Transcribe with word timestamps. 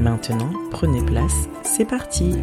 Maintenant, 0.00 0.50
prenez 0.70 1.04
place, 1.04 1.46
c'est 1.62 1.84
parti 1.84 2.34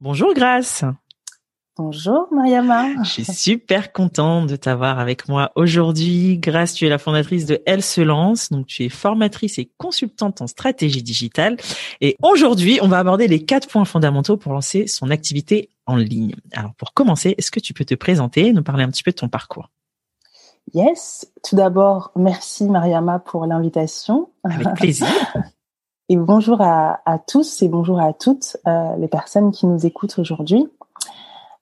Bonjour 0.00 0.32
Grace 0.32 0.84
Bonjour 1.76 2.28
Mariama. 2.30 3.02
Je 3.02 3.10
suis 3.10 3.24
super 3.24 3.92
contente 3.92 4.48
de 4.48 4.54
t'avoir 4.54 5.00
avec 5.00 5.28
moi 5.28 5.50
aujourd'hui. 5.56 6.38
Grâce, 6.38 6.74
tu 6.74 6.86
es 6.86 6.88
la 6.88 6.98
fondatrice 6.98 7.46
de 7.46 7.60
Elle 7.66 7.82
se 7.82 8.00
lance. 8.00 8.52
Donc, 8.52 8.68
tu 8.68 8.84
es 8.84 8.88
formatrice 8.88 9.58
et 9.58 9.72
consultante 9.76 10.40
en 10.40 10.46
stratégie 10.46 11.02
digitale. 11.02 11.56
Et 12.00 12.16
aujourd'hui, 12.22 12.78
on 12.80 12.86
va 12.86 13.00
aborder 13.00 13.26
les 13.26 13.44
quatre 13.44 13.66
points 13.66 13.84
fondamentaux 13.84 14.36
pour 14.36 14.52
lancer 14.52 14.86
son 14.86 15.10
activité 15.10 15.68
en 15.86 15.96
ligne. 15.96 16.36
Alors, 16.52 16.74
pour 16.76 16.94
commencer, 16.94 17.34
est-ce 17.38 17.50
que 17.50 17.58
tu 17.58 17.74
peux 17.74 17.84
te 17.84 17.96
présenter 17.96 18.46
et 18.46 18.52
nous 18.52 18.62
parler 18.62 18.84
un 18.84 18.90
petit 18.90 19.02
peu 19.02 19.10
de 19.10 19.16
ton 19.16 19.28
parcours? 19.28 19.68
Yes. 20.72 21.30
Tout 21.42 21.56
d'abord, 21.56 22.10
merci 22.16 22.64
Mariama 22.64 23.18
pour 23.18 23.46
l'invitation. 23.46 24.30
Avec 24.44 24.74
plaisir. 24.74 25.06
Et 26.10 26.16
bonjour 26.16 26.60
à, 26.60 27.00
tous 27.26 27.62
et 27.62 27.68
bonjour 27.68 27.98
à 27.98 28.12
toutes 28.12 28.58
euh, 28.66 28.94
les 28.96 29.08
personnes 29.08 29.52
qui 29.52 29.66
nous 29.66 29.86
écoutent 29.86 30.18
aujourd'hui. 30.18 30.68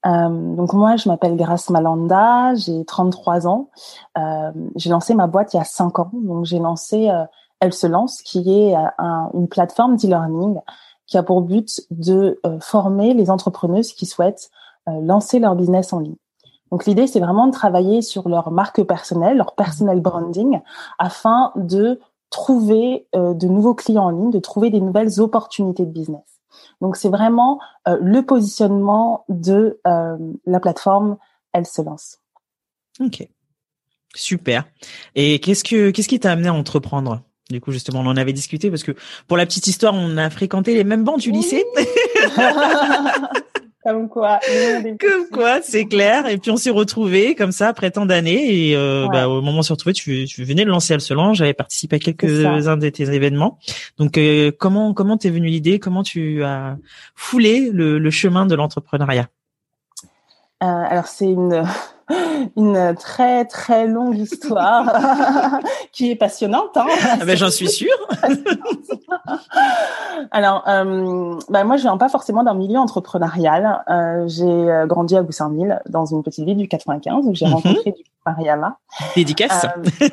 Euh, 0.04 0.56
donc 0.56 0.72
moi, 0.72 0.96
je 0.96 1.08
m'appelle 1.08 1.36
Grace 1.36 1.70
Malanda, 1.70 2.52
j'ai 2.56 2.84
33 2.84 3.46
ans. 3.46 3.70
Euh, 4.18 4.50
j'ai 4.74 4.90
lancé 4.90 5.14
ma 5.14 5.28
boîte 5.28 5.54
il 5.54 5.58
y 5.58 5.60
a 5.60 5.64
5 5.64 5.96
ans. 6.00 6.10
Donc 6.12 6.44
j'ai 6.44 6.58
lancé 6.58 7.08
Elle 7.60 7.72
se 7.72 7.86
lance, 7.86 8.20
qui 8.22 8.52
est 8.52 8.74
un, 8.98 9.30
une 9.32 9.46
plateforme 9.46 9.94
d'e-learning 9.94 10.58
qui 11.06 11.16
a 11.18 11.22
pour 11.22 11.42
but 11.42 11.80
de 11.92 12.40
former 12.60 13.14
les 13.14 13.30
entrepreneuses 13.30 13.92
qui 13.92 14.06
souhaitent 14.06 14.50
lancer 14.88 15.38
leur 15.38 15.54
business 15.54 15.92
en 15.92 16.00
ligne. 16.00 16.16
Donc 16.72 16.86
l'idée, 16.86 17.06
c'est 17.06 17.20
vraiment 17.20 17.46
de 17.46 17.52
travailler 17.52 18.02
sur 18.02 18.28
leur 18.28 18.50
marque 18.50 18.82
personnelle, 18.82 19.36
leur 19.36 19.54
personal 19.54 20.00
branding, 20.00 20.58
afin 20.98 21.52
de 21.54 22.00
trouver 22.30 23.06
de 23.12 23.46
nouveaux 23.46 23.74
clients 23.74 24.06
en 24.06 24.10
ligne, 24.10 24.30
de 24.30 24.40
trouver 24.40 24.70
des 24.70 24.80
nouvelles 24.80 25.20
opportunités 25.20 25.84
de 25.84 25.92
business. 25.92 26.32
Donc 26.80 26.96
c'est 26.96 27.08
vraiment 27.08 27.60
euh, 27.88 27.96
le 28.00 28.22
positionnement 28.22 29.24
de 29.28 29.80
euh, 29.86 30.16
la 30.46 30.60
plateforme 30.60 31.16
Elle 31.52 31.66
se 31.66 31.82
lance. 31.82 32.18
Ok, 33.00 33.26
super. 34.14 34.64
Et 35.14 35.38
qu'est-ce 35.40 35.64
que 35.64 35.90
qu'est-ce 35.90 36.08
qui 36.08 36.20
t'a 36.20 36.32
amené 36.32 36.48
à 36.48 36.54
entreprendre? 36.54 37.22
Du 37.50 37.60
coup, 37.60 37.72
justement, 37.72 38.00
on 38.00 38.06
en 38.06 38.16
avait 38.16 38.32
discuté 38.32 38.70
parce 38.70 38.82
que 38.82 38.92
pour 39.26 39.36
la 39.36 39.44
petite 39.46 39.66
histoire, 39.66 39.94
on 39.94 40.16
a 40.16 40.30
fréquenté 40.30 40.74
les 40.74 40.84
mêmes 40.84 41.04
bancs 41.04 41.20
du 41.20 41.30
lycée. 41.32 41.64
Comme 43.84 44.08
quoi. 44.08 44.38
Comme 45.00 45.26
quoi, 45.32 45.60
c'est 45.60 45.86
clair. 45.86 46.28
Et 46.28 46.38
puis 46.38 46.52
on 46.52 46.56
s'est 46.56 46.70
retrouvés 46.70 47.34
comme 47.34 47.50
ça 47.50 47.66
après 47.66 47.90
tant 47.90 48.06
d'années. 48.06 48.68
Et 48.70 48.76
euh, 48.76 49.08
bah, 49.10 49.28
au 49.28 49.40
moment 49.40 49.56
où 49.56 49.58
on 49.58 49.62
s'est 49.62 49.72
retrouvés, 49.72 49.92
tu, 49.92 50.24
tu 50.26 50.44
venais 50.44 50.64
de 50.64 50.70
lancer 50.70 50.94
Alcelan. 50.94 51.34
J'avais 51.34 51.52
participé 51.52 51.96
à 51.96 51.98
quelques-uns 51.98 52.76
de 52.76 52.88
tes 52.90 53.12
événements. 53.12 53.58
Donc 53.98 54.18
euh, 54.18 54.52
comment 54.56 54.94
comment 54.94 55.16
t'es 55.16 55.30
venue 55.30 55.48
l'idée? 55.48 55.80
Comment 55.80 56.04
tu 56.04 56.44
as 56.44 56.76
foulé 57.16 57.70
le, 57.72 57.98
le 57.98 58.10
chemin 58.10 58.46
de 58.46 58.54
l'entrepreneuriat? 58.54 59.28
Euh, 60.62 60.66
Alors 60.66 61.06
c'est 61.06 61.26
une 61.26 61.64
une 62.56 62.94
très 62.94 63.44
très 63.44 63.86
longue 63.86 64.16
histoire 64.16 64.92
qui 65.92 66.10
est 66.10 66.16
passionnante. 66.16 66.76
Hein 66.76 66.86
ah 67.20 67.24
ben, 67.24 67.36
j'en 67.36 67.50
suis 67.50 67.68
sûre. 67.68 67.88
Alors, 70.30 70.64
euh, 70.68 71.38
bah 71.48 71.64
moi, 71.64 71.76
je 71.76 71.82
viens 71.82 71.96
pas 71.96 72.08
forcément 72.08 72.44
d'un 72.44 72.54
milieu 72.54 72.78
entrepreneurial. 72.78 73.82
Euh, 73.88 74.24
j'ai 74.28 74.44
euh, 74.44 74.86
grandi 74.86 75.16
à 75.16 75.22
Goussainville, 75.22 75.80
dans 75.88 76.06
une 76.06 76.22
petite 76.22 76.44
ville 76.44 76.56
du 76.56 76.68
95, 76.68 77.26
où 77.26 77.34
j'ai 77.34 77.46
mhm. 77.46 77.54
rencontré 77.54 77.92
du 77.92 78.02
Mariama. 78.24 78.78
Dédicace. 79.16 79.66
Euh, 80.00 80.08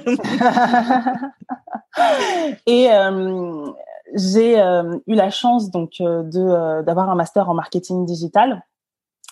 et 2.65 2.89
j'ai 4.15 4.57
eu 4.57 5.15
la 5.15 5.29
chance 5.29 5.69
donc 5.69 5.91
de 5.99 6.81
d'avoir 6.81 7.09
un 7.09 7.15
master 7.15 7.49
en 7.49 7.53
marketing 7.53 8.05
digital 8.05 8.63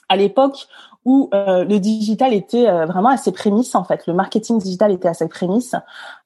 à 0.09 0.15
l'époque 0.15 0.67
où 1.05 1.29
euh, 1.33 1.63
le 1.63 1.79
digital 1.79 2.33
était 2.33 2.67
euh, 2.67 2.85
vraiment 2.85 3.09
à 3.09 3.17
ses 3.17 3.31
prémices 3.31 3.75
en 3.75 3.83
fait, 3.83 4.07
le 4.07 4.13
marketing 4.13 4.57
digital 4.59 4.91
était 4.91 5.07
à 5.07 5.13
ses 5.13 5.27
prémices 5.27 5.75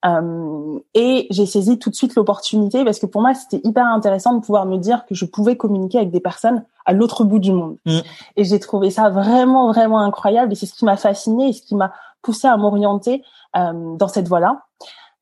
euh, 0.06 0.80
et 0.96 1.28
j'ai 1.30 1.46
saisi 1.46 1.78
tout 1.78 1.92
de 1.92 1.96
suite 1.96 2.16
l'opportunité 2.16 2.84
parce 2.84 2.98
que 2.98 3.06
pour 3.06 3.22
moi 3.22 3.34
c'était 3.34 3.62
hyper 3.64 3.86
intéressant 3.86 4.34
de 4.34 4.40
pouvoir 4.40 4.66
me 4.66 4.78
dire 4.78 5.06
que 5.06 5.14
je 5.14 5.26
pouvais 5.26 5.56
communiquer 5.56 6.00
avec 6.00 6.12
des 6.12 6.20
personnes 6.20 6.64
à 6.86 6.94
l'autre 6.94 7.24
bout 7.24 7.40
du 7.40 7.52
monde 7.52 7.78
mm. 7.86 8.00
et 8.38 8.44
j'ai 8.44 8.60
trouvé 8.60 8.90
ça 8.90 9.10
vraiment 9.10 9.72
vraiment 9.72 10.00
incroyable 10.00 10.52
et 10.54 10.56
c'est 10.56 10.66
ce 10.66 10.74
qui 10.74 10.86
m'a 10.86 10.98
fasciné 10.98 11.50
et 11.50 11.54
ce 11.54 11.62
qui 11.62 11.76
m'a 11.76 11.94
poussé 12.22 12.48
à 12.48 12.58
m'orienter 12.58 13.24
dans 13.54 14.08
cette 14.08 14.30
voie-là. 14.30 14.64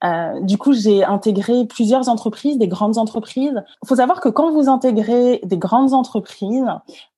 Euh, 0.04 0.40
du 0.42 0.58
coup, 0.58 0.74
j'ai 0.74 1.04
intégré 1.04 1.66
plusieurs 1.66 2.10
entreprises, 2.10 2.58
des 2.58 2.68
grandes 2.68 2.98
entreprises. 2.98 3.64
Il 3.84 3.88
faut 3.88 3.96
savoir 3.96 4.22
que 4.22 4.30
quand 4.30 4.52
vous 4.52 4.70
intégrez 4.70 5.42
des 5.44 5.58
grandes 5.58 5.94
entreprises, 5.94 6.68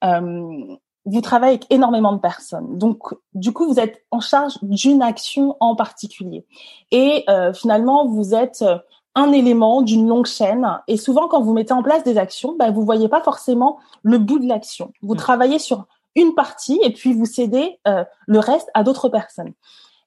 euh, 0.03 0.75
vous 1.05 1.21
travaillez 1.21 1.53
avec 1.53 1.65
énormément 1.69 2.13
de 2.13 2.19
personnes. 2.19 2.77
Donc, 2.77 3.13
du 3.33 3.53
coup, 3.53 3.65
vous 3.67 3.79
êtes 3.79 4.03
en 4.11 4.19
charge 4.19 4.57
d'une 4.61 5.01
action 5.01 5.57
en 5.59 5.75
particulier. 5.75 6.45
Et 6.91 7.23
euh, 7.29 7.53
finalement, 7.53 8.07
vous 8.07 8.35
êtes 8.35 8.61
euh, 8.61 8.77
un 9.15 9.31
élément 9.31 9.81
d'une 9.81 10.07
longue 10.07 10.27
chaîne. 10.27 10.67
Et 10.87 10.97
souvent, 10.97 11.27
quand 11.27 11.41
vous 11.41 11.53
mettez 11.53 11.73
en 11.73 11.83
place 11.83 12.03
des 12.03 12.17
actions, 12.17 12.55
bah, 12.57 12.71
vous 12.71 12.85
voyez 12.85 13.09
pas 13.09 13.21
forcément 13.21 13.79
le 14.03 14.19
bout 14.19 14.39
de 14.39 14.47
l'action. 14.47 14.93
Vous 15.01 15.15
mm. 15.15 15.17
travaillez 15.17 15.59
sur 15.59 15.85
une 16.15 16.33
partie 16.33 16.79
et 16.83 16.91
puis 16.91 17.13
vous 17.13 17.25
cédez 17.25 17.79
euh, 17.87 18.03
le 18.27 18.39
reste 18.39 18.69
à 18.73 18.83
d'autres 18.83 19.09
personnes. 19.09 19.53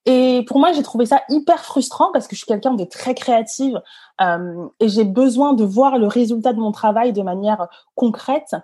Et 0.07 0.45
pour 0.47 0.59
moi, 0.59 0.73
j'ai 0.73 0.83
trouvé 0.83 1.07
ça 1.07 1.23
hyper 1.31 1.65
frustrant 1.65 2.11
parce 2.13 2.29
que 2.29 2.35
je 2.35 2.41
suis 2.41 2.47
quelqu'un 2.47 2.75
de 2.75 2.85
très 2.85 3.15
créative 3.15 3.81
euh, 4.21 4.67
et 4.81 4.89
j'ai 4.89 5.05
besoin 5.05 5.55
de 5.55 5.65
voir 5.65 5.99
le 5.99 6.07
résultat 6.07 6.53
de 6.53 6.61
mon 6.61 6.73
travail 6.73 7.13
de 7.15 7.23
manière 7.23 7.69
concrète. 7.95 8.55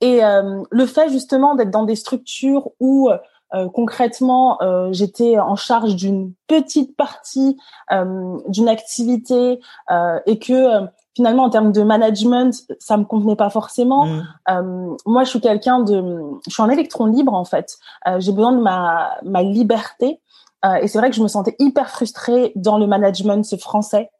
Et 0.00 0.24
euh, 0.24 0.62
le 0.70 0.86
fait 0.86 1.08
justement 1.10 1.54
d'être 1.54 1.70
dans 1.70 1.84
des 1.84 1.96
structures 1.96 2.70
où 2.80 3.08
euh, 3.54 3.68
concrètement 3.70 4.60
euh, 4.60 4.88
j'étais 4.92 5.38
en 5.38 5.56
charge 5.56 5.96
d'une 5.96 6.32
petite 6.48 6.96
partie 6.96 7.56
d'une 8.48 8.68
activité 8.68 9.60
et 10.26 10.38
que 10.38 10.68
finalement 11.14 11.44
en 11.44 11.50
termes 11.50 11.72
de 11.72 11.82
management 11.82 12.52
ça 12.78 12.96
me 12.96 13.04
convenait 13.04 13.36
pas 13.36 13.50
forcément. 13.50 14.06
Mmh. 14.06 14.96
moi 15.06 15.24
je 15.24 15.30
suis 15.30 15.40
quelqu'un 15.40 15.80
de, 15.80 16.20
je 16.46 16.52
suis 16.52 16.62
un 16.62 16.68
électron 16.68 17.06
libre 17.06 17.34
en 17.34 17.44
fait. 17.44 17.78
J'ai 18.18 18.32
besoin 18.32 18.52
de 18.52 18.60
ma 18.60 19.16
ma 19.22 19.42
liberté 19.42 20.20
et 20.82 20.88
c'est 20.88 20.98
vrai 20.98 21.10
que 21.10 21.16
je 21.16 21.22
me 21.22 21.28
sentais 21.28 21.56
hyper 21.58 21.88
frustrée 21.88 22.52
dans 22.56 22.78
le 22.78 22.86
management 22.86 23.44
français 23.58 24.10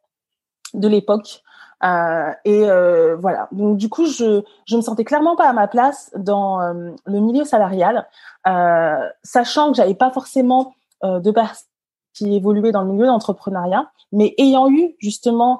de 0.73 0.87
l'époque. 0.87 1.43
Euh, 1.83 2.31
et 2.45 2.69
euh, 2.69 3.15
voilà. 3.17 3.47
Donc 3.51 3.77
du 3.77 3.89
coup, 3.89 4.05
je 4.05 4.41
je 4.65 4.75
me 4.75 4.81
sentais 4.81 5.03
clairement 5.03 5.35
pas 5.35 5.47
à 5.47 5.53
ma 5.53 5.67
place 5.67 6.11
dans 6.15 6.61
euh, 6.61 6.91
le 7.05 7.19
milieu 7.19 7.43
salarial, 7.43 8.07
euh, 8.47 9.07
sachant 9.23 9.71
que 9.71 9.77
j'avais 9.77 9.93
pas 9.93 10.09
forcément 10.09 10.73
euh, 11.03 11.19
de 11.19 11.31
personnes 11.31 11.67
qui 12.15 12.35
évoluaient 12.35 12.71
dans 12.71 12.81
le 12.81 12.91
milieu 12.91 13.05
d'entrepreneuriat, 13.05 13.91
mais 14.11 14.33
ayant 14.39 14.69
eu 14.69 14.95
justement 14.99 15.59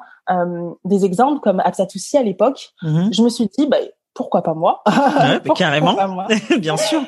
des 0.83 1.05
exemples 1.05 1.39
comme 1.39 1.61
Absatoussi 1.61 2.17
à 2.17 2.23
l'époque, 2.23 2.73
mhm. 2.81 3.13
je 3.13 3.21
me 3.21 3.29
suis 3.29 3.47
dit 3.57 3.65
bah, 3.65 3.77
pourquoi 4.13 4.41
pas 4.41 4.55
moi? 4.55 4.83
Ouais, 4.85 5.39
Carrément, 5.55 5.95
pas 5.95 6.07
moi? 6.07 6.27
Bien 6.59 6.75
sûr. 6.75 7.01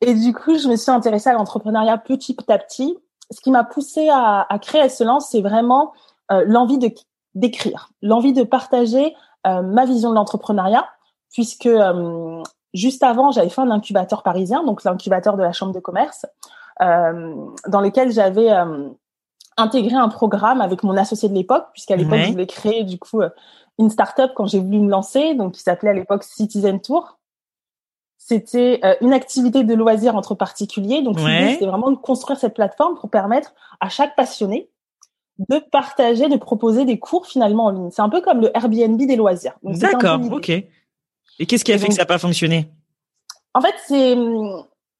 Et 0.00 0.12
du 0.12 0.32
coup, 0.32 0.58
je 0.58 0.66
me 0.66 0.74
suis 0.74 0.90
intéressée 0.90 1.28
à 1.28 1.34
l'entrepreneuriat 1.34 1.98
petit 1.98 2.36
à 2.48 2.58
petit. 2.58 2.98
Ce 3.30 3.40
qui 3.40 3.52
m'a 3.52 3.62
poussée 3.62 4.08
à, 4.08 4.44
à 4.48 4.58
créer 4.58 4.80
Excellence, 4.80 5.28
c'est 5.30 5.42
vraiment 5.42 5.92
l'envie 6.30 6.78
de 6.78 6.88
d'écrire, 7.36 7.90
l'envie 8.02 8.32
de 8.32 8.42
partager 8.42 9.14
ma 9.44 9.84
vision 9.84 10.10
de 10.10 10.16
l'entrepreneuriat, 10.16 10.88
puisque 11.32 11.68
juste 12.74 13.04
avant, 13.04 13.30
j'avais 13.30 13.48
fait 13.48 13.60
un 13.60 13.70
incubateur 13.70 14.24
parisien, 14.24 14.64
donc 14.64 14.82
l'incubateur 14.82 15.36
de 15.36 15.42
la 15.42 15.52
Chambre 15.52 15.72
de 15.72 15.78
commerce, 15.78 16.26
dans 16.80 17.80
lequel 17.80 18.10
j'avais 18.10 18.50
intégré 19.56 19.94
un 19.94 20.08
programme 20.08 20.60
avec 20.60 20.82
mon 20.82 20.96
associé 20.96 21.28
de 21.28 21.34
l'époque, 21.34 21.66
puisqu'à 21.72 21.94
l'époque, 21.94 22.18
je 22.18 22.32
voulais 22.32 22.48
créer 22.48 22.82
du 22.82 22.98
coup 22.98 23.20
une 23.78 23.90
start-up 23.90 24.32
quand 24.34 24.46
j'ai 24.46 24.58
voulu 24.58 24.80
me 24.80 24.90
lancer, 24.90 25.34
donc 25.34 25.52
qui 25.52 25.60
s'appelait 25.60 25.90
à 25.90 25.94
l'époque 25.94 26.24
Citizen 26.24 26.80
Tour. 26.80 27.18
C'était 28.18 28.80
euh, 28.84 28.94
une 29.02 29.12
activité 29.12 29.62
de 29.62 29.74
loisir 29.74 30.16
entre 30.16 30.34
particuliers. 30.34 31.02
Donc, 31.02 31.18
l'idée, 31.18 31.52
c'était 31.52 31.66
vraiment 31.66 31.92
de 31.92 31.96
construire 31.96 32.38
cette 32.40 32.54
plateforme 32.54 32.96
pour 32.96 33.08
permettre 33.08 33.54
à 33.78 33.88
chaque 33.88 34.16
passionné 34.16 34.68
de 35.38 35.58
partager, 35.58 36.28
de 36.28 36.36
proposer 36.36 36.84
des 36.84 36.98
cours 36.98 37.26
finalement 37.26 37.66
en 37.66 37.70
ligne. 37.70 37.90
C'est 37.90 38.02
un 38.02 38.08
peu 38.08 38.20
comme 38.20 38.40
le 38.40 38.56
Airbnb 38.56 38.98
des 38.98 39.16
loisirs. 39.16 39.54
D'accord, 39.62 40.20
ok. 40.32 40.48
Et 40.48 41.46
qu'est-ce 41.46 41.64
qui 41.64 41.72
a 41.72 41.78
fait 41.78 41.88
que 41.88 41.94
ça 41.94 42.02
n'a 42.02 42.06
pas 42.06 42.18
fonctionné? 42.18 42.68
En 43.54 43.60
fait, 43.60 43.74
c'est 43.86 44.16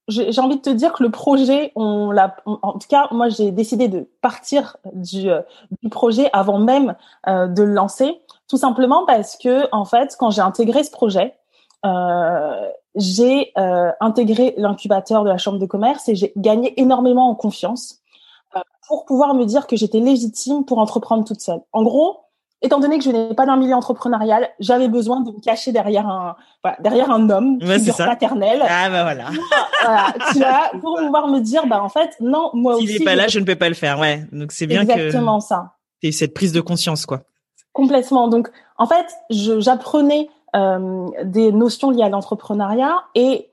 j'ai 0.08 0.40
envie 0.40 0.56
de 0.56 0.62
te 0.62 0.70
dire 0.70 0.92
que 0.92 1.02
le 1.02 1.10
projet, 1.10 1.72
on 1.74 2.12
l'a, 2.12 2.36
en 2.46 2.72
tout 2.74 2.86
cas, 2.88 3.08
moi, 3.10 3.28
j'ai 3.28 3.50
décidé 3.50 3.88
de 3.88 4.08
partir 4.20 4.76
du, 4.92 5.28
euh, 5.28 5.40
du 5.82 5.88
projet 5.88 6.30
avant 6.32 6.58
même 6.58 6.94
euh, 7.26 7.48
de 7.48 7.64
le 7.64 7.72
lancer, 7.72 8.20
tout 8.48 8.56
simplement 8.56 9.04
parce 9.04 9.36
que, 9.36 9.68
en 9.72 9.84
fait, 9.84 10.14
quand 10.16 10.30
j'ai 10.30 10.42
intégré 10.42 10.84
ce 10.84 10.92
projet, 10.92 11.34
euh, 11.84 12.70
j'ai 12.94 13.52
euh, 13.58 13.90
intégré 14.00 14.54
l'incubateur 14.56 15.24
de 15.24 15.28
la 15.28 15.38
chambre 15.38 15.58
de 15.58 15.66
commerce 15.66 16.08
et 16.08 16.14
j'ai 16.14 16.32
gagné 16.36 16.80
énormément 16.80 17.28
en 17.28 17.34
confiance 17.34 18.00
pour 18.88 19.04
pouvoir 19.04 19.34
me 19.34 19.44
dire 19.44 19.66
que 19.66 19.76
j'étais 19.76 20.00
légitime 20.00 20.64
pour 20.64 20.78
entreprendre 20.78 21.24
toute 21.24 21.40
seule. 21.40 21.60
En 21.72 21.82
gros, 21.82 22.20
étant 22.62 22.80
donné 22.80 22.98
que 22.98 23.04
je 23.04 23.10
n'ai 23.10 23.34
pas 23.34 23.46
d'un 23.46 23.56
milieu 23.56 23.74
entrepreneurial, 23.74 24.48
j'avais 24.60 24.88
besoin 24.88 25.20
de 25.20 25.30
me 25.30 25.40
cacher 25.40 25.72
derrière 25.72 26.08
un 26.08 26.36
voilà, 26.62 26.76
derrière 26.80 27.10
un 27.10 27.28
homme, 27.30 27.58
ouais, 27.62 27.78
figure 27.78 27.96
paternelle. 27.96 28.62
Ah 28.68 28.88
bah 28.90 29.02
voilà. 29.02 29.30
voilà 29.82 30.06
tu 30.32 30.38
vois, 30.38 30.70
pour 30.80 30.96
pouvoir 30.96 31.28
me 31.28 31.40
dire 31.40 31.66
bah 31.66 31.82
en 31.82 31.88
fait 31.88 32.16
non, 32.20 32.50
moi 32.54 32.76
aussi. 32.76 32.88
S'il 32.88 32.98
n'est 32.98 33.04
pas 33.04 33.14
là, 33.14 33.28
je 33.28 33.38
ne 33.38 33.44
peux 33.44 33.56
pas 33.56 33.68
le 33.68 33.74
faire. 33.74 33.98
Ouais. 33.98 34.24
Donc 34.32 34.52
c'est 34.52 34.66
bien 34.66 34.82
exactement 34.82 35.02
que 35.02 35.06
Exactement 35.06 35.40
ça. 35.40 35.72
Et 36.02 36.12
cette 36.12 36.34
prise 36.34 36.52
de 36.52 36.60
conscience 36.60 37.06
quoi. 37.06 37.22
Complètement. 37.72 38.28
Donc 38.28 38.50
en 38.78 38.86
fait, 38.86 39.06
j'apprenais 39.30 40.28
euh, 40.54 41.08
des 41.24 41.52
notions 41.52 41.90
liées 41.90 42.04
à 42.04 42.08
l'entrepreneuriat 42.08 43.04
et 43.14 43.50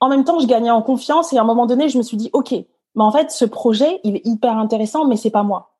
en 0.00 0.08
même 0.08 0.24
temps, 0.24 0.38
je 0.38 0.46
gagnais 0.46 0.70
en 0.70 0.82
confiance 0.82 1.32
et 1.32 1.38
à 1.38 1.42
un 1.42 1.44
moment 1.44 1.66
donné, 1.66 1.88
je 1.88 1.98
me 1.98 2.02
suis 2.02 2.16
dit, 2.16 2.30
OK, 2.32 2.54
mais 2.94 3.04
en 3.04 3.12
fait, 3.12 3.30
ce 3.30 3.44
projet, 3.44 4.00
il 4.04 4.16
est 4.16 4.26
hyper 4.26 4.56
intéressant, 4.56 5.06
mais 5.06 5.16
c'est 5.16 5.30
pas 5.30 5.42
moi. 5.42 5.76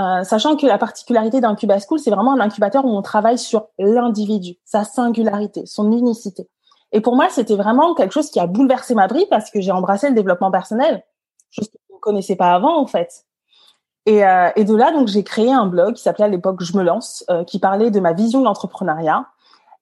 Euh, 0.00 0.24
sachant 0.24 0.56
que 0.56 0.66
la 0.66 0.78
particularité 0.78 1.40
d'un 1.40 1.56
School, 1.56 1.98
c'est 1.98 2.10
vraiment 2.10 2.32
un 2.32 2.40
incubateur 2.40 2.84
où 2.84 2.90
on 2.90 3.02
travaille 3.02 3.38
sur 3.38 3.68
l'individu, 3.78 4.56
sa 4.64 4.84
singularité, 4.84 5.64
son 5.64 5.90
unicité. 5.90 6.48
Et 6.92 7.00
pour 7.00 7.16
moi, 7.16 7.28
c'était 7.30 7.56
vraiment 7.56 7.94
quelque 7.94 8.12
chose 8.12 8.30
qui 8.30 8.38
a 8.38 8.46
bouleversé 8.46 8.94
ma 8.94 9.06
vie 9.06 9.26
parce 9.30 9.50
que 9.50 9.60
j'ai 9.60 9.72
embrassé 9.72 10.08
le 10.08 10.14
développement 10.14 10.50
personnel, 10.50 11.02
chose 11.50 11.68
que 11.68 11.78
je 11.88 11.94
ne 11.94 12.00
connaissais 12.00 12.36
pas 12.36 12.52
avant 12.52 12.78
en 12.78 12.86
fait. 12.86 13.24
Et, 14.04 14.24
euh, 14.24 14.50
et 14.54 14.64
de 14.64 14.74
là, 14.74 14.92
donc, 14.92 15.08
j'ai 15.08 15.24
créé 15.24 15.50
un 15.50 15.66
blog 15.66 15.94
qui 15.94 16.02
s'appelait 16.02 16.26
à 16.26 16.28
l'époque 16.28 16.62
Je 16.62 16.76
me 16.76 16.82
lance, 16.84 17.24
euh, 17.28 17.42
qui 17.42 17.58
parlait 17.58 17.90
de 17.90 17.98
ma 17.98 18.12
vision 18.12 18.40
de 18.40 18.44
l'entrepreneuriat, 18.44 19.26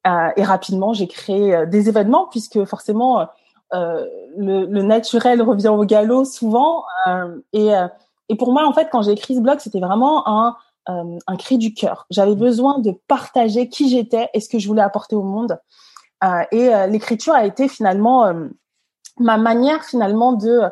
euh, 0.07 0.29
et 0.37 0.43
rapidement, 0.45 0.93
j'ai 0.93 1.07
créé 1.09 1.55
euh, 1.55 1.67
des 1.67 1.89
événements 1.89 2.27
puisque 2.27 2.65
forcément, 2.65 3.27
euh, 3.75 4.07
le, 4.37 4.67
le, 4.67 4.83
naturel 4.83 5.43
revient 5.43 5.69
au 5.69 5.85
galop 5.85 6.25
souvent. 6.25 6.85
et, 7.53 7.71
et 8.29 8.37
pour 8.37 8.53
moi, 8.53 8.67
en 8.67 8.73
fait, 8.73 8.89
quand 8.91 9.03
j'ai 9.03 9.13
écrit 9.13 9.35
ce 9.35 9.41
blog, 9.41 9.59
c'était 9.61 9.81
vraiment 9.81 10.27
un, 10.29 10.57
un 10.87 11.37
cri 11.37 11.59
du 11.59 11.75
cœur. 11.75 12.07
J'avais 12.11 12.35
besoin 12.35 12.79
de 12.79 12.93
partager 13.09 13.69
qui 13.69 13.89
j'étais 13.89 14.29
et 14.35 14.41
ce 14.41 14.49
que 14.49 14.59
je 14.59 14.67
voulais 14.67 14.83
apporter 14.83 15.17
au 15.17 15.23
monde. 15.23 15.59
et 16.53 16.71
l'écriture 16.89 17.35
a 17.35 17.45
été 17.45 17.69
finalement 17.69 18.33
ma 19.19 19.37
manière 19.37 19.85
finalement 19.85 20.33
de 20.33 20.63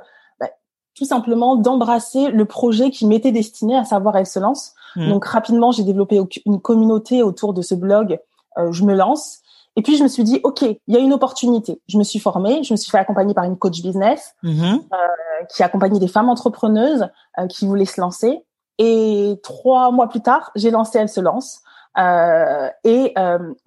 bah, 0.41 0.49
tout 0.97 1.05
simplement 1.05 1.57
d'embrasser 1.57 2.31
le 2.31 2.45
projet 2.45 2.91
qui 2.91 3.07
m'était 3.07 3.33
destiné, 3.33 3.77
à 3.77 3.85
savoir 3.85 4.17
Elle 4.17 4.27
se 4.27 4.41
lance. 4.41 4.75
Mmh. 4.97 5.09
Donc 5.09 5.25
rapidement, 5.25 5.71
j'ai 5.71 5.85
développé 5.85 6.21
une 6.47 6.61
communauté 6.61 7.23
autour 7.23 7.55
de 7.55 7.63
ce 7.63 7.75
blog 7.75 8.19
euh, 8.59 8.73
je 8.73 8.85
me 8.85 8.95
lance. 8.95 9.41
Et 9.77 9.83
puis 9.83 9.97
je 9.97 10.03
me 10.03 10.09
suis 10.09 10.25
dit, 10.25 10.41
ok, 10.43 10.63
il 10.63 10.79
y 10.89 10.97
a 10.97 11.01
une 11.01 11.13
opportunité. 11.13 11.81
Je 11.89 11.97
me 11.99 12.03
suis 12.03 12.19
formée, 12.19 12.63
je 12.63 12.73
me 12.73 12.77
suis 12.77 12.91
fait 12.91 12.99
accompagner 12.99 13.35
par 13.35 13.45
une 13.45 13.57
coach 13.57 13.81
business 13.81 14.35
mm-hmm. 14.45 14.81
euh, 14.93 15.45
qui 15.55 15.63
accompagnait 15.63 15.99
des 15.99 16.09
femmes 16.09 16.29
entrepreneuses 16.29 17.09
euh, 17.39 17.47
qui 17.47 17.67
voulaient 17.67 17.87
se 17.87 18.01
lancer. 18.01 18.45
Et 18.79 19.41
trois 19.43 19.91
mois 19.91 20.09
plus 20.09 20.21
tard, 20.21 20.51
j'ai 20.57 20.71
lancé 20.71 20.99
Elle 20.99 21.09
se 21.09 21.21
lance 21.21 21.61
euh, 21.99 22.69
et 22.85 23.15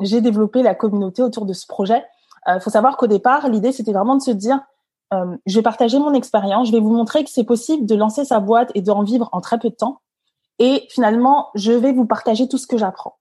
j'ai 0.01 0.21
développé 0.21 0.63
la 0.63 0.75
communauté 0.75 1.21
autour 1.21 1.45
de 1.45 1.53
ce 1.53 1.65
projet. 1.67 2.03
Il 2.47 2.59
faut 2.59 2.69
savoir 2.69 2.97
qu'au 2.97 3.07
départ, 3.07 3.47
l'idée 3.49 3.71
c'était 3.71 3.93
vraiment 3.93 4.15
de 4.15 4.21
se 4.21 4.31
dire, 4.31 4.59
je 5.11 5.55
vais 5.55 5.61
partager 5.61 5.99
mon 5.99 6.13
expérience, 6.13 6.67
je 6.67 6.71
vais 6.71 6.79
vous 6.79 6.91
montrer 6.91 7.23
que 7.23 7.29
c'est 7.29 7.43
possible 7.43 7.85
de 7.85 7.95
lancer 7.95 8.25
sa 8.25 8.39
boîte 8.39 8.71
et 8.75 8.81
d'en 8.81 9.03
vivre 9.03 9.29
en 9.31 9.41
très 9.41 9.57
peu 9.57 9.69
de 9.69 9.75
temps. 9.75 10.01
Et 10.59 10.87
finalement, 10.89 11.49
je 11.55 11.71
vais 11.71 11.93
vous 11.93 12.05
partager 12.05 12.47
tout 12.47 12.57
ce 12.57 12.67
que 12.67 12.77
j'apprends. 12.77 13.17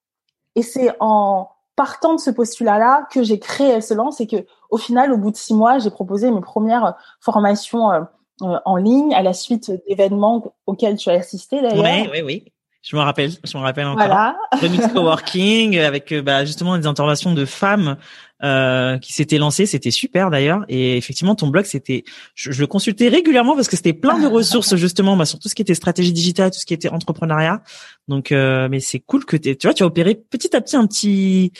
Et 0.56 0.62
c'est 0.62 0.94
en 1.00 1.48
partant 1.76 2.14
de 2.14 2.20
ce 2.20 2.30
postulat-là 2.30 3.06
que 3.10 3.22
j'ai 3.22 3.38
créé 3.38 3.68
Elle 3.68 3.82
se 3.82 3.94
lance 3.94 4.20
et 4.20 4.26
que 4.26 4.46
au 4.70 4.76
final, 4.76 5.12
au 5.12 5.18
bout 5.18 5.30
de 5.30 5.36
six 5.36 5.54
mois, 5.54 5.78
j'ai 5.78 5.90
proposé 5.90 6.30
mes 6.30 6.40
premières 6.40 6.94
formations 7.20 7.92
euh, 7.92 8.00
euh, 8.42 8.58
en 8.64 8.76
ligne 8.76 9.14
à 9.14 9.22
la 9.22 9.32
suite 9.32 9.72
d'événements 9.88 10.54
auxquels 10.66 10.96
tu 10.96 11.10
as 11.10 11.14
assisté 11.14 11.62
d'ailleurs. 11.62 11.84
Oui, 11.84 12.08
oui, 12.12 12.22
oui. 12.22 12.52
Je 12.84 12.96
me 12.96 13.00
rappelle, 13.00 13.30
je 13.42 13.56
me 13.56 13.62
rappelle 13.62 13.86
encore. 13.86 14.06
Voilà. 14.06 14.36
Le 14.62 14.68
Mix 14.68 14.88
Coworking 14.88 15.78
avec 15.78 16.12
euh, 16.12 16.20
bah, 16.20 16.44
justement 16.44 16.76
des 16.76 16.86
interventions 16.86 17.32
de 17.32 17.46
femmes 17.46 17.96
euh, 18.42 18.98
qui 18.98 19.14
s'étaient 19.14 19.38
lancées, 19.38 19.64
c'était 19.64 19.90
super 19.90 20.28
d'ailleurs. 20.28 20.66
Et 20.68 20.98
effectivement, 20.98 21.34
ton 21.34 21.46
blog, 21.46 21.64
c'était, 21.64 22.04
je, 22.34 22.52
je, 22.52 22.60
le 22.60 22.66
consultais 22.66 23.08
régulièrement 23.08 23.54
parce 23.54 23.68
que 23.68 23.76
c'était 23.76 23.94
plein 23.94 24.18
de 24.18 24.26
ressources 24.30 24.76
justement, 24.76 25.16
bah, 25.16 25.24
sur 25.24 25.38
tout 25.38 25.48
ce 25.48 25.54
qui 25.54 25.62
était 25.62 25.74
stratégie 25.74 26.12
digitale, 26.12 26.50
tout 26.50 26.58
ce 26.58 26.66
qui 26.66 26.74
était 26.74 26.90
entrepreneuriat. 26.90 27.62
Donc, 28.06 28.32
euh, 28.32 28.68
mais 28.70 28.80
c'est 28.80 29.00
cool 29.00 29.24
que 29.24 29.38
tu 29.38 29.56
vois, 29.62 29.72
tu 29.72 29.82
as 29.82 29.86
opéré 29.86 30.14
petit 30.14 30.54
à 30.54 30.60
petit 30.60 30.76
un 30.76 30.86
petit 30.86 31.52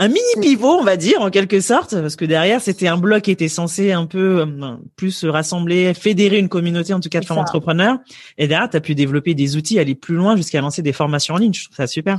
un 0.00 0.08
mini 0.08 0.20
pivot, 0.40 0.78
on 0.78 0.82
va 0.82 0.96
dire, 0.96 1.20
en 1.20 1.28
quelque 1.28 1.60
sorte, 1.60 1.94
parce 2.00 2.16
que 2.16 2.24
derrière, 2.24 2.62
c'était 2.62 2.88
un 2.88 2.96
blog 2.96 3.20
qui 3.20 3.30
était 3.30 3.48
censé 3.48 3.92
un 3.92 4.06
peu 4.06 4.40
euh, 4.40 4.76
plus 4.96 5.26
rassembler, 5.26 5.92
fédérer 5.92 6.38
une 6.38 6.48
communauté, 6.48 6.94
en 6.94 7.00
tout 7.00 7.10
cas 7.10 7.20
de 7.20 7.26
femmes 7.26 7.38
entrepreneurs. 7.38 7.98
Et 8.38 8.48
derrière, 8.48 8.70
tu 8.70 8.78
as 8.78 8.80
pu 8.80 8.94
développer 8.94 9.34
des 9.34 9.58
outils, 9.58 9.78
aller 9.78 9.94
plus 9.94 10.14
loin 10.14 10.36
jusqu'à 10.36 10.62
lancer 10.62 10.80
des 10.80 10.94
formations 10.94 11.34
en 11.34 11.36
ligne. 11.36 11.52
Je 11.52 11.64
trouve 11.64 11.76
ça 11.76 11.86
super. 11.86 12.18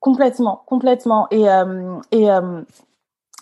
Complètement, 0.00 0.62
complètement. 0.64 1.26
Et, 1.30 1.46
euh, 1.46 1.98
et 2.10 2.30
euh, 2.30 2.62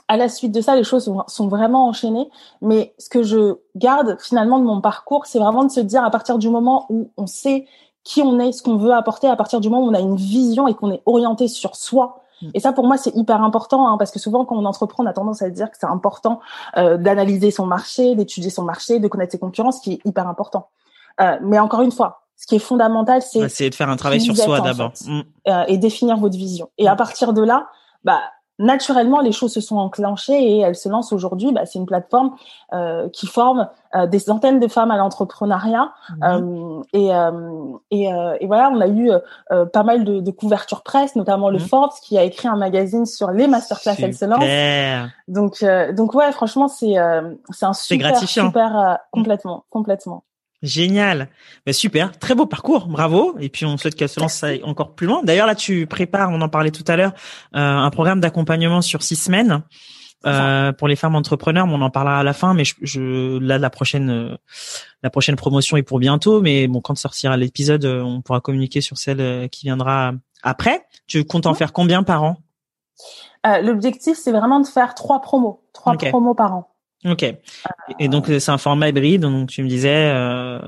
à 0.09 0.17
la 0.17 0.29
suite 0.29 0.51
de 0.51 0.61
ça, 0.61 0.75
les 0.75 0.83
choses 0.83 1.05
sont, 1.05 1.23
sont, 1.29 1.47
vraiment 1.47 1.87
enchaînées. 1.87 2.29
Mais 2.61 2.95
ce 2.99 3.09
que 3.09 3.23
je 3.23 3.59
garde 3.77 4.17
finalement 4.21 4.59
de 4.59 4.65
mon 4.65 4.81
parcours, 4.81 5.27
c'est 5.27 5.39
vraiment 5.39 5.63
de 5.63 5.71
se 5.71 5.79
dire 5.79 6.03
à 6.03 6.11
partir 6.11 6.39
du 6.39 6.49
moment 6.49 6.87
où 6.89 7.13
on 7.17 7.29
sait 7.29 7.67
qui 8.03 8.23
on 8.23 8.41
est, 8.41 8.51
ce 8.51 8.61
qu'on 8.61 8.77
veut 8.77 8.93
apporter, 8.93 9.29
à 9.29 9.37
partir 9.37 9.61
du 9.61 9.69
moment 9.69 9.85
où 9.85 9.89
on 9.89 9.95
a 9.95 10.01
une 10.01 10.17
vision 10.17 10.67
et 10.67 10.75
qu'on 10.75 10.91
est 10.91 11.03
orienté 11.07 11.47
sur 11.47 11.77
soi, 11.77 12.25
Mm. 12.28 12.28
Et 12.55 12.61
ça, 12.61 12.73
pour 12.73 12.87
moi, 12.87 12.97
c'est 12.97 13.15
hyper 13.15 13.43
important 13.43 13.89
hein, 13.89 13.97
parce 13.99 14.11
que 14.11 14.19
souvent, 14.19 14.45
quand 14.45 14.57
on 14.57 14.65
entreprend, 14.65 15.05
on 15.05 15.07
a 15.07 15.13
tendance 15.13 15.43
à 15.43 15.51
dire 15.51 15.71
que 15.71 15.77
c'est 15.79 15.87
important 15.87 16.41
euh, 16.77 16.97
d'analyser 16.97 17.51
son 17.51 17.67
marché, 17.67 18.15
d'étudier 18.15 18.51
son 18.51 18.63
marché, 18.63 19.01
de 19.01 19.09
connaître 19.09 19.33
ses 19.33 19.39
concurrents, 19.39 19.73
ce 19.73 19.81
qui 19.81 19.95
est 19.95 20.01
hyper 20.05 20.29
important. 20.29 20.69
Euh, 21.21 21.37
mais 21.43 21.59
encore 21.59 21.83
une 21.83 21.93
fois, 21.93 22.23
ce 22.37 22.47
qui 22.47 22.55
est 22.55 22.61
fondamental, 22.61 23.23
c'est 23.23 23.49
c'est 23.49 23.71
de 23.71 23.75
faire 23.75 23.89
un 23.89 23.97
travail 23.97 24.21
sur 24.21 24.37
soi 24.37 24.61
d'abord 24.61 24.93
mm. 25.07 25.21
euh, 25.49 25.65
et 25.67 25.79
définir 25.79 26.17
votre 26.17 26.37
vision. 26.37 26.71
Et 26.79 26.87
à 26.87 26.95
mm. 26.95 26.97
partir 26.97 27.33
de 27.33 27.43
là, 27.43 27.69
bah 28.05 28.21
naturellement, 28.59 29.21
les 29.21 29.33
choses 29.33 29.53
se 29.53 29.61
sont 29.61 29.77
enclenchées 29.77 30.41
et 30.41 30.59
elles 30.61 30.77
se 30.77 30.89
lancent 30.89 31.13
aujourd'hui. 31.13 31.53
Bah, 31.53 31.65
c'est 31.65 31.79
une 31.79 31.87
plateforme 31.87 32.35
euh, 32.73 33.09
qui 33.11 33.27
forme 33.27 33.69
euh, 33.95 34.07
des 34.07 34.19
centaines 34.19 34.61
de 34.61 34.69
femmes 34.69 34.91
à 34.91 34.97
l'entrepreneuriat. 34.97 35.93
Mhm. 36.11 36.25
Euh, 36.25 36.83
et, 36.93 37.15
euh, 37.15 37.31
et, 37.91 38.13
euh, 38.13 38.37
et, 38.41 38.47
voilà, 38.47 38.71
on 38.71 38.81
a 38.81 38.89
eu 38.89 39.11
pas 39.73 39.83
mal 39.83 40.05
de, 40.05 40.21
de, 40.21 40.31
couvertures 40.31 40.83
presse, 40.83 41.17
notamment 41.17 41.51
le 41.51 41.59
mhm. 41.59 41.67
Forbes 41.67 41.93
qui 42.03 42.19
a 42.19 42.25
écrit 42.25 42.49
un 42.49 42.57
magazine 42.57 43.07
sur 43.07 43.31
les 43.31 43.47
masterclass 43.47 44.13
se 44.13 44.25
lancent. 44.25 45.11
Donc, 45.29 45.65
donc 45.95 46.15
ouais, 46.15 46.31
franchement, 46.33 46.69
c'est 46.69 46.95
c'est 47.51 47.67
un 47.67 47.73
super, 47.73 48.17
super 48.19 48.99
complètement, 49.13 49.65
complètement. 49.71 50.25
Génial. 50.63 51.29
Ben 51.67 51.73
super, 51.73 52.19
très 52.19 52.35
beau 52.35 52.47
parcours, 52.47 52.89
bravo. 52.89 53.37
Et 53.39 53.49
puis 53.49 53.65
on 53.65 53.77
souhaite 53.77 53.95
qu'elle 53.95 54.09
se 54.09 54.19
lance 54.19 54.45
encore 54.65 54.95
plus 54.95 55.07
loin. 55.07 55.23
D'ailleurs 55.23 55.47
là, 55.47 55.55
tu 55.55 55.87
prépares, 55.87 56.31
on 56.31 56.41
en 56.41 56.49
parlait 56.49 56.73
tout 56.73 56.85
à 56.89 56.97
l'heure, 56.97 57.13
euh, 57.55 57.59
un 57.59 57.91
programme 57.91 58.21
d'accompagnement 58.21 58.83
sur 58.83 59.03
six 59.03 59.15
semaines 59.15 59.63
euh, 60.27 60.73
pour 60.73 60.89
les 60.89 60.97
femmes 60.97 61.15
entrepreneurs. 61.15 61.67
on 61.69 61.81
en 61.81 61.91
parlera 61.91 62.19
à 62.19 62.23
la 62.25 62.33
fin, 62.33 62.55
mais 62.55 62.65
je, 62.65 62.75
je 62.83 63.39
là 63.39 63.59
la 63.59 63.71
prochaine 63.71 64.11
euh, 64.11 64.37
la 65.05 65.11
prochaine 65.11 65.37
promotion 65.37 65.77
est 65.77 65.85
pour 65.85 66.01
bientôt. 66.01 66.41
Mais 66.41 66.67
bon, 66.67 66.81
quand 66.81 66.97
sortira 66.97 67.37
l'épisode, 67.37 67.85
euh, 67.85 68.03
on 68.03 68.21
pourra 68.21 68.41
communiquer 68.41 68.81
sur 68.81 68.99
celle 68.99 69.49
qui 69.51 69.67
viendra 69.67 70.13
après. 70.43 70.85
Tu 71.07 71.25
comptes 71.25 71.47
en 71.47 71.55
faire 71.55 71.73
combien 71.73 72.03
par 72.03 72.25
an? 72.25 72.37
L'objectif, 73.63 74.19
c'est 74.19 74.33
vraiment 74.33 74.61
de 74.61 74.67
faire 74.67 74.95
trois 74.95 75.21
promos, 75.23 75.63
trois 75.73 75.97
promos 75.97 76.35
par 76.35 76.53
an. 76.53 76.69
Ok. 77.05 77.25
Et 78.01 78.09
donc 78.09 78.27
c'est 78.27 78.51
un 78.51 78.59
format 78.59 78.89
hybride. 78.89 79.23
Donc 79.23 79.51
tu 79.51 79.63
me 79.63 79.69
disais 79.69 80.11
euh, 80.13 80.59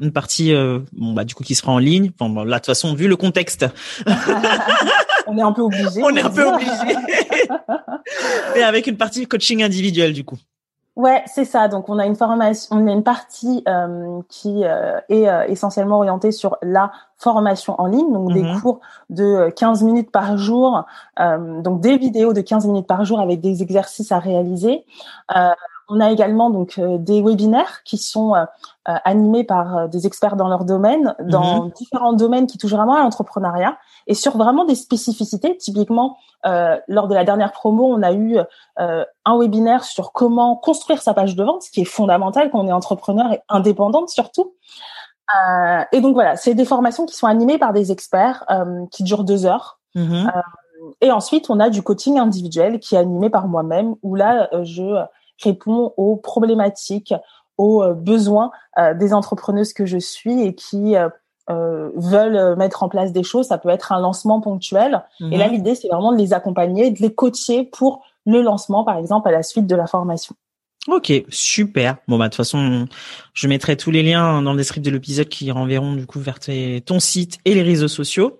une 0.00 0.12
partie, 0.12 0.54
euh, 0.54 0.80
bon 0.92 1.12
bah 1.12 1.24
du 1.24 1.34
coup 1.34 1.44
qui 1.44 1.54
sera 1.54 1.72
en 1.72 1.78
ligne. 1.78 2.10
Bon, 2.18 2.44
là 2.44 2.56
de 2.56 2.60
toute 2.60 2.66
façon 2.66 2.94
vu 2.94 3.06
le 3.06 3.16
contexte, 3.16 3.66
on 5.26 5.36
est 5.36 5.42
un 5.42 5.52
peu 5.52 5.62
obligé. 5.62 5.84
on 6.02 6.16
est 6.16 6.22
un 6.22 6.30
peu 6.30 6.46
obligé. 6.46 6.70
Mais 8.54 8.62
avec 8.62 8.86
une 8.86 8.96
partie 8.96 9.26
coaching 9.26 9.62
individuel 9.62 10.12
du 10.12 10.24
coup. 10.24 10.38
Ouais, 10.94 11.22
c'est 11.26 11.46
ça. 11.46 11.68
Donc 11.68 11.88
on 11.88 11.98
a 11.98 12.04
une 12.04 12.16
formation, 12.16 12.76
on 12.76 12.86
a 12.86 12.92
une 12.92 13.02
partie 13.02 13.62
euh, 13.66 14.20
qui 14.28 14.64
euh, 14.64 15.00
est 15.08 15.26
euh, 15.26 15.44
essentiellement 15.46 15.96
orientée 15.96 16.32
sur 16.32 16.58
la 16.60 16.92
formation 17.16 17.80
en 17.80 17.86
ligne, 17.86 18.12
donc 18.12 18.32
des 18.34 18.42
mhm. 18.42 18.60
cours 18.60 18.80
de 19.08 19.48
15 19.56 19.84
minutes 19.84 20.10
par 20.10 20.36
jour, 20.36 20.84
donc 21.18 21.80
des 21.80 21.96
vidéos 21.96 22.32
de 22.32 22.40
15 22.40 22.66
minutes 22.66 22.86
par 22.86 23.04
jour 23.04 23.20
avec 23.20 23.40
des 23.40 23.62
exercices 23.62 24.10
à 24.10 24.18
réaliser. 24.18 24.84
On 25.94 26.00
a 26.00 26.10
également 26.10 26.50
donc 26.50 26.80
des 26.80 27.22
webinaires 27.22 27.82
qui 27.84 27.98
sont 27.98 28.34
animés 28.84 29.44
par 29.44 29.88
des 29.88 30.06
experts 30.06 30.36
dans 30.36 30.48
leur 30.48 30.64
domaine, 30.64 31.14
dans 31.20 31.64
mhm. 31.64 31.70
différents 31.72 32.12
domaines 32.14 32.46
qui 32.46 32.58
touchent 32.58 32.72
vraiment 32.72 32.94
à 32.94 33.02
l'entrepreneuriat 33.02 33.76
et 34.06 34.14
sur 34.14 34.36
vraiment 34.36 34.64
des 34.64 34.74
spécificités. 34.74 35.56
Typiquement, 35.56 36.16
euh, 36.46 36.76
lors 36.88 37.08
de 37.08 37.14
la 37.14 37.24
dernière 37.24 37.52
promo, 37.52 37.86
on 37.86 38.02
a 38.02 38.12
eu 38.12 38.38
euh, 38.80 39.04
un 39.24 39.38
webinaire 39.38 39.84
sur 39.84 40.12
comment 40.12 40.56
construire 40.56 41.02
sa 41.02 41.14
page 41.14 41.36
de 41.36 41.44
vente, 41.44 41.62
ce 41.62 41.70
qui 41.70 41.82
est 41.82 41.84
fondamental 41.84 42.50
quand 42.50 42.60
on 42.60 42.68
est 42.68 42.72
entrepreneur 42.72 43.32
et 43.32 43.42
indépendante 43.48 44.08
surtout. 44.08 44.54
Euh, 45.32 45.82
et 45.92 46.00
donc 46.00 46.14
voilà, 46.14 46.36
c'est 46.36 46.54
des 46.54 46.64
formations 46.64 47.06
qui 47.06 47.14
sont 47.14 47.26
animées 47.26 47.58
par 47.58 47.72
des 47.72 47.92
experts 47.92 48.44
euh, 48.50 48.86
qui 48.90 49.02
durent 49.02 49.24
deux 49.24 49.46
heures. 49.46 49.78
Euh, 49.96 50.26
et 51.00 51.10
ensuite, 51.10 51.50
on 51.50 51.60
a 51.60 51.70
du 51.70 51.82
coaching 51.82 52.18
individuel 52.18 52.80
qui 52.80 52.94
est 52.94 52.98
animé 52.98 53.30
par 53.30 53.46
moi-même, 53.46 53.94
où 54.02 54.14
là, 54.14 54.48
je 54.62 55.04
réponds 55.42 55.92
aux 55.96 56.16
problématiques, 56.16 57.14
aux 57.58 57.84
besoins 57.94 58.50
des 58.98 59.12
entrepreneuses 59.12 59.72
que 59.72 59.86
je 59.86 59.98
suis 59.98 60.42
et 60.42 60.54
qui 60.54 60.96
euh, 61.50 61.90
veulent 61.96 62.36
euh, 62.36 62.54
mettre 62.54 62.84
en 62.84 62.88
place 62.88 63.12
des 63.12 63.24
choses, 63.24 63.48
ça 63.48 63.58
peut 63.58 63.68
être 63.68 63.90
un 63.90 63.98
lancement 63.98 64.40
ponctuel. 64.40 65.02
Et 65.32 65.36
là, 65.36 65.48
mhm. 65.48 65.54
l'idée, 65.54 65.74
c'est 65.74 65.88
vraiment 65.88 66.12
de 66.12 66.16
les 66.16 66.32
accompagner, 66.32 66.92
de 66.92 67.02
les 67.02 67.12
coacher 67.12 67.64
pour 67.64 68.04
le 68.24 68.42
lancement, 68.42 68.84
par 68.84 68.96
exemple, 68.96 69.28
à 69.28 69.32
la 69.32 69.42
suite 69.42 69.66
de 69.66 69.74
la 69.74 69.88
formation. 69.88 70.36
Ok, 70.86 71.12
super. 71.28 71.96
Bon 72.06 72.16
bah 72.18 72.24
de 72.24 72.30
toute 72.30 72.36
façon, 72.36 72.86
je 73.34 73.46
mettrai 73.46 73.76
tous 73.76 73.90
les 73.90 74.02
liens 74.02 74.42
dans 74.42 74.52
le 74.52 74.56
descriptif 74.56 74.90
de 74.90 74.96
l'épisode 74.96 75.28
qui 75.28 75.50
renverront 75.52 75.94
du 75.94 76.06
coup 76.06 76.18
vers 76.18 76.38
ton 76.84 76.98
site 76.98 77.38
et 77.44 77.54
les 77.54 77.62
réseaux 77.62 77.88
sociaux. 77.88 78.38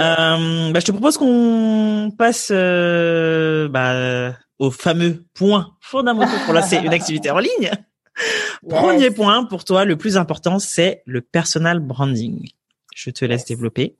Euh, 0.00 0.72
bah, 0.72 0.80
je 0.80 0.86
te 0.86 0.92
propose 0.92 1.18
qu'on 1.18 2.10
passe 2.16 2.50
euh, 2.50 3.68
bah, 3.68 4.34
fameux 4.70 5.24
point 5.34 5.76
fondamental 5.80 6.38
pour 6.44 6.54
lancer 6.54 6.76
une 6.76 6.92
activité 6.92 7.30
en 7.30 7.38
ligne. 7.38 7.70
Premier 8.68 9.10
point 9.10 9.44
pour 9.44 9.64
toi, 9.64 9.84
le 9.84 9.96
plus 9.96 10.16
important, 10.16 10.58
c'est 10.58 11.02
le 11.06 11.20
personal 11.20 11.80
branding. 11.80 12.48
Je 12.94 13.10
te 13.10 13.24
laisse 13.24 13.44
développer. 13.44 13.96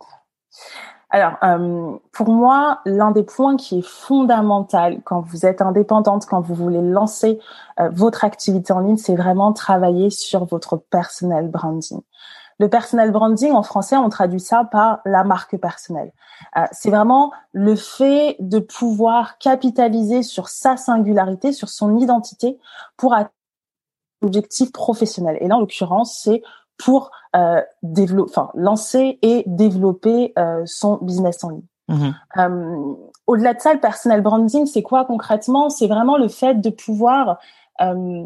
Alors, 1.10 1.34
euh, 1.42 1.96
pour 2.12 2.30
moi, 2.30 2.80
l'un 2.86 3.10
des 3.10 3.22
points 3.22 3.56
qui 3.56 3.80
est 3.80 3.86
fondamental 3.86 5.02
quand 5.04 5.20
vous 5.20 5.44
êtes 5.44 5.60
indépendante, 5.60 6.24
quand 6.24 6.40
vous 6.40 6.54
voulez 6.54 6.80
lancer 6.80 7.38
euh, 7.80 7.90
votre 7.90 8.24
activité 8.24 8.72
en 8.72 8.80
ligne, 8.80 8.96
c'est 8.96 9.14
vraiment 9.14 9.52
travailler 9.52 10.08
sur 10.08 10.46
votre 10.46 10.78
personal 10.78 11.48
branding. 11.48 12.00
Le 12.58 12.68
personal 12.68 13.10
branding, 13.10 13.52
en 13.52 13.62
français, 13.62 13.96
on 13.96 14.08
traduit 14.08 14.40
ça 14.40 14.64
par 14.64 15.00
la 15.04 15.24
marque 15.24 15.56
personnelle. 15.56 16.12
Euh, 16.56 16.64
c'est 16.72 16.90
vraiment 16.90 17.32
le 17.52 17.76
fait 17.76 18.36
de 18.40 18.58
pouvoir 18.58 19.38
capitaliser 19.38 20.22
sur 20.22 20.48
sa 20.48 20.76
singularité, 20.76 21.52
sur 21.52 21.68
son 21.68 21.96
identité 21.98 22.58
pour 22.96 23.14
atteindre 23.14 23.30
objectif 24.22 24.72
professionnel. 24.72 25.36
Et 25.40 25.48
là, 25.48 25.56
en 25.56 25.60
l'occurrence, 25.60 26.20
c'est 26.22 26.42
pour 26.78 27.10
euh, 27.36 27.60
enfin 28.20 28.50
lancer 28.54 29.18
et 29.22 29.44
développer 29.46 30.32
euh, 30.38 30.62
son 30.66 30.98
business 31.02 31.44
en 31.44 31.50
ligne. 31.50 31.62
Mhm. 31.88 32.14
Euh, 32.38 32.94
au-delà 33.26 33.54
de 33.54 33.60
ça, 33.60 33.74
le 33.74 33.80
personal 33.80 34.20
branding, 34.22 34.66
c'est 34.66 34.82
quoi 34.82 35.04
concrètement? 35.04 35.70
C'est 35.70 35.86
vraiment 35.86 36.16
le 36.16 36.28
fait 36.28 36.54
de 36.54 36.70
pouvoir 36.70 37.38
euh, 37.80 38.24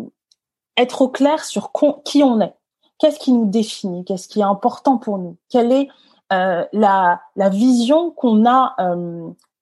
être 0.77 1.03
au 1.03 1.09
clair 1.09 1.45
sur 1.45 1.71
qui 2.05 2.23
on 2.23 2.41
est, 2.41 2.55
qu'est-ce 2.99 3.19
qui 3.19 3.33
nous 3.33 3.47
définit, 3.47 4.05
qu'est-ce 4.05 4.29
qui 4.29 4.41
est 4.41 4.45
important 4.45 4.99
pour 4.99 5.19
nous, 5.19 5.37
quelle 5.49 5.73
est 5.73 5.89
euh, 6.33 6.65
la, 6.73 7.21
la 7.37 7.49
vision 7.49 8.11
qu'on 8.11 8.47
a 8.47 8.75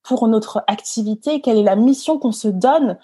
pour 0.02 0.28
notre 0.28 0.64
activité, 0.66 1.40
quelle 1.40 1.58
est 1.58 1.62
la 1.62 1.76
mission 1.76 2.18
qu'on 2.18 2.32
se 2.32 2.48
donne? 2.48 2.98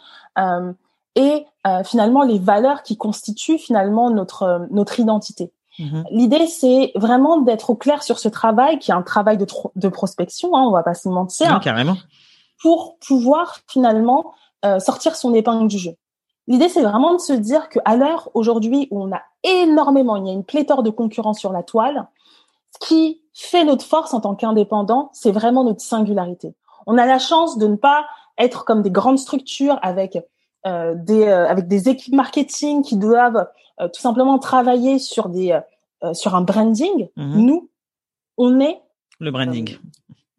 Et 1.16 1.44
euh, 1.66 1.84
finalement 1.84 2.22
les 2.22 2.38
valeurs 2.38 2.82
qui 2.82 2.96
constituent 2.96 3.58
finalement 3.58 4.10
notre 4.10 4.44
euh, 4.44 4.58
notre 4.70 4.98
identité. 4.98 5.52
Mhm. 5.78 6.04
L'idée, 6.10 6.46
c'est 6.46 6.92
vraiment 6.94 7.38
d'être 7.38 7.70
au 7.70 7.74
clair 7.74 8.02
sur 8.02 8.18
ce 8.18 8.28
travail, 8.28 8.78
qui 8.78 8.90
est 8.90 8.94
un 8.94 9.02
travail 9.02 9.36
de, 9.36 9.46
de 9.76 9.88
prospection, 9.88 10.56
hein, 10.56 10.62
on 10.66 10.70
va 10.70 10.82
pas 10.82 10.94
se 10.94 11.08
mentir, 11.08 11.60
carrément. 11.60 11.96
pour 12.62 12.96
pouvoir 13.06 13.58
finalement 13.66 14.32
euh, 14.64 14.78
sortir 14.78 15.16
son 15.16 15.34
épingle 15.34 15.68
du 15.68 15.78
jeu. 15.78 15.96
L'idée, 16.50 16.68
c'est 16.68 16.82
vraiment 16.82 17.14
de 17.14 17.20
se 17.20 17.32
dire 17.32 17.68
qu'à 17.68 17.94
l'heure 17.94 18.28
aujourd'hui 18.34 18.88
où 18.90 19.00
on 19.00 19.12
a 19.12 19.22
énormément, 19.44 20.16
il 20.16 20.26
y 20.26 20.30
a 20.30 20.32
une 20.32 20.42
pléthore 20.42 20.82
de 20.82 20.90
concurrents 20.90 21.32
sur 21.32 21.52
la 21.52 21.62
toile, 21.62 22.08
ce 22.72 22.88
qui 22.88 23.22
fait 23.32 23.64
notre 23.64 23.84
force 23.84 24.14
en 24.14 24.20
tant 24.20 24.34
qu'indépendant, 24.34 25.10
c'est 25.12 25.30
vraiment 25.30 25.62
notre 25.62 25.80
singularité. 25.80 26.52
On 26.88 26.98
a 26.98 27.06
la 27.06 27.20
chance 27.20 27.56
de 27.56 27.68
ne 27.68 27.76
pas 27.76 28.04
être 28.36 28.64
comme 28.64 28.82
des 28.82 28.90
grandes 28.90 29.20
structures 29.20 29.78
avec 29.82 30.18
euh, 30.66 30.96
des, 30.96 31.28
euh, 31.28 31.46
avec 31.46 31.68
des 31.68 31.88
équipes 31.88 32.16
marketing 32.16 32.82
qui 32.82 32.96
doivent 32.96 33.46
euh, 33.80 33.86
tout 33.86 34.00
simplement 34.00 34.40
travailler 34.40 34.98
sur 34.98 35.28
des 35.28 35.56
sur 36.14 36.34
un 36.34 36.40
branding. 36.40 37.10
Mhm. 37.14 37.46
Nous, 37.46 37.70
on 38.38 38.58
est 38.58 38.80
le 39.20 39.30
branding 39.30 39.78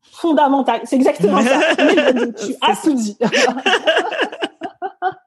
fondamental. 0.02 0.82
C'est 0.84 0.98
exactement 0.98 1.40
ça. 1.42 1.60
tu 1.78 2.54
as 2.62 2.76
tout 2.84 2.96
dit. 2.96 3.18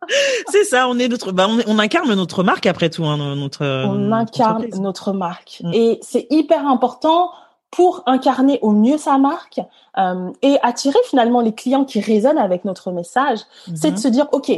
c'est 0.48 0.64
ça, 0.64 0.88
on 0.88 0.98
est 0.98 1.08
notre, 1.08 1.32
bah 1.32 1.46
on, 1.66 1.78
incarne 1.78 2.12
notre 2.14 2.42
marque 2.42 2.66
après 2.66 2.90
tout, 2.90 3.04
hein, 3.04 3.16
notre. 3.36 3.64
On 3.64 4.12
incarne 4.12 4.66
notre 4.80 5.12
marque, 5.12 5.60
mm. 5.62 5.72
et 5.72 5.98
c'est 6.02 6.26
hyper 6.30 6.66
important 6.66 7.30
pour 7.70 8.02
incarner 8.06 8.60
au 8.62 8.70
mieux 8.70 8.98
sa 8.98 9.18
marque 9.18 9.60
euh, 9.98 10.30
et 10.42 10.58
attirer 10.62 10.98
finalement 11.06 11.40
les 11.40 11.52
clients 11.52 11.84
qui 11.84 12.00
résonnent 12.00 12.38
avec 12.38 12.64
notre 12.64 12.92
message. 12.92 13.40
C'est 13.74 13.90
de 13.90 13.96
se 13.96 14.06
dire, 14.06 14.28
ok, 14.30 14.52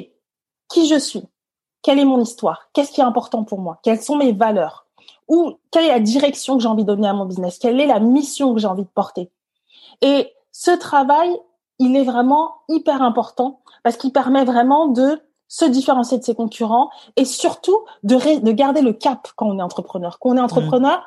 qui 0.69 0.87
je 0.87 0.99
suis, 0.99 1.23
quelle 1.83 1.99
est 1.99 2.05
mon 2.05 2.21
histoire, 2.21 2.69
qu'est-ce 2.75 2.93
qui 2.93 3.01
est 3.01 3.05
important 3.05 3.43
pour 3.43 3.59
moi, 3.59 3.79
quelles 3.83 4.03
sont 4.03 4.17
mes 4.17 4.33
valeurs, 4.33 4.87
ou 5.29 5.59
quelle 5.71 5.85
est 5.85 5.93
la 5.93 6.01
direction 6.01 6.57
que 6.57 6.63
j'ai 6.63 6.69
envie 6.69 6.85
de 6.85 6.89
donner 6.89 7.09
à 7.09 7.15
mon 7.15 7.25
business, 7.25 7.59
quelle 7.59 7.81
est 7.81 7.87
la 7.87 8.01
mission 8.01 8.53
que 8.53 8.61
j'ai 8.61 8.67
envie 8.67 8.85
de 8.85 8.89
porter? 8.89 9.31
Et 10.03 10.33
ce 10.53 10.71
travail, 10.73 11.31
il 11.79 11.97
est 11.97 12.05
vraiment 12.05 12.57
hyper 12.69 13.03
important 13.03 13.61
parce 13.83 13.97
qu'il 13.97 14.13
permet 14.13 14.45
vraiment 14.45 14.89
de 14.89 15.21
se 15.49 15.65
différencier 15.65 16.19
de 16.19 16.25
ses 16.25 16.35
concurrents 16.35 16.91
et 17.17 17.25
surtout 17.25 17.79
de, 18.03 18.41
de 18.41 18.53
garder 18.53 18.83
le 18.83 18.93
cap 18.93 19.29
quand 19.37 19.47
on 19.47 19.59
est 19.59 19.63
entrepreneur. 19.63 20.19
Quand 20.19 20.31
on 20.31 20.37
est 20.37 20.41
entrepreneur 20.41 21.03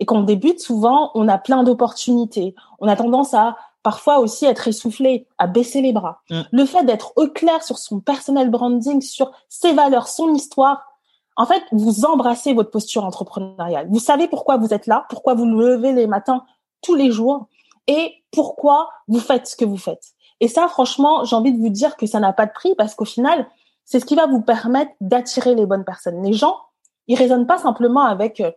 et 0.00 0.06
qu'on 0.06 0.22
débute, 0.22 0.60
souvent, 0.60 1.10
on 1.14 1.28
a 1.28 1.38
plein 1.38 1.62
d'opportunités. 1.62 2.54
On 2.80 2.88
a 2.88 2.96
tendance 2.96 3.34
à 3.34 3.56
parfois 3.82 4.18
aussi 4.18 4.46
être 4.46 4.66
essoufflé, 4.66 5.28
à 5.38 5.46
baisser 5.46 5.82
les 5.82 5.92
bras. 5.92 6.22
Mm. 6.30 6.40
Le 6.50 6.64
fait 6.64 6.84
d'être 6.84 7.12
au 7.16 7.28
clair 7.28 7.62
sur 7.62 7.78
son 7.78 8.00
personnel 8.00 8.50
branding, 8.50 9.00
sur 9.00 9.30
ses 9.48 9.72
valeurs, 9.72 10.08
son 10.08 10.34
histoire, 10.34 10.82
en 11.36 11.46
fait, 11.46 11.62
vous 11.70 12.04
embrassez 12.04 12.54
votre 12.54 12.70
posture 12.70 13.04
entrepreneuriale. 13.04 13.88
Vous 13.90 13.98
savez 13.98 14.26
pourquoi 14.26 14.56
vous 14.56 14.72
êtes 14.72 14.86
là, 14.86 15.04
pourquoi 15.08 15.34
vous 15.34 15.46
levez 15.46 15.92
les 15.92 16.06
matins 16.06 16.44
tous 16.80 16.94
les 16.94 17.10
jours 17.10 17.46
et 17.86 18.14
pourquoi 18.30 18.88
vous 19.08 19.20
faites 19.20 19.46
ce 19.46 19.56
que 19.56 19.64
vous 19.64 19.76
faites. 19.76 20.12
Et 20.40 20.48
ça, 20.48 20.68
franchement, 20.68 21.24
j'ai 21.24 21.36
envie 21.36 21.52
de 21.52 21.58
vous 21.58 21.68
dire 21.68 21.96
que 21.96 22.06
ça 22.06 22.20
n'a 22.20 22.32
pas 22.32 22.46
de 22.46 22.52
prix 22.52 22.74
parce 22.76 22.94
qu'au 22.94 23.04
final, 23.04 23.46
c'est 23.84 24.00
ce 24.00 24.04
qui 24.04 24.14
va 24.14 24.26
vous 24.26 24.40
permettre 24.40 24.92
d'attirer 25.00 25.54
les 25.54 25.66
bonnes 25.66 25.84
personnes. 25.84 26.22
Les 26.22 26.32
gens, 26.32 26.56
ils 27.06 27.16
raisonnent 27.16 27.46
pas 27.46 27.58
simplement 27.58 28.02
avec 28.02 28.40
euh, 28.40 28.50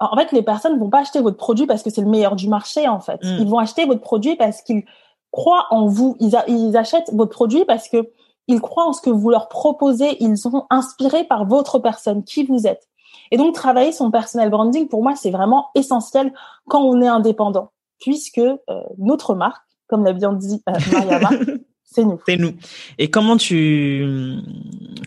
en 0.00 0.16
fait, 0.16 0.32
les 0.32 0.42
personnes 0.42 0.78
vont 0.78 0.88
pas 0.88 1.00
acheter 1.00 1.20
votre 1.20 1.36
produit 1.36 1.66
parce 1.66 1.82
que 1.82 1.90
c'est 1.90 2.00
le 2.00 2.08
meilleur 2.08 2.34
du 2.34 2.48
marché, 2.48 2.88
en 2.88 3.00
fait. 3.00 3.22
Mm. 3.22 3.36
Ils 3.40 3.48
vont 3.48 3.58
acheter 3.58 3.84
votre 3.84 4.00
produit 4.00 4.34
parce 4.36 4.62
qu'ils 4.62 4.84
croient 5.30 5.66
en 5.70 5.86
vous. 5.86 6.16
Ils, 6.20 6.34
ils 6.48 6.76
achètent 6.76 7.10
votre 7.12 7.30
produit 7.30 7.64
parce 7.66 7.88
que 7.88 8.10
ils 8.48 8.60
croient 8.60 8.86
en 8.86 8.92
ce 8.92 9.02
que 9.02 9.10
vous 9.10 9.30
leur 9.30 9.48
proposez. 9.48 10.16
Ils 10.22 10.36
sont 10.38 10.66
inspirés 10.70 11.24
par 11.24 11.44
votre 11.46 11.78
personne, 11.78 12.24
qui 12.24 12.44
vous 12.44 12.66
êtes. 12.66 12.88
Et 13.30 13.36
donc, 13.36 13.54
travailler 13.54 13.92
son 13.92 14.10
personal 14.10 14.50
branding, 14.50 14.88
pour 14.88 15.02
moi, 15.02 15.14
c'est 15.14 15.30
vraiment 15.30 15.68
essentiel 15.74 16.32
quand 16.66 16.82
on 16.82 17.00
est 17.00 17.06
indépendant, 17.06 17.70
puisque 18.00 18.38
euh, 18.38 18.58
notre 18.98 19.34
marque, 19.34 19.62
comme 19.86 20.04
l'a 20.04 20.12
bien 20.12 20.32
dit 20.32 20.62
euh, 20.68 20.72
Mariama, 20.92 21.30
c'est 21.92 22.04
nous. 22.04 22.20
C'est 22.26 22.36
nous. 22.36 22.54
Et 22.98 23.10
comment 23.10 23.36
tu 23.36 24.38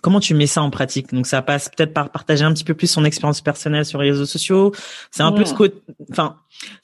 comment 0.01 0.19
tu 0.19 0.33
mets 0.33 0.47
ça 0.47 0.61
en 0.61 0.69
pratique? 0.69 1.13
Donc 1.13 1.27
ça 1.27 1.41
passe 1.41 1.69
peut-être 1.69 1.93
par 1.93 2.09
partager 2.09 2.43
un 2.43 2.53
petit 2.53 2.65
peu 2.65 2.73
plus 2.73 2.87
son 2.87 3.05
expérience 3.05 3.39
personnelle 3.39 3.85
sur 3.85 4.01
les 4.01 4.11
réseaux 4.11 4.25
sociaux. 4.25 4.73
C'est 5.09 5.23
un 5.23 5.31
peu 5.31 5.45
ce 5.45 5.53
que, 5.53 5.73
enfin, 6.11 6.35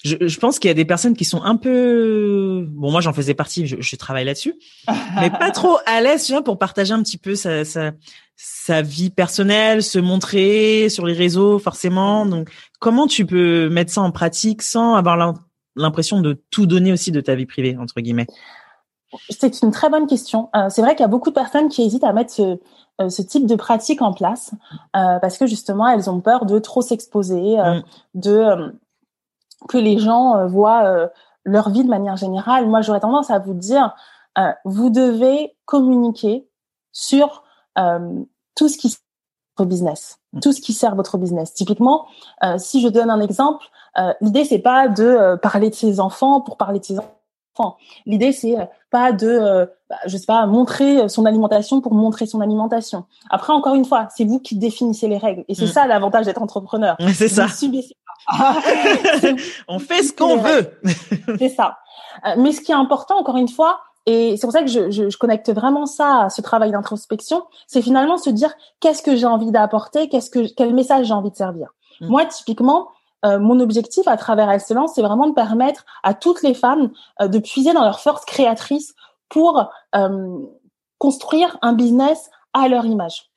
je, 0.03 0.15
je 0.21 0.39
pense 0.39 0.57
qu'il 0.57 0.69
y 0.69 0.71
a 0.71 0.75
des 0.75 0.85
personnes 0.85 1.15
qui 1.15 1.25
sont 1.25 1.43
un 1.43 1.57
peu, 1.57 2.65
bon 2.69 2.91
moi 2.91 3.01
j'en 3.01 3.11
faisais 3.11 3.33
partie, 3.33 3.67
je, 3.67 3.75
je 3.81 3.95
travaille 3.97 4.23
là-dessus, 4.23 4.55
mais 5.19 5.29
pas 5.29 5.51
trop 5.51 5.77
à 5.85 5.99
l'aise, 5.99 6.25
tu 6.25 6.31
vois, 6.31 6.43
pour 6.43 6.57
partager 6.57 6.93
un 6.93 7.03
petit 7.03 7.17
peu 7.17 7.35
sa, 7.35 7.65
sa 7.65 7.91
sa 8.41 8.81
vie 8.81 9.09
personnelle, 9.09 9.83
se 9.83 9.99
montrer 9.99 10.87
sur 10.87 11.05
les 11.05 11.13
réseaux 11.13 11.59
forcément. 11.59 12.25
Donc, 12.25 12.49
comment 12.79 13.05
tu 13.05 13.25
peux 13.25 13.67
mettre 13.67 13.91
ça 13.91 13.99
en 13.99 14.11
pratique 14.11 14.61
sans 14.61 14.95
avoir 14.95 15.33
l'impression 15.75 16.21
de 16.21 16.41
tout 16.49 16.65
donner 16.65 16.93
aussi 16.93 17.11
de 17.11 17.19
ta 17.19 17.35
vie 17.35 17.45
privée 17.45 17.75
entre 17.77 17.99
guillemets? 17.99 18.27
C'est 19.29 19.61
une 19.61 19.71
très 19.71 19.89
bonne 19.89 20.07
question. 20.07 20.49
Euh, 20.55 20.69
c'est 20.69 20.81
vrai 20.81 20.95
qu'il 20.95 21.03
y 21.03 21.05
a 21.05 21.09
beaucoup 21.09 21.29
de 21.29 21.35
personnes 21.35 21.69
qui 21.69 21.83
hésitent 21.83 22.03
à 22.03 22.13
mettre 22.13 22.31
ce, 22.31 22.59
euh, 23.01 23.09
ce 23.09 23.21
type 23.21 23.45
de 23.45 23.55
pratique 23.55 24.01
en 24.01 24.13
place 24.13 24.51
euh, 24.95 25.19
parce 25.19 25.37
que 25.37 25.47
justement 25.47 25.87
elles 25.87 26.09
ont 26.09 26.19
peur 26.19 26.45
de 26.45 26.59
trop 26.59 26.81
s'exposer, 26.81 27.57
mm. 27.57 27.81
de 28.15 28.75
que 29.67 29.77
les 29.77 29.97
gens 29.97 30.47
voient 30.47 31.09
leur 31.43 31.69
vie 31.69 31.83
de 31.83 31.89
manière 31.89 32.15
générale. 32.15 32.67
Moi, 32.67 32.81
j'aurais 32.81 33.01
tendance 33.01 33.29
à 33.29 33.39
vous 33.39 33.53
dire, 33.53 33.93
vous 34.63 34.89
devez 34.89 35.57
communiquer 35.65 36.47
sur 36.91 37.43
euh, 37.77 38.23
tout 38.55 38.67
ce 38.67 38.77
qui 38.77 38.89
sert 38.89 38.99
votre 39.57 39.69
business, 39.69 40.19
mm. 40.33 40.39
tout 40.41 40.51
ce 40.51 40.61
qui 40.61 40.73
sert 40.73 40.95
votre 40.95 41.17
business. 41.17 41.53
Typiquement, 41.53 42.07
euh, 42.43 42.57
si 42.57 42.81
je 42.81 42.87
donne 42.87 43.09
un 43.09 43.21
exemple, 43.21 43.65
euh, 43.97 44.13
l'idée 44.21 44.43
c'est 44.43 44.59
pas 44.59 44.87
de 44.87 45.37
parler 45.41 45.69
de 45.69 45.75
ses 45.75 45.99
enfants 45.99 46.41
pour 46.41 46.57
parler 46.57 46.79
de 46.79 46.85
ses 46.85 46.99
enfants. 46.99 47.18
L'idée 48.05 48.31
c'est 48.31 48.55
pas 48.91 49.11
de, 49.11 49.69
bah, 49.89 49.95
je 50.05 50.17
sais 50.17 50.25
pas, 50.25 50.45
montrer 50.45 51.07
son 51.09 51.25
alimentation 51.25 51.81
pour 51.81 51.93
montrer 51.93 52.25
son 52.25 52.41
alimentation. 52.41 53.05
Après, 53.29 53.53
encore 53.53 53.75
une 53.75 53.85
fois, 53.85 54.07
c'est 54.15 54.25
vous 54.25 54.39
qui 54.39 54.55
définissez 54.55 55.07
les 55.07 55.17
règles, 55.17 55.45
et 55.47 55.55
c'est 55.55 55.65
mm. 55.65 55.73
ça 55.73 55.87
l'avantage 55.87 56.25
d'être 56.25 56.41
entrepreneur. 56.41 56.97
C'est 57.13 57.27
ça. 57.27 57.47
On 59.67 59.79
fait 59.79 60.03
ce 60.03 60.13
qu'on 60.13 60.37
veut. 60.37 60.79
c'est 61.37 61.49
ça. 61.49 61.77
Mais 62.37 62.51
ce 62.51 62.61
qui 62.61 62.71
est 62.71 62.75
important, 62.75 63.17
encore 63.17 63.37
une 63.37 63.47
fois, 63.47 63.79
et 64.05 64.37
c'est 64.37 64.45
pour 64.47 64.51
ça 64.51 64.61
que 64.61 64.69
je, 64.69 64.89
je, 64.91 65.09
je, 65.09 65.17
connecte 65.17 65.51
vraiment 65.51 65.85
ça 65.85 66.23
à 66.23 66.29
ce 66.29 66.41
travail 66.41 66.71
d'introspection. 66.71 67.43
C'est 67.67 67.81
finalement 67.81 68.17
se 68.17 68.29
dire 68.29 68.53
qu'est-ce 68.79 69.03
que 69.03 69.15
j'ai 69.15 69.25
envie 69.25 69.51
d'apporter, 69.51 70.09
qu'est-ce 70.09 70.29
que 70.29 70.47
quel 70.55 70.73
message 70.73 71.07
j'ai 71.07 71.13
envie 71.13 71.31
de 71.31 71.35
servir. 71.35 71.69
Mm. 72.01 72.07
Moi, 72.07 72.25
typiquement, 72.25 72.89
euh, 73.25 73.39
mon 73.39 73.59
objectif 73.59 74.07
à 74.07 74.17
travers 74.17 74.49
Excellence, 74.49 74.93
c'est 74.95 75.01
vraiment 75.01 75.27
de 75.27 75.33
permettre 75.33 75.85
à 76.03 76.13
toutes 76.13 76.41
les 76.41 76.53
femmes 76.53 76.91
euh, 77.21 77.27
de 77.27 77.39
puiser 77.39 77.73
dans 77.73 77.83
leur 77.83 77.99
force 77.99 78.23
créatrice 78.25 78.95
pour 79.27 79.69
euh, 79.95 80.37
construire 80.97 81.57
un 81.61 81.73
business 81.73 82.29
à 82.53 82.67
leur 82.67 82.85
image. 82.85 83.29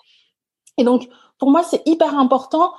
Et 0.79 0.85
donc, 0.85 1.09
pour 1.39 1.51
moi, 1.51 1.63
c'est 1.63 1.83
hyper 1.87 2.19
important 2.19 2.73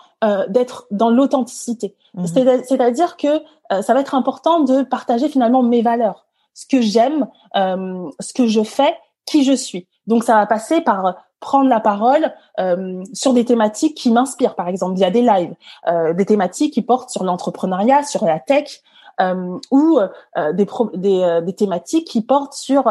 d'être 0.47 0.87
dans 0.89 1.09
l'authenticité. 1.09 1.97
Mm-hmm. 2.15 2.63
C'est-à-dire 2.63 3.17
que 3.17 3.43
ça 3.81 3.93
va 3.93 3.99
être 3.99 4.15
important 4.15 4.61
de 4.61 4.81
partager 4.83 5.27
finalement 5.27 5.61
mes 5.63 5.81
valeurs 5.81 6.25
ce 6.53 6.65
que 6.65 6.79
j'aime, 6.79 7.27
ce 7.53 8.33
que 8.33 8.47
je 8.47 8.63
fais, 8.63 8.95
qui 9.25 9.43
je 9.43 9.51
suis. 9.51 9.85
Donc 10.07 10.23
ça 10.23 10.35
va 10.35 10.45
passer 10.45 10.79
par 10.79 11.17
prendre 11.43 11.69
la 11.69 11.79
parole 11.79 12.33
euh, 12.59 13.03
sur 13.13 13.33
des 13.33 13.45
thématiques 13.45 13.95
qui 13.95 14.11
m'inspirent, 14.11 14.55
par 14.55 14.67
exemple 14.67 14.95
via 14.95 15.11
des 15.11 15.21
lives, 15.21 15.53
euh, 15.87 16.13
des 16.13 16.25
thématiques 16.25 16.73
qui 16.73 16.81
portent 16.81 17.09
sur 17.09 17.23
l'entrepreneuriat, 17.23 18.03
sur 18.03 18.25
la 18.25 18.39
tech, 18.39 18.81
euh, 19.21 19.59
ou 19.69 19.99
euh, 19.99 20.53
des, 20.53 20.65
des, 20.95 21.21
euh, 21.21 21.41
des, 21.41 21.53
thématiques 21.53 22.07
qui 22.07 22.21
portent 22.21 22.53
sur 22.53 22.89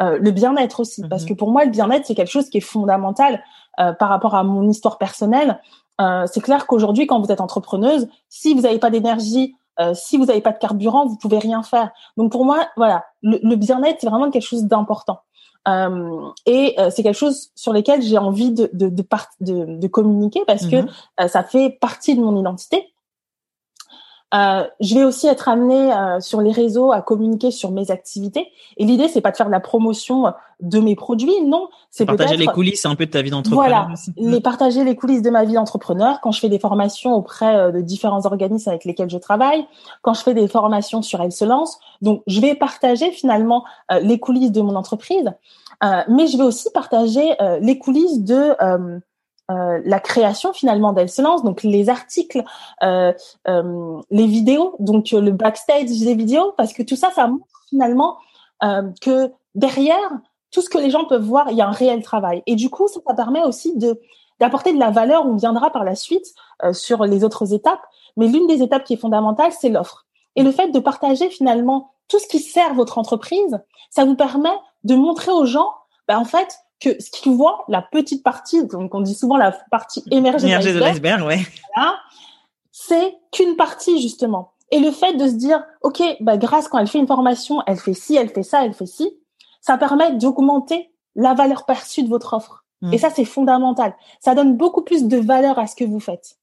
le 0.00 0.30
bien-être 0.30 0.80
aussi. 0.80 1.02
Parce 1.08 1.22
mhm. 1.22 1.28
que 1.30 1.34
pour 1.34 1.50
moi, 1.50 1.64
le 1.64 1.70
bien-être, 1.70 2.06
c'est 2.06 2.14
quelque 2.14 2.30
chose 2.30 2.50
qui 2.50 2.58
est 2.58 2.68
fondamental 2.74 3.42
par 3.76 4.08
rapport 4.08 4.34
à 4.34 4.44
mon 4.44 4.68
histoire 4.68 4.98
personnelle. 4.98 5.60
c'est 5.98 6.40
clair 6.42 6.66
qu'aujourd'hui, 6.66 7.06
quand 7.06 7.20
vous 7.20 7.32
êtes 7.32 7.40
entrepreneuse, 7.40 8.08
si 8.28 8.54
vous 8.54 8.62
n'avez 8.62 8.78
pas 8.78 8.90
d'énergie, 8.90 9.56
euh, 9.80 9.92
si 9.94 10.16
vous 10.16 10.26
n'avez 10.26 10.40
pas 10.40 10.52
de 10.52 10.58
carburant, 10.58 11.06
vous 11.06 11.16
pouvez 11.16 11.38
rien 11.38 11.62
faire. 11.62 11.90
Donc 12.16 12.30
pour 12.30 12.44
moi, 12.44 12.68
voilà, 12.76 13.04
le, 13.22 13.56
bien-être 13.56 14.00
c'est 14.00 14.08
vraiment 14.08 14.30
quelque 14.30 14.46
chose 14.46 14.64
d'important. 14.64 15.20
Euh, 15.66 16.28
et 16.46 16.74
euh, 16.78 16.90
c'est 16.90 17.02
quelque 17.02 17.16
chose 17.16 17.50
sur 17.54 17.72
lequel 17.72 18.02
j'ai 18.02 18.18
envie 18.18 18.50
de 18.50 18.68
de, 18.74 18.88
de, 18.88 19.78
de, 19.78 19.86
communiquer 19.86 20.42
parce 20.46 20.66
que 20.66 20.76
mhm. 20.76 21.28
ça 21.28 21.42
fait 21.42 21.70
partie 21.80 22.14
de 22.14 22.20
mon 22.20 22.38
identité. 22.38 22.93
Euh, 24.34 24.64
je 24.80 24.94
vais 24.94 25.04
aussi 25.04 25.28
être 25.28 25.48
amenée 25.48 25.92
euh, 25.92 26.18
sur 26.18 26.40
les 26.40 26.50
réseaux 26.50 26.90
à 26.90 27.02
communiquer 27.02 27.50
sur 27.50 27.70
mes 27.70 27.90
activités. 27.90 28.48
Et 28.76 28.84
l'idée, 28.84 29.06
c'est 29.06 29.20
pas 29.20 29.30
de 29.30 29.36
faire 29.36 29.46
de 29.46 29.52
la 29.52 29.60
promotion 29.60 30.32
de 30.60 30.80
mes 30.80 30.96
produits, 30.96 31.42
non. 31.44 31.68
C'est 31.90 32.04
partager 32.04 32.36
les 32.36 32.46
coulisses 32.46 32.84
un 32.84 32.96
peu 32.96 33.06
de 33.06 33.10
ta 33.10 33.22
vie 33.22 33.30
d'entrepreneur. 33.30 33.86
Voilà, 33.86 33.94
les 34.16 34.40
partager 34.40 34.82
les 34.82 34.96
coulisses 34.96 35.22
de 35.22 35.30
ma 35.30 35.44
vie 35.44 35.54
d'entrepreneur. 35.54 36.20
Quand 36.20 36.32
je 36.32 36.40
fais 36.40 36.48
des 36.48 36.58
formations 36.58 37.14
auprès 37.14 37.54
euh, 37.54 37.70
de 37.70 37.80
différents 37.80 38.26
organismes 38.26 38.70
avec 38.70 38.84
lesquels 38.84 39.10
je 39.10 39.18
travaille, 39.18 39.66
quand 40.02 40.14
je 40.14 40.22
fais 40.22 40.34
des 40.34 40.48
formations 40.48 41.02
sur 41.02 41.20
Elle 41.20 41.32
se 41.32 41.44
lance, 41.44 41.78
donc 42.02 42.22
je 42.26 42.40
vais 42.40 42.56
partager 42.56 43.10
finalement 43.12 43.64
les 44.00 44.18
coulisses 44.18 44.52
de 44.52 44.60
mon 44.62 44.74
entreprise, 44.74 45.30
mais 46.08 46.26
je 46.26 46.36
vais 46.36 46.42
aussi 46.42 46.70
partager 46.72 47.36
les 47.60 47.78
coulisses 47.78 48.22
de 48.22 48.54
euh, 49.50 49.80
la 49.84 50.00
création 50.00 50.54
finalement 50.54 50.92
d'Excellence, 50.92 51.42
donc 51.44 51.62
les 51.62 51.90
articles, 51.90 52.42
euh, 52.82 53.12
euh, 53.46 54.00
les 54.10 54.26
vidéos, 54.26 54.74
donc 54.78 55.10
le 55.10 55.32
backstage 55.32 55.90
des 55.90 56.14
vidéos, 56.14 56.54
parce 56.56 56.72
que 56.72 56.82
tout 56.82 56.96
ça, 56.96 57.10
ça 57.10 57.26
montre 57.26 57.46
finalement 57.68 58.16
que 59.02 59.30
derrière 59.54 60.10
tout 60.50 60.62
ce 60.62 60.70
que 60.70 60.78
les 60.78 60.88
gens 60.88 61.04
peuvent 61.04 61.22
voir, 61.24 61.50
il 61.50 61.56
y 61.58 61.60
a 61.60 61.68
un 61.68 61.72
réel 61.72 62.02
travail. 62.02 62.42
Et 62.46 62.54
du 62.54 62.70
coup, 62.70 62.88
ça, 62.88 63.00
permet 63.14 63.42
aussi 63.42 63.76
de 63.76 64.00
d'apporter 64.40 64.72
de 64.72 64.78
la 64.78 64.90
valeur. 64.90 65.26
On 65.26 65.36
viendra 65.36 65.70
par 65.70 65.84
la 65.84 65.94
suite 65.94 66.34
sur 66.72 67.04
les 67.04 67.24
autres 67.24 67.52
étapes, 67.52 67.82
mais 68.16 68.26
l'une 68.26 68.46
des 68.46 68.62
étapes 68.62 68.84
qui 68.84 68.94
est 68.94 68.96
fondamentale, 68.96 69.52
c'est 69.52 69.68
l'offre. 69.68 70.06
Et 70.34 70.42
le 70.42 70.50
fait 70.50 70.70
de 70.70 70.78
partager 70.78 71.28
finalement 71.28 71.90
tout 72.08 72.18
ce 72.18 72.26
qui 72.26 72.38
sert 72.38 72.72
votre 72.72 72.96
entreprise, 72.96 73.60
ça 73.90 74.06
vous 74.06 74.16
permet 74.16 74.56
de 74.84 74.94
montrer 74.94 75.30
aux 75.30 75.44
gens, 75.44 75.74
bah, 76.08 76.18
en 76.18 76.24
fait, 76.24 76.58
que 76.80 77.00
ce 77.02 77.10
qu'ils 77.10 77.32
voient, 77.32 77.64
la 77.68 77.82
petite 77.82 78.22
partie, 78.22 78.66
donc 78.66 78.94
on 78.94 79.00
dit 79.00 79.14
souvent 79.14 79.36
la 79.36 79.52
partie 79.70 80.04
émergée, 80.10 80.48
de 80.48 80.78
l'iceberg, 80.78 81.24
ouais. 81.26 81.40
c'est 82.72 83.16
qu'une 83.32 83.56
partie 83.56 84.00
justement. 84.00 84.52
Et 84.70 84.80
le 84.80 84.90
fait 84.90 85.14
de 85.14 85.26
se 85.26 85.34
dire, 85.34 85.62
ok, 85.82 86.02
bah 86.20 86.36
grâce 86.36 86.68
quand 86.68 86.78
elle 86.78 86.88
fait 86.88 86.98
une 86.98 87.06
formation, 87.06 87.62
elle 87.66 87.78
fait 87.78 87.94
ci, 87.94 88.16
elle 88.16 88.30
fait 88.30 88.42
ça, 88.42 88.64
elle 88.64 88.74
fait 88.74 88.86
ci, 88.86 89.16
ça 89.60 89.78
permet 89.78 90.12
d'augmenter 90.12 90.90
la 91.14 91.34
valeur 91.34 91.64
perçue 91.64 92.02
de 92.02 92.08
votre 92.08 92.34
offre. 92.34 92.64
Mm. 92.82 92.92
Et 92.92 92.98
ça, 92.98 93.10
c'est 93.10 93.24
fondamental. 93.24 93.94
Ça 94.20 94.34
donne 94.34 94.56
beaucoup 94.56 94.82
plus 94.82 95.04
de 95.04 95.16
valeur 95.16 95.58
à 95.58 95.66
ce 95.66 95.76
que 95.76 95.84
vous 95.84 96.00
faites. 96.00 96.38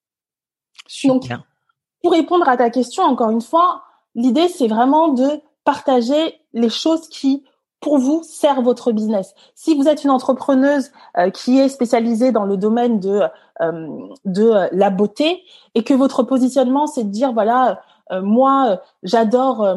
Super. 0.88 1.13
Donc, 1.13 1.46
pour 2.02 2.12
répondre 2.13 2.48
à 2.50 2.58
ta 2.58 2.70
question, 2.70 3.04
encore 3.04 3.30
une 3.30 3.41
fois, 3.41 3.84
l'idée, 4.15 4.48
c'est 4.48 4.67
vraiment 4.67 5.10
de 5.10 5.41
partager 5.63 6.39
les 6.54 6.70
choses 6.70 7.08
qui 7.10 7.44
pour 7.82 7.98
vous 7.98 8.22
sert 8.24 8.62
votre 8.62 8.91
business. 8.91 9.34
Si 9.56 9.76
vous 9.76 9.88
êtes 9.88 10.04
une 10.04 10.12
entrepreneuse 10.12 10.91
euh, 11.17 11.32
qui 11.32 11.60
est 11.60 11.67
spécialisée 11.67 12.32
dans 12.32 12.46
le 12.46 12.56
domaine 12.56 13.00
de 13.00 13.24
euh, 13.62 14.08
de 14.24 14.70
la 14.72 14.89
beauté 14.89 15.44
et 15.76 15.84
que 15.84 15.94
votre 15.94 16.24
positionnement 16.24 16.88
c'est 16.88 17.04
de 17.04 17.10
dire 17.10 17.34
voilà 17.34 17.82
euh, 18.12 18.22
moi 18.22 18.80
j'adore 19.04 19.67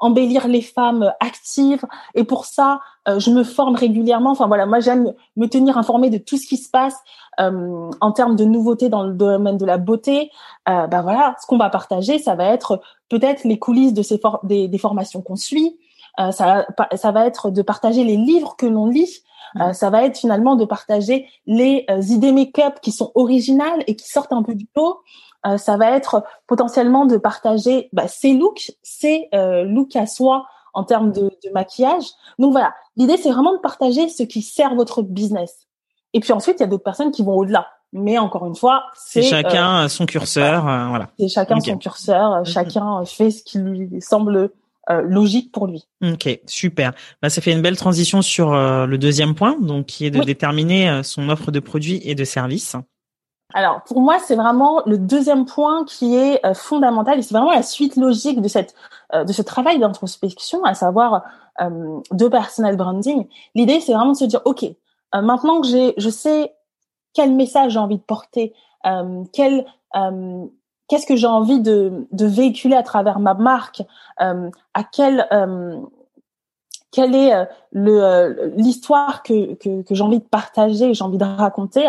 embellir 0.00 0.46
les 0.46 0.62
femmes 0.62 1.12
actives 1.18 1.84
et 2.14 2.22
pour 2.22 2.44
ça 2.44 2.80
je 3.06 3.30
me 3.30 3.42
forme 3.42 3.74
régulièrement. 3.74 4.30
Enfin 4.30 4.46
voilà 4.46 4.66
moi 4.66 4.80
j'aime 4.80 5.14
me 5.36 5.46
tenir 5.46 5.78
informée 5.78 6.10
de 6.10 6.18
tout 6.18 6.36
ce 6.36 6.46
qui 6.46 6.58
se 6.58 6.70
passe 6.70 6.96
en 7.38 8.12
termes 8.12 8.36
de 8.36 8.44
nouveautés 8.44 8.88
dans 8.88 9.02
le 9.02 9.14
domaine 9.14 9.56
de 9.56 9.64
la 9.64 9.78
beauté. 9.78 10.30
ben 10.66 11.02
voilà 11.02 11.34
ce 11.40 11.46
qu'on 11.46 11.56
va 11.56 11.70
partager 11.70 12.18
ça 12.18 12.34
va 12.34 12.44
être 12.44 12.80
peut-être 13.08 13.44
les 13.44 13.58
coulisses 13.58 13.94
de 13.94 14.02
ces 14.02 14.20
des, 14.44 14.68
des 14.68 14.78
formations 14.78 15.22
qu'on 15.22 15.36
suit 15.36 15.78
euh, 16.18 16.30
ça, 16.32 16.66
ça 16.96 17.12
va 17.12 17.26
être 17.26 17.50
de 17.50 17.62
partager 17.62 18.04
les 18.04 18.16
livres 18.16 18.56
que 18.56 18.66
l'on 18.66 18.86
lit. 18.86 19.22
Euh, 19.56 19.68
mm. 19.68 19.74
ça 19.74 19.90
va 19.90 20.04
être 20.04 20.18
finalement 20.18 20.56
de 20.56 20.64
partager 20.64 21.26
les 21.46 21.84
euh, 21.90 22.00
idées 22.02 22.32
make-up 22.32 22.80
qui 22.82 22.92
sont 22.92 23.12
originales 23.14 23.82
et 23.86 23.96
qui 23.96 24.06
sortent 24.06 24.32
un 24.32 24.42
peu 24.42 24.54
du 24.54 24.68
lot. 24.76 25.00
ça 25.56 25.76
va 25.76 25.92
être 25.92 26.24
potentiellement 26.46 27.06
de 27.06 27.16
partager 27.16 27.88
bah, 27.92 28.08
ses 28.08 28.34
looks, 28.34 28.72
ses 28.82 29.28
looks 29.32 29.96
à 29.96 30.06
soi 30.06 30.46
en 30.74 30.84
termes 30.84 31.12
de, 31.12 31.22
de 31.22 31.50
maquillage. 31.54 32.04
Donc 32.38 32.52
voilà, 32.52 32.74
l'idée 32.96 33.16
c'est 33.16 33.30
vraiment 33.30 33.54
de 33.54 33.60
partager 33.60 34.08
ce 34.08 34.22
qui 34.24 34.42
sert 34.42 34.74
votre 34.74 35.02
business. 35.02 35.66
Et 36.12 36.20
puis 36.20 36.32
ensuite, 36.32 36.56
il 36.58 36.62
y 36.62 36.64
a 36.64 36.66
d'autres 36.66 36.84
personnes 36.84 37.10
qui 37.10 37.22
vont 37.22 37.36
au-delà. 37.36 37.68
Mais 37.92 38.18
encore 38.18 38.44
une 38.46 38.54
fois, 38.56 38.84
c'est 38.94 39.22
chacun 39.22 39.88
son 39.88 40.04
curseur, 40.04 40.62
voilà. 40.64 41.08
C'est 41.18 41.28
chacun 41.28 41.58
son 41.60 41.78
curseur, 41.78 42.42
mm-hmm. 42.42 42.44
chacun 42.44 43.04
fait 43.06 43.30
ce 43.30 43.42
qui 43.42 43.58
lui 43.58 44.02
semble 44.02 44.50
euh, 44.90 45.02
logique 45.02 45.52
pour 45.52 45.66
lui. 45.66 45.86
Ok, 46.02 46.40
super. 46.46 46.94
Bah, 47.20 47.28
ça 47.28 47.42
fait 47.42 47.52
une 47.52 47.60
belle 47.60 47.76
transition 47.76 48.22
sur 48.22 48.54
euh, 48.54 48.86
le 48.86 48.96
deuxième 48.96 49.34
point, 49.34 49.58
donc 49.60 49.84
qui 49.84 50.06
est 50.06 50.10
de 50.10 50.20
déterminer 50.20 50.88
euh, 50.88 51.02
son 51.02 51.28
offre 51.28 51.50
de 51.50 51.60
produits 51.60 52.00
et 52.04 52.14
de 52.14 52.24
services. 52.24 52.74
Alors 53.52 53.82
pour 53.84 54.00
moi, 54.00 54.18
c'est 54.18 54.34
vraiment 54.34 54.82
le 54.86 54.96
deuxième 54.96 55.44
point 55.44 55.84
qui 55.84 56.16
est 56.16 56.40
fondamental 56.54 57.18
et 57.18 57.22
c'est 57.22 57.34
vraiment 57.34 57.50
la 57.50 57.62
suite 57.62 57.96
logique 57.96 58.42
de 58.42 58.48
cette 58.48 58.74
de 59.14 59.32
ce 59.32 59.40
travail 59.40 59.78
d'introspection, 59.78 60.64
à 60.64 60.74
savoir 60.74 61.22
de 61.58 62.28
personal 62.28 62.76
branding. 62.76 63.26
L'idée, 63.54 63.80
c'est 63.80 63.94
vraiment 63.94 64.12
de 64.12 64.18
se 64.18 64.26
dire, 64.26 64.42
ok, 64.44 64.66
maintenant 65.14 65.62
que 65.62 65.66
j'ai, 65.66 65.94
je 65.96 66.10
sais 66.10 66.52
quel 67.14 67.32
message 67.32 67.72
j'ai 67.72 67.78
envie 67.78 67.96
de 67.96 68.02
porter, 68.02 68.52
quel 69.32 69.64
qu'est-ce 70.88 71.06
que 71.06 71.16
j'ai 71.16 71.26
envie 71.26 71.60
de, 71.60 72.06
de, 72.12 72.26
véhiculer 72.26 72.76
à 72.76 72.82
travers 72.82 73.20
ma 73.20 73.34
marque, 73.34 73.82
euh, 74.20 74.50
à 74.74 74.84
quel 74.84 75.26
euh, 75.32 75.80
quelle 76.90 77.14
est 77.14 77.46
le 77.70 78.52
l'histoire 78.56 79.22
que, 79.22 79.54
que, 79.54 79.82
que 79.82 79.94
j'ai 79.94 80.02
envie 80.02 80.20
de 80.20 80.24
partager, 80.24 80.94
j'ai 80.94 81.04
envie 81.04 81.18
de 81.18 81.24
raconter 81.24 81.86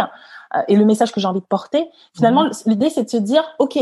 et 0.68 0.76
le 0.76 0.84
message 0.84 1.14
que 1.14 1.22
j'ai 1.22 1.28
envie 1.28 1.40
de 1.40 1.46
porter? 1.46 1.90
Finalement, 2.14 2.44
mhm. 2.44 2.52
l'idée 2.66 2.90
c'est 2.90 3.06
de 3.06 3.10
se 3.10 3.18
dire, 3.18 3.44
ok, 3.60 3.80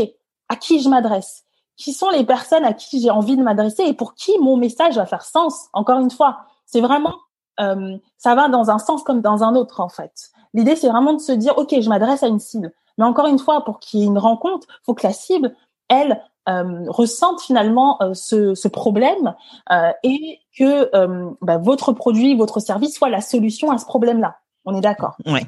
à 0.48 0.56
qui 0.56 0.80
je 0.80 0.88
m'adresse? 0.88 1.44
Qui 1.76 1.92
sont 1.92 2.10
les 2.10 2.24
personnes 2.24 2.64
à 2.64 2.72
qui 2.72 3.00
j'ai 3.00 3.10
envie 3.10 3.36
de 3.36 3.42
m'adresser 3.42 3.82
et 3.82 3.94
pour 3.94 4.14
qui 4.14 4.38
mon 4.38 4.56
message 4.56 4.96
va 4.96 5.06
faire 5.06 5.22
sens? 5.22 5.66
Encore 5.72 5.98
une 5.98 6.10
fois, 6.10 6.38
c'est 6.66 6.80
vraiment 6.80 7.14
ça 7.58 8.34
va 8.36 8.48
dans 8.48 8.70
un 8.70 8.78
sens 8.78 9.02
comme 9.02 9.20
dans 9.20 9.42
un 9.42 9.56
autre 9.56 9.80
en 9.80 9.88
fait. 9.88 10.30
L'idée 10.54 10.76
c'est 10.76 10.88
vraiment 10.88 11.12
de 11.12 11.20
se 11.20 11.32
dire, 11.32 11.56
ok, 11.58 11.74
je 11.80 11.88
m'adresse 11.88 12.22
à 12.22 12.28
une 12.28 12.40
cible. 12.40 12.72
Mais 12.96 13.04
encore 13.04 13.26
une 13.26 13.38
fois, 13.38 13.64
pour 13.64 13.78
qu'il 13.78 14.00
y 14.00 14.02
ait 14.02 14.06
une 14.06 14.18
rencontre, 14.18 14.66
faut 14.84 14.94
que 14.94 15.06
la 15.06 15.12
cible, 15.12 15.54
elle, 15.88 16.20
euh, 16.48 16.84
ressente 16.88 17.40
finalement 17.42 18.00
euh, 18.02 18.14
ce, 18.14 18.54
ce, 18.54 18.68
problème 18.68 19.34
euh, 19.70 19.92
et 20.02 20.40
que 20.56 20.94
euh, 20.96 21.30
bah, 21.42 21.58
votre 21.58 21.92
produit, 21.92 22.34
votre 22.36 22.60
service 22.60 22.94
soit 22.96 23.10
la 23.10 23.20
solution 23.20 23.70
à 23.70 23.78
ce 23.78 23.84
problème-là. 23.84 24.36
On 24.64 24.74
est 24.74 24.80
d'accord? 24.80 25.16
Ouais. 25.26 25.46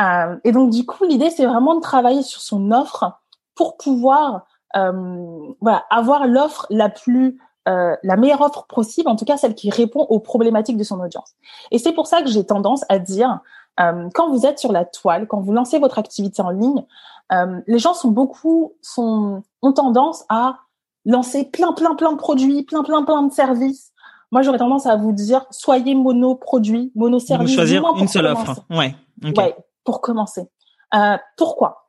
Euh, 0.00 0.36
et 0.44 0.52
donc 0.52 0.70
du 0.70 0.86
coup, 0.86 1.04
l'idée 1.04 1.30
c'est 1.30 1.46
vraiment 1.46 1.74
de 1.74 1.80
travailler 1.80 2.22
sur 2.22 2.40
son 2.40 2.70
offre 2.70 3.20
pour 3.54 3.76
pouvoir 3.76 4.46
voilà 4.74 5.82
avoir 5.90 6.28
l'offre 6.28 6.66
la 6.70 6.88
plus 6.88 7.40
la 7.66 8.16
meilleure 8.16 8.42
offre 8.42 8.66
possible, 8.66 9.08
en 9.08 9.16
tout 9.16 9.24
cas 9.24 9.36
celle 9.36 9.54
qui 9.54 9.70
répond 9.70 10.00
aux 10.08 10.20
problématiques 10.20 10.76
de 10.76 10.84
son 10.84 11.00
audience. 11.00 11.34
Et 11.70 11.78
c'est 11.78 11.92
pour 11.92 12.06
ça 12.06 12.22
que 12.22 12.28
j'ai 12.28 12.46
tendance 12.46 12.84
à 12.88 12.98
dire 12.98 13.40
euh, 13.80 14.08
quand 14.14 14.30
vous 14.30 14.46
êtes 14.46 14.58
sur 14.58 14.72
la 14.72 14.84
toile, 14.84 15.26
quand 15.26 15.40
vous 15.40 15.52
lancez 15.52 15.78
votre 15.78 15.98
activité 15.98 16.42
en 16.42 16.50
ligne, 16.50 16.84
euh, 17.32 17.60
les 17.66 17.78
gens 17.78 17.94
sont 17.94 18.10
beaucoup 18.10 18.74
sont 18.82 19.42
ont 19.62 19.72
tendance 19.72 20.24
à 20.28 20.58
lancer 21.04 21.44
plein 21.44 21.72
plein 21.72 21.94
plein 21.94 22.12
de 22.12 22.16
produits, 22.16 22.64
plein 22.64 22.82
plein 22.82 23.02
plein 23.04 23.22
de 23.22 23.32
services. 23.32 23.92
Moi, 24.30 24.42
j'aurais 24.42 24.58
tendance 24.58 24.86
à 24.86 24.96
vous 24.96 25.12
dire 25.12 25.46
soyez 25.50 25.94
mono-produit, 25.94 26.92
mono-service. 26.94 27.54
choisir 27.54 27.82
une 27.96 28.08
seule 28.08 28.26
offre. 28.26 28.60
Ouais. 28.68 28.94
Ouais, 29.22 29.56
pour 29.84 30.00
commencer. 30.00 30.48
Euh, 30.94 31.16
pourquoi? 31.36 31.86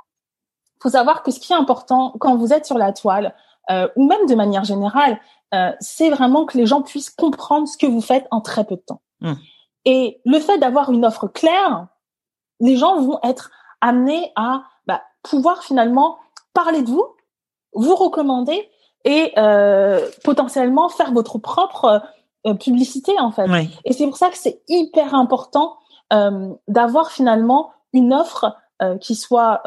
Faut 0.81 0.89
savoir 0.89 1.21
que 1.21 1.31
ce 1.31 1.39
qui 1.39 1.51
est 1.51 1.57
important 1.57 2.13
quand 2.19 2.37
vous 2.37 2.53
êtes 2.53 2.65
sur 2.65 2.77
la 2.77 2.93
toile, 2.93 3.35
euh, 3.69 3.89
ou 3.97 4.07
même 4.07 4.25
de 4.27 4.35
manière 4.35 4.63
générale, 4.63 5.19
c'est 5.79 6.11
vraiment 6.11 6.45
que 6.45 6.57
les 6.57 6.67
gens 6.67 6.83
puissent 6.83 7.09
comprendre 7.09 7.67
ce 7.67 7.75
que 7.75 7.87
vous 7.87 8.01
faites 8.01 8.27
en 8.29 8.39
très 8.39 8.63
peu 8.63 8.75
de 8.75 8.81
temps. 8.81 9.01
Hum. 9.21 9.35
Et 9.85 10.21
le 10.25 10.39
fait 10.39 10.57
d'avoir 10.57 10.91
une 10.91 11.05
offre 11.05 11.27
claire, 11.27 11.87
les 12.59 12.75
gens 12.75 13.01
vont 13.01 13.19
être 13.23 13.51
amenés 13.81 14.31
à 14.35 14.63
bah, 14.85 15.01
pouvoir 15.23 15.63
finalement 15.63 16.17
parler 16.53 16.81
de 16.81 16.89
vous, 16.89 17.05
vous 17.73 17.95
recommander 17.95 18.69
et 19.05 19.31
euh, 19.37 20.07
potentiellement 20.23 20.89
faire 20.89 21.11
votre 21.11 21.37
propre 21.37 22.01
euh, 22.45 22.53
publicité 22.53 23.13
en 23.19 23.31
fait. 23.31 23.47
Et 23.85 23.93
c'est 23.93 24.05
pour 24.05 24.17
ça 24.17 24.29
que 24.29 24.37
c'est 24.37 24.61
hyper 24.67 25.15
important 25.15 25.77
euh, 26.11 26.53
d'avoir 26.67 27.11
finalement 27.11 27.71
une 27.93 28.13
offre 28.13 28.55
qui 29.01 29.13
soit 29.13 29.61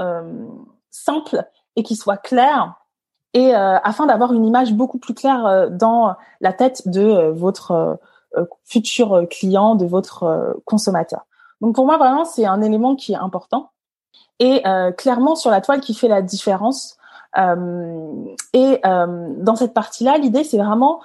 simple 0.91 1.45
et 1.77 1.83
qui 1.83 1.97
soit 1.97 2.17
claire 2.17 2.77
et 3.35 3.53
afin 3.55 4.07
d'avoir 4.07 4.33
une 4.33 4.47
image 4.47 4.73
beaucoup 4.73 4.99
plus 4.99 5.13
claire 5.13 5.69
dans 5.71 6.15
la 6.41 6.55
tête 6.55 6.89
de 6.89 7.29
votre 7.29 7.99
futur 8.65 9.27
client, 9.31 9.75
de 9.75 9.87
votre 9.87 10.23
euh, 10.25 10.53
consommateur. 10.65 11.27
Donc 11.61 11.75
pour 11.75 11.87
moi 11.87 11.97
vraiment 11.99 12.25
c'est 12.25 12.47
un 12.47 12.61
élément 12.63 12.97
qui 12.97 13.13
est 13.13 13.17
important 13.17 13.71
et 14.39 14.67
euh, 14.67 14.91
clairement 14.93 15.37
sur 15.37 15.51
la 15.51 15.61
toile 15.61 15.81
qui 15.81 15.95
fait 15.95 16.09
la 16.09 16.23
différence. 16.23 16.97
et 17.37 18.81
dans 18.85 19.57
cette 19.57 19.75
partie-là, 19.75 20.19
l'idée 20.19 20.45
c'est 20.45 20.59
vraiment 20.59 21.01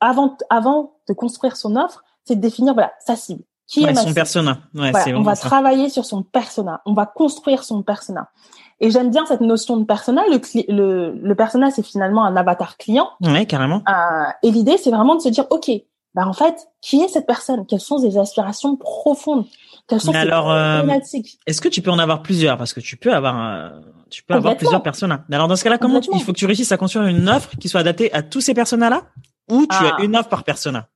avant 0.00 0.36
avant 0.50 0.94
de 1.08 1.12
construire 1.12 1.56
son 1.56 1.76
offre, 1.76 2.02
c'est 2.24 2.36
de 2.36 2.40
définir 2.40 2.74
voilà 2.74 2.92
sa 3.04 3.16
cible. 3.16 3.44
Qui 3.66 3.84
est 3.84 3.94
son 3.94 4.14
persona. 4.14 4.58
Ouais, 4.74 4.92
on 5.12 5.22
va 5.22 5.34
travailler 5.34 5.88
sur 5.88 6.04
son 6.04 6.22
persona. 6.22 6.82
On 6.86 6.94
va 6.94 7.04
construire 7.04 7.64
son 7.64 7.82
persona. 7.82 8.30
Et 8.78 8.90
j'aime 8.90 9.10
bien 9.10 9.24
cette 9.26 9.40
notion 9.40 9.76
de 9.76 9.84
persona. 9.84 10.22
Le, 10.30 10.40
le, 10.72 11.12
le 11.12 11.34
persona, 11.34 11.70
c'est 11.70 11.82
finalement 11.82 12.24
un 12.24 12.36
avatar 12.36 12.76
client. 12.76 13.08
Ouais, 13.22 13.46
carrément. 13.46 13.82
Euh, 13.88 14.30
et 14.42 14.50
l'idée, 14.50 14.76
c'est 14.76 14.90
vraiment 14.90 15.16
de 15.16 15.20
se 15.20 15.30
dire, 15.30 15.46
OK, 15.50 15.70
bah 16.16 16.26
en 16.26 16.32
fait, 16.32 16.66
qui 16.80 17.02
est 17.02 17.08
cette 17.08 17.26
personne? 17.26 17.66
Quelles 17.66 17.78
sont 17.78 17.98
ses 17.98 18.16
aspirations 18.16 18.76
profondes? 18.76 19.44
Quelles 19.86 20.00
sont 20.00 20.12
ses 20.12 20.18
alors, 20.18 20.50
euh, 20.50 20.78
problématiques? 20.78 21.38
Est-ce 21.46 21.60
que 21.60 21.68
tu 21.68 21.82
peux 21.82 21.90
en 21.90 21.98
avoir 21.98 22.22
plusieurs? 22.22 22.56
Parce 22.56 22.72
que 22.72 22.80
tu 22.80 22.96
peux 22.96 23.12
avoir, 23.12 23.70
tu 24.08 24.22
peux 24.22 24.32
avoir 24.32 24.56
plusieurs 24.56 24.82
personas. 24.82 25.24
Alors 25.30 25.46
dans 25.46 25.56
ce 25.56 25.64
cas-là, 25.64 25.76
comment 25.76 26.00
il 26.00 26.22
faut 26.22 26.32
que 26.32 26.38
tu 26.38 26.46
réussisses 26.46 26.72
à 26.72 26.78
construire 26.78 27.06
une 27.06 27.28
offre 27.28 27.50
qui 27.58 27.68
soit 27.68 27.80
adaptée 27.80 28.10
à 28.14 28.22
tous 28.22 28.40
ces 28.40 28.54
personas-là, 28.54 29.02
ou 29.50 29.66
tu 29.66 29.76
as 29.76 29.96
ah. 29.98 30.02
une 30.02 30.16
offre 30.16 30.30
par 30.30 30.42
persona? 30.42 30.88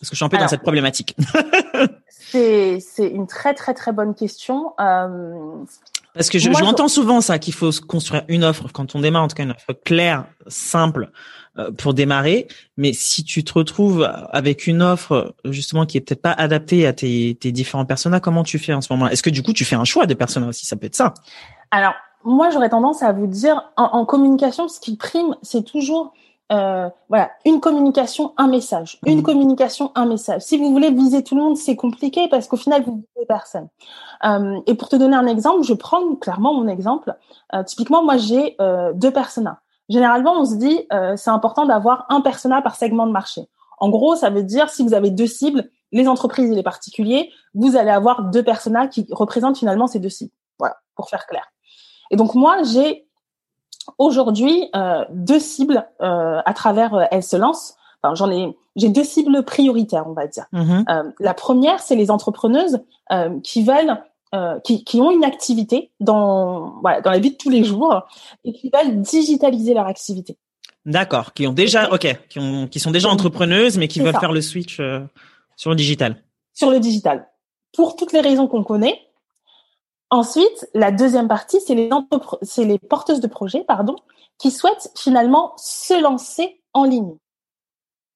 Parce 0.00 0.10
que 0.10 0.16
je 0.16 0.18
suis 0.18 0.24
un 0.24 0.28
peu 0.28 0.38
dans 0.38 0.48
cette 0.48 0.62
problématique. 0.62 1.16
c'est 2.08 2.80
c'est 2.80 3.06
une 3.06 3.28
très 3.28 3.54
très 3.54 3.74
très 3.74 3.92
bonne 3.92 4.16
question. 4.16 4.74
Euh, 4.80 5.64
parce 6.14 6.28
que 6.28 6.40
je, 6.40 6.50
je 6.50 6.88
souvent 6.88 7.20
ça 7.20 7.38
qu'il 7.38 7.54
faut 7.54 7.70
construire 7.86 8.24
une 8.26 8.42
offre 8.42 8.66
quand 8.72 8.96
on 8.96 9.00
démarre 9.00 9.22
en 9.22 9.28
tout 9.28 9.36
cas 9.36 9.44
une 9.44 9.52
offre 9.52 9.72
claire, 9.84 10.26
simple, 10.48 11.12
pour 11.78 11.94
démarrer. 11.94 12.48
Mais 12.76 12.92
si 12.92 13.24
tu 13.24 13.44
te 13.44 13.52
retrouves 13.52 14.08
avec 14.30 14.66
une 14.66 14.82
offre 14.82 15.34
justement 15.44 15.86
qui 15.86 15.98
est 15.98 16.00
peut-être 16.00 16.22
pas 16.22 16.32
adaptée 16.32 16.86
à 16.86 16.92
tes, 16.92 17.36
tes 17.40 17.52
différents 17.52 17.84
personas, 17.84 18.20
comment 18.20 18.42
tu 18.42 18.58
fais 18.58 18.72
en 18.72 18.80
ce 18.80 18.92
moment? 18.92 19.08
Est-ce 19.08 19.22
que 19.22 19.30
du 19.30 19.42
coup 19.42 19.52
tu 19.52 19.64
fais 19.64 19.76
un 19.76 19.84
choix 19.84 20.06
de 20.06 20.14
personas 20.14 20.48
aussi? 20.48 20.66
Ça 20.66 20.76
peut 20.76 20.86
être 20.86 20.96
ça. 20.96 21.14
Alors 21.70 21.94
moi 22.24 22.50
j'aurais 22.50 22.70
tendance 22.70 23.02
à 23.02 23.12
vous 23.12 23.26
dire 23.26 23.62
en, 23.76 23.84
en 23.84 24.04
communication, 24.06 24.68
ce 24.68 24.80
qui 24.80 24.96
prime, 24.96 25.36
c'est 25.42 25.64
toujours 25.64 26.14
euh, 26.52 26.90
voilà, 27.08 27.30
une 27.46 27.60
communication, 27.60 28.34
un 28.36 28.46
message. 28.46 28.98
Une 29.06 29.20
mmh. 29.20 29.22
communication, 29.22 29.90
un 29.94 30.04
message. 30.04 30.42
Si 30.42 30.58
vous 30.58 30.70
voulez 30.70 30.90
viser 30.90 31.24
tout 31.24 31.34
le 31.34 31.42
monde, 31.42 31.56
c'est 31.56 31.76
compliqué 31.76 32.28
parce 32.28 32.46
qu'au 32.46 32.58
final, 32.58 32.82
vous 32.82 32.96
visez 32.96 33.26
personne. 33.26 33.68
Euh, 34.24 34.60
et 34.66 34.74
pour 34.74 34.90
te 34.90 34.96
donner 34.96 35.16
un 35.16 35.26
exemple, 35.26 35.62
je 35.62 35.72
prends 35.72 36.14
clairement 36.16 36.52
mon 36.52 36.68
exemple. 36.68 37.14
Euh, 37.54 37.62
typiquement, 37.62 38.04
moi, 38.04 38.18
j'ai 38.18 38.56
euh, 38.60 38.92
deux 38.94 39.10
personas. 39.10 39.61
Généralement, 39.88 40.34
on 40.38 40.44
se 40.44 40.56
dit, 40.56 40.86
euh, 40.92 41.14
c'est 41.16 41.30
important 41.30 41.66
d'avoir 41.66 42.06
un 42.08 42.20
persona 42.20 42.62
par 42.62 42.76
segment 42.76 43.06
de 43.06 43.12
marché. 43.12 43.42
En 43.78 43.88
gros, 43.88 44.14
ça 44.14 44.30
veut 44.30 44.44
dire 44.44 44.70
si 44.70 44.82
vous 44.82 44.94
avez 44.94 45.10
deux 45.10 45.26
cibles, 45.26 45.68
les 45.90 46.08
entreprises 46.08 46.50
et 46.50 46.54
les 46.54 46.62
particuliers, 46.62 47.30
vous 47.54 47.76
allez 47.76 47.90
avoir 47.90 48.30
deux 48.30 48.42
personas 48.42 48.86
qui 48.86 49.06
représentent 49.10 49.58
finalement 49.58 49.86
ces 49.86 49.98
deux 49.98 50.08
cibles. 50.08 50.32
Voilà, 50.58 50.76
pour 50.94 51.08
faire 51.08 51.26
clair. 51.26 51.44
Et 52.10 52.16
donc 52.16 52.34
moi, 52.34 52.62
j'ai 52.62 53.06
aujourd'hui 53.98 54.68
euh, 54.76 55.04
deux 55.10 55.40
cibles 55.40 55.86
euh, 56.00 56.40
à 56.44 56.54
travers 56.54 56.94
euh, 56.94 57.04
Elle 57.10 57.22
se 57.22 57.36
lance. 57.36 57.74
Enfin, 58.02 58.14
j'en 58.14 58.30
ai, 58.30 58.56
j'ai 58.76 58.88
deux 58.88 59.04
cibles 59.04 59.44
prioritaires, 59.44 60.06
on 60.06 60.12
va 60.12 60.26
dire. 60.26 60.46
Mm-hmm. 60.52 60.84
Euh, 60.90 61.10
la 61.20 61.34
première, 61.34 61.80
c'est 61.80 61.96
les 61.96 62.10
entrepreneuses 62.10 62.80
euh, 63.12 63.40
qui 63.40 63.62
veulent 63.62 64.02
euh, 64.34 64.58
qui, 64.60 64.84
qui, 64.84 65.00
ont 65.00 65.10
une 65.10 65.24
activité 65.24 65.90
dans, 66.00 66.80
voilà, 66.80 67.00
dans 67.00 67.10
la 67.10 67.18
vie 67.18 67.32
de 67.32 67.36
tous 67.36 67.50
les 67.50 67.64
jours 67.64 68.02
et 68.44 68.52
qui 68.52 68.70
veulent 68.72 69.02
digitaliser 69.02 69.74
leur 69.74 69.86
activité. 69.86 70.38
D'accord, 70.84 71.32
qui 71.32 71.46
ont 71.46 71.52
déjà, 71.52 71.92
ok, 71.92 72.06
qui, 72.28 72.38
ont, 72.38 72.66
qui 72.66 72.80
sont 72.80 72.90
déjà 72.90 73.08
entrepreneuses, 73.08 73.78
mais 73.78 73.88
qui 73.88 74.00
veulent 74.00 74.18
faire 74.18 74.32
le 74.32 74.40
switch 74.40 74.80
euh, 74.80 75.00
sur 75.56 75.70
le 75.70 75.76
digital. 75.76 76.16
Sur 76.54 76.70
le 76.70 76.80
digital. 76.80 77.28
Pour 77.72 77.94
toutes 77.96 78.12
les 78.12 78.20
raisons 78.20 78.48
qu'on 78.48 78.64
connaît. 78.64 79.00
Ensuite, 80.10 80.68
la 80.74 80.90
deuxième 80.90 81.28
partie, 81.28 81.60
c'est 81.60 81.74
les, 81.74 81.88
c'est 82.42 82.64
les 82.64 82.78
porteuses 82.78 83.20
de 83.20 83.28
projets, 83.28 83.64
pardon, 83.64 83.96
qui 84.38 84.50
souhaitent 84.50 84.90
finalement 84.96 85.52
se 85.56 86.00
lancer 86.02 86.60
en 86.74 86.84
ligne. 86.84 87.16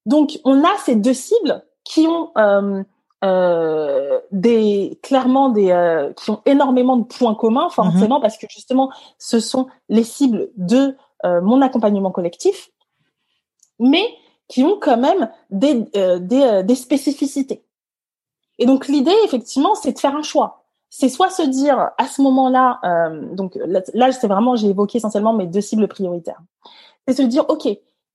Donc, 0.04 0.38
on 0.44 0.64
a 0.64 0.76
ces 0.84 0.96
deux 0.96 1.14
cibles 1.14 1.64
qui 1.84 2.06
ont 2.06 2.32
euh, 2.36 2.82
euh, 3.26 4.20
des 4.30 4.98
clairement 5.02 5.50
des 5.50 5.70
euh, 5.70 6.12
qui 6.12 6.30
ont 6.30 6.42
énormément 6.46 6.96
de 6.96 7.04
points 7.04 7.34
communs 7.34 7.68
forcément 7.68 8.16
mhm. 8.16 8.22
parce 8.22 8.38
que 8.38 8.46
justement 8.48 8.90
ce 9.18 9.40
sont 9.40 9.66
les 9.88 10.04
cibles 10.04 10.50
de 10.56 10.96
euh, 11.24 11.40
mon 11.40 11.60
accompagnement 11.62 12.10
collectif 12.10 12.70
mais 13.78 14.04
qui 14.48 14.62
ont 14.62 14.78
quand 14.80 14.96
même 14.96 15.28
des 15.50 15.74
des, 16.20 16.62
des 16.64 16.74
spécificités. 16.74 17.64
Et 18.58 18.66
donc 18.66 18.86
l'idée 18.86 19.16
effectivement 19.24 19.74
c'est 19.74 19.92
de 19.92 19.98
faire 19.98 20.14
un 20.14 20.22
choix. 20.22 20.64
C'est 20.88 21.08
soit 21.08 21.30
se 21.30 21.42
dire 21.42 21.90
à 21.98 22.06
ce 22.06 22.22
moment-là 22.22 22.80
donc 23.32 23.58
là 23.92 24.12
c'est 24.12 24.28
vraiment 24.28 24.56
j'ai 24.56 24.68
évoqué 24.68 24.98
essentiellement 24.98 25.32
mes 25.32 25.46
deux 25.46 25.60
cibles 25.60 25.88
prioritaires. 25.88 26.40
C'est 27.06 27.14
se 27.14 27.22
dire 27.22 27.44
ok 27.48 27.68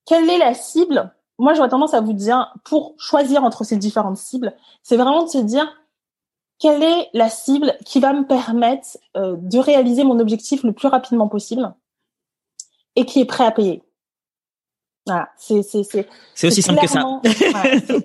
quelle 0.05 0.29
est 0.29 0.37
la 0.37 0.53
cible 0.53 1.11
moi, 1.41 1.55
j'aurais 1.55 1.69
tendance 1.69 1.95
à 1.95 2.01
vous 2.01 2.13
dire, 2.13 2.53
pour 2.63 2.93
choisir 2.99 3.43
entre 3.43 3.63
ces 3.63 3.75
différentes 3.75 4.17
cibles, 4.17 4.53
c'est 4.83 4.95
vraiment 4.95 5.23
de 5.23 5.29
se 5.29 5.39
dire 5.39 5.67
quelle 6.59 6.83
est 6.83 7.09
la 7.13 7.29
cible 7.29 7.75
qui 7.83 7.99
va 7.99 8.13
me 8.13 8.27
permettre 8.27 8.99
euh, 9.17 9.35
de 9.39 9.57
réaliser 9.57 10.03
mon 10.03 10.19
objectif 10.19 10.63
le 10.63 10.71
plus 10.71 10.87
rapidement 10.87 11.27
possible 11.27 11.73
et 12.95 13.05
qui 13.05 13.21
est 13.21 13.25
prêt 13.25 13.45
à 13.45 13.51
payer. 13.51 13.81
Voilà, 15.07 15.29
c'est 15.35 15.63
c'est 15.63 15.83
c'est 15.83 16.07
c'est 16.35 16.47
aussi 16.47 16.61
simple 16.61 16.79
que 16.79 16.87
ça. 16.87 17.19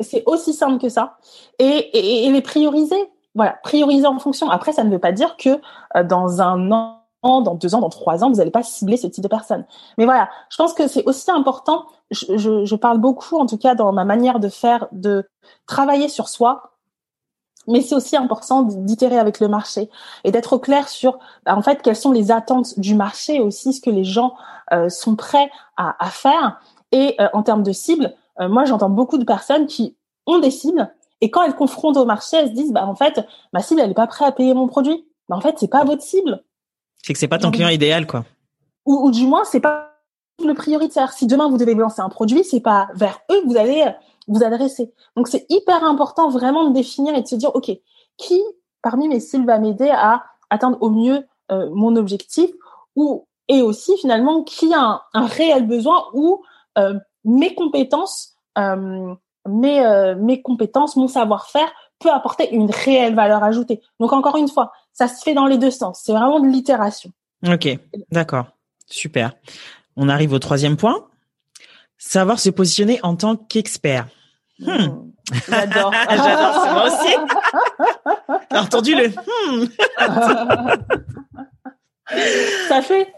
c'est 0.00 0.22
aussi 0.24 0.54
simple 0.54 0.80
que 0.80 0.88
ça 0.88 1.18
et, 1.58 1.64
et, 1.66 2.24
et 2.24 2.32
les 2.32 2.40
prioriser. 2.40 3.10
Voilà, 3.34 3.52
prioriser 3.62 4.06
en 4.06 4.18
fonction. 4.18 4.48
Après, 4.48 4.72
ça 4.72 4.82
ne 4.82 4.90
veut 4.90 4.98
pas 4.98 5.12
dire 5.12 5.36
que 5.36 5.60
euh, 5.94 6.04
dans 6.04 6.40
un 6.40 6.72
an 6.72 7.05
dans 7.42 7.54
deux 7.54 7.74
ans, 7.74 7.80
dans 7.80 7.88
trois 7.88 8.24
ans, 8.24 8.30
vous 8.30 8.36
n'allez 8.36 8.50
pas 8.50 8.62
cibler 8.62 8.96
ce 8.96 9.06
type 9.06 9.22
de 9.22 9.28
personnes. 9.28 9.64
Mais 9.98 10.04
voilà, 10.04 10.28
je 10.50 10.56
pense 10.56 10.72
que 10.74 10.88
c'est 10.88 11.04
aussi 11.04 11.30
important. 11.30 11.86
Je, 12.10 12.74
parle 12.76 12.98
beaucoup, 12.98 13.36
en 13.38 13.46
tout 13.46 13.58
cas, 13.58 13.74
dans 13.74 13.92
ma 13.92 14.04
manière 14.04 14.40
de 14.40 14.48
faire, 14.48 14.86
de 14.92 15.28
travailler 15.66 16.08
sur 16.08 16.28
soi. 16.28 16.72
Mais 17.68 17.80
c'est 17.80 17.96
aussi 17.96 18.16
important 18.16 18.62
d'itérer 18.62 19.18
avec 19.18 19.40
le 19.40 19.48
marché 19.48 19.90
et 20.22 20.30
d'être 20.30 20.56
clair 20.58 20.88
sur, 20.88 21.18
en 21.46 21.62
fait, 21.62 21.82
quelles 21.82 21.96
sont 21.96 22.12
les 22.12 22.30
attentes 22.30 22.78
du 22.78 22.94
marché 22.94 23.40
aussi, 23.40 23.72
ce 23.72 23.80
que 23.80 23.90
les 23.90 24.04
gens 24.04 24.34
euh, 24.72 24.88
sont 24.88 25.16
prêts 25.16 25.50
à, 25.76 26.10
faire. 26.10 26.60
Et 26.92 27.16
euh, 27.20 27.28
en 27.32 27.42
termes 27.42 27.64
de 27.64 27.72
cibles, 27.72 28.14
euh, 28.40 28.48
moi, 28.48 28.64
j'entends 28.66 28.90
beaucoup 28.90 29.18
de 29.18 29.24
personnes 29.24 29.66
qui 29.66 29.96
ont 30.26 30.38
des 30.38 30.52
cibles 30.52 30.92
et 31.20 31.30
quand 31.30 31.42
elles 31.42 31.54
confrontent 31.54 31.96
au 31.96 32.04
marché, 32.04 32.36
elles 32.36 32.48
se 32.48 32.52
disent, 32.52 32.72
bah 32.72 32.86
en 32.86 32.94
fait, 32.94 33.26
ma 33.52 33.60
cible, 33.60 33.80
elle 33.80 33.90
est 33.90 33.94
pas 33.94 34.06
prête 34.06 34.28
à 34.28 34.32
payer 34.32 34.54
mon 34.54 34.66
produit. 34.66 35.06
Bah 35.28 35.36
en 35.36 35.40
fait, 35.40 35.56
c'est 35.58 35.68
pas 35.68 35.84
votre 35.84 36.02
cible. 36.02 36.42
C'est 37.06 37.12
que 37.12 37.20
c'est 37.20 37.28
pas 37.28 37.38
ton 37.38 37.52
client 37.52 37.68
idéal, 37.68 38.04
quoi. 38.04 38.24
Ou, 38.84 39.06
ou 39.06 39.10
du 39.12 39.28
moins, 39.28 39.44
c'est 39.44 39.60
pas 39.60 39.92
le 40.44 40.54
prioritaire. 40.54 41.12
Si 41.12 41.28
demain 41.28 41.48
vous 41.48 41.56
devez 41.56 41.72
lancer 41.74 42.00
un 42.00 42.08
produit, 42.08 42.42
c'est 42.42 42.58
pas 42.58 42.88
vers 42.94 43.20
eux 43.30 43.42
que 43.42 43.46
vous 43.46 43.56
allez 43.56 43.84
vous 44.26 44.42
adresser. 44.42 44.92
Donc 45.14 45.28
c'est 45.28 45.46
hyper 45.48 45.84
important 45.84 46.30
vraiment 46.30 46.68
de 46.68 46.74
définir 46.74 47.14
et 47.14 47.22
de 47.22 47.26
se 47.28 47.36
dire, 47.36 47.54
ok, 47.54 47.70
qui 48.16 48.42
parmi 48.82 49.06
mes 49.06 49.20
cibles 49.20 49.46
va 49.46 49.60
m'aider 49.60 49.88
à 49.88 50.24
atteindre 50.50 50.78
au 50.80 50.90
mieux 50.90 51.24
euh, 51.52 51.70
mon 51.72 51.94
objectif, 51.94 52.50
ou 52.96 53.28
et 53.46 53.62
aussi 53.62 53.96
finalement 53.98 54.42
qui 54.42 54.74
a 54.74 54.80
un, 54.80 55.00
un 55.14 55.26
réel 55.26 55.64
besoin 55.68 56.06
ou 56.12 56.42
euh, 56.76 56.98
mes 57.24 57.54
compétences, 57.54 58.34
euh, 58.58 59.14
mes 59.48 59.86
euh, 59.86 60.16
mes 60.16 60.42
compétences, 60.42 60.96
mon 60.96 61.06
savoir-faire 61.06 61.70
peut 62.00 62.10
apporter 62.10 62.52
une 62.52 62.68
réelle 62.68 63.14
valeur 63.14 63.44
ajoutée. 63.44 63.80
Donc 64.00 64.12
encore 64.12 64.36
une 64.36 64.48
fois, 64.48 64.72
ça 64.96 65.08
se 65.08 65.22
fait 65.22 65.34
dans 65.34 65.46
les 65.46 65.58
deux 65.58 65.70
sens. 65.70 66.00
C'est 66.04 66.12
vraiment 66.12 66.40
de 66.40 66.48
l'itération. 66.48 67.12
Ok, 67.46 67.68
d'accord, 68.10 68.46
super. 68.86 69.34
On 69.94 70.08
arrive 70.08 70.32
au 70.32 70.38
troisième 70.38 70.78
point. 70.78 71.06
Savoir 71.98 72.40
se 72.40 72.48
positionner 72.48 72.98
en 73.02 73.14
tant 73.14 73.36
qu'expert. 73.36 74.08
Hmm. 74.58 74.70
Mmh. 74.70 75.12
J'adore. 75.48 75.92
J'adore, 76.08 76.62
c'est 76.62 76.72
moi 76.72 76.86
aussi. 76.86 77.14
T'as 78.48 78.62
entendu 78.62 78.94
le 78.94 79.08
hmm. 79.08 79.68
Ça 82.68 82.80
fait 82.80 83.12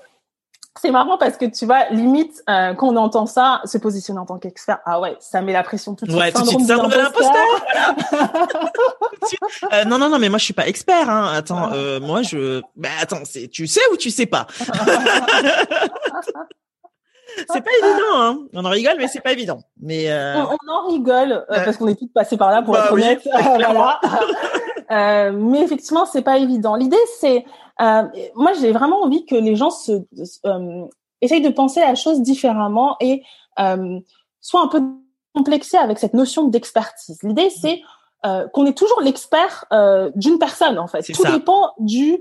c'est 0.80 0.90
marrant 0.90 1.18
parce 1.18 1.36
que 1.36 1.44
tu 1.44 1.66
vois, 1.66 1.88
limite, 1.90 2.42
euh, 2.48 2.74
quand 2.74 2.88
on 2.88 2.96
entend 2.96 3.26
ça, 3.26 3.60
se 3.64 3.78
positionner 3.78 4.20
en 4.20 4.26
tant 4.26 4.38
qu'expert, 4.38 4.78
ah 4.84 5.00
ouais, 5.00 5.16
ça 5.20 5.40
met 5.42 5.52
la 5.52 5.62
pression 5.62 5.94
tout 5.94 6.04
de 6.04 6.10
suite. 6.10 6.22
Ouais, 6.22 6.32
tout 6.32 6.42
de 6.42 6.48
suite, 6.48 6.66
syndrome 6.66 6.90
de 6.90 6.96
l'imposteur. 6.96 7.34
euh, 9.72 9.84
non, 9.84 9.98
non, 9.98 10.08
non, 10.08 10.18
mais 10.18 10.28
moi 10.28 10.38
je 10.38 10.44
suis 10.44 10.54
pas 10.54 10.66
expert. 10.68 11.08
Hein. 11.08 11.32
Attends, 11.34 11.72
euh, 11.72 12.00
moi 12.00 12.22
je, 12.22 12.62
bah 12.76 12.88
attends, 13.00 13.22
c'est, 13.24 13.48
tu 13.48 13.66
sais 13.66 13.80
ou 13.92 13.96
tu 13.96 14.10
sais 14.10 14.26
pas? 14.26 14.46
C'est 17.36 17.62
pas 17.62 17.70
évident, 17.82 18.14
hein. 18.14 18.38
On 18.52 18.64
en 18.64 18.70
rigole, 18.70 18.94
mais 18.98 19.06
c'est 19.06 19.20
pas 19.20 19.32
évident. 19.32 19.60
Mais 19.80 20.10
euh... 20.10 20.34
on, 20.36 20.56
on, 20.66 20.72
en 20.72 20.88
rigole 20.88 21.32
euh, 21.32 21.64
parce 21.64 21.76
qu'on 21.76 21.86
est 21.86 21.98
tous 21.98 22.08
passés 22.08 22.36
par 22.36 22.50
là, 22.50 22.62
pour 22.62 22.74
bah, 22.74 22.84
être 22.86 22.94
oui, 22.94 23.02
honnête. 23.02 23.22
voilà. 23.32 24.00
Euh, 24.90 25.32
mais 25.32 25.60
effectivement, 25.60 26.06
c'est 26.06 26.22
pas 26.22 26.38
évident. 26.38 26.74
L'idée, 26.74 26.96
c'est, 27.18 27.44
euh, 27.80 28.04
moi, 28.34 28.52
j'ai 28.54 28.72
vraiment 28.72 29.02
envie 29.02 29.26
que 29.26 29.34
les 29.34 29.56
gens 29.56 29.70
se, 29.70 30.02
euh, 30.46 30.86
essayent 31.20 31.42
de 31.42 31.50
penser 31.50 31.80
la 31.80 31.94
chose 31.94 32.22
différemment 32.22 32.96
et 33.00 33.22
euh, 33.58 34.00
soient 34.40 34.62
un 34.62 34.68
peu 34.68 34.82
complexés 35.34 35.76
avec 35.76 35.98
cette 35.98 36.14
notion 36.14 36.48
d'expertise. 36.48 37.22
L'idée, 37.22 37.50
c'est 37.50 37.82
qu'on 38.52 38.66
est 38.66 38.76
toujours 38.76 39.00
l'expert 39.00 39.64
d'une 40.16 40.40
personne, 40.40 40.76
en 40.78 40.88
fait. 40.88 41.02
Tout 41.02 41.22
ça. 41.22 41.30
dépend 41.30 41.70
du 41.78 42.18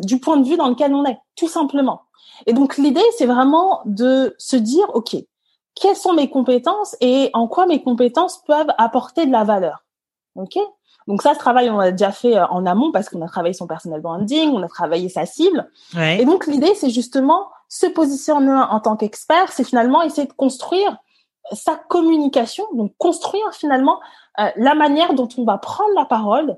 du 0.00 0.20
point 0.20 0.38
de 0.38 0.48
vue 0.48 0.56
dans 0.56 0.68
lequel 0.68 0.94
on 0.94 1.04
est, 1.04 1.18
tout 1.36 1.48
simplement. 1.48 2.02
Et 2.46 2.54
donc, 2.54 2.78
l'idée, 2.78 3.04
c'est 3.18 3.26
vraiment 3.26 3.82
de 3.84 4.34
se 4.38 4.56
dire, 4.56 4.86
ok, 4.94 5.16
quelles 5.74 5.96
sont 5.96 6.14
mes 6.14 6.30
compétences 6.30 6.96
et 7.00 7.30
en 7.34 7.46
quoi 7.46 7.66
mes 7.66 7.82
compétences 7.82 8.42
peuvent 8.46 8.72
apporter 8.78 9.26
de 9.26 9.32
la 9.32 9.44
valeur? 9.44 9.84
Ok? 10.34 10.58
Donc 11.08 11.22
ça, 11.22 11.34
ce 11.34 11.38
travail, 11.38 11.70
on 11.70 11.78
l'a 11.78 11.90
déjà 11.90 12.12
fait 12.12 12.36
euh, 12.36 12.46
en 12.48 12.66
amont 12.66 12.92
parce 12.92 13.08
qu'on 13.08 13.22
a 13.22 13.26
travaillé 13.26 13.54
son 13.54 13.66
personal 13.66 14.00
branding, 14.00 14.50
on 14.50 14.62
a 14.62 14.68
travaillé 14.68 15.08
sa 15.08 15.26
cible. 15.26 15.68
Ouais. 15.96 16.20
Et 16.20 16.24
donc 16.24 16.46
l'idée, 16.46 16.74
c'est 16.74 16.90
justement 16.90 17.48
se 17.68 17.86
positionner 17.86 18.52
en 18.52 18.78
tant 18.78 18.96
qu'expert, 18.96 19.50
c'est 19.50 19.64
finalement 19.64 20.02
essayer 20.02 20.26
de 20.26 20.32
construire 20.32 20.96
sa 21.52 21.76
communication, 21.76 22.64
donc 22.74 22.92
construire 22.98 23.52
finalement 23.52 24.00
euh, 24.38 24.50
la 24.56 24.74
manière 24.74 25.14
dont 25.14 25.28
on 25.38 25.44
va 25.44 25.58
prendre 25.58 25.94
la 25.96 26.04
parole 26.04 26.56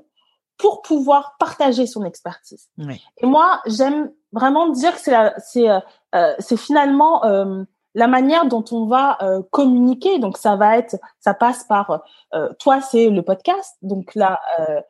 pour 0.57 0.81
pouvoir 0.81 1.37
partager 1.39 1.87
son 1.87 2.03
expertise. 2.03 2.69
Ouais. 2.77 2.99
Et 3.17 3.25
moi, 3.25 3.61
j'aime 3.65 4.11
vraiment 4.31 4.69
dire 4.69 4.93
que 4.93 5.01
c'est 5.39 5.69
euh, 6.13 6.33
c'est 6.39 6.57
finalement 6.57 7.23
euh, 7.23 7.63
la 7.93 8.07
manière 8.07 8.45
dont 8.45 8.63
on 8.71 8.85
va 8.85 9.17
euh, 9.21 9.41
communiquer. 9.51 10.19
Donc 10.19 10.37
ça 10.37 10.55
va 10.55 10.77
être, 10.77 10.97
ça 11.19 11.33
passe 11.33 11.63
par 11.65 12.01
euh, 12.33 12.49
toi, 12.59 12.81
c'est 12.81 13.09
le 13.09 13.21
podcast, 13.21 13.77
donc 13.81 14.15
la 14.15 14.39
euh, 14.59 14.81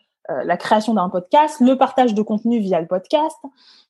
la 0.46 0.56
création 0.56 0.94
d'un 0.94 1.10
podcast, 1.10 1.60
le 1.60 1.78
partage 1.78 2.14
de 2.14 2.22
contenu 2.22 2.60
via 2.60 2.80
le 2.80 2.88
podcast. 2.88 3.38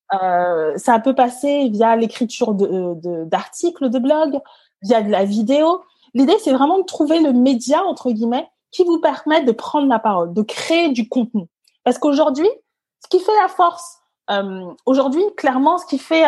ça 0.10 1.00
peut 1.00 1.14
passer 1.14 1.70
via 1.70 1.96
l'écriture 1.96 2.56
de 2.56 2.96
d'articles 3.26 3.90
de, 3.90 4.00
de 4.00 4.00
blog, 4.00 4.40
via 4.82 5.04
de 5.04 5.12
la 5.12 5.24
vidéo. 5.24 5.82
L'idée, 6.16 6.36
c'est 6.40 6.54
vraiment 6.54 6.80
de 6.80 6.84
trouver 6.84 7.20
le 7.20 7.32
média 7.32 7.84
entre 7.84 8.12
guillemets 8.12 8.50
qui 8.72 8.84
vous 8.86 9.00
permet 9.00 9.44
de 9.44 9.52
prendre 9.52 9.88
la 9.88 10.00
parole, 10.00 10.34
de 10.34 10.42
créer 10.42 10.90
du 10.90 11.08
contenu. 11.10 11.46
Parce 11.84 12.00
qu'aujourd'hui, 12.00 12.50
ce 13.04 13.10
qui 13.10 13.24
fait 13.24 13.38
la 13.44 13.50
force, 13.50 14.00
aujourd'hui, 14.86 15.24
clairement, 15.38 15.78
ce 15.78 15.86
qui 15.86 16.00
fait 16.00 16.26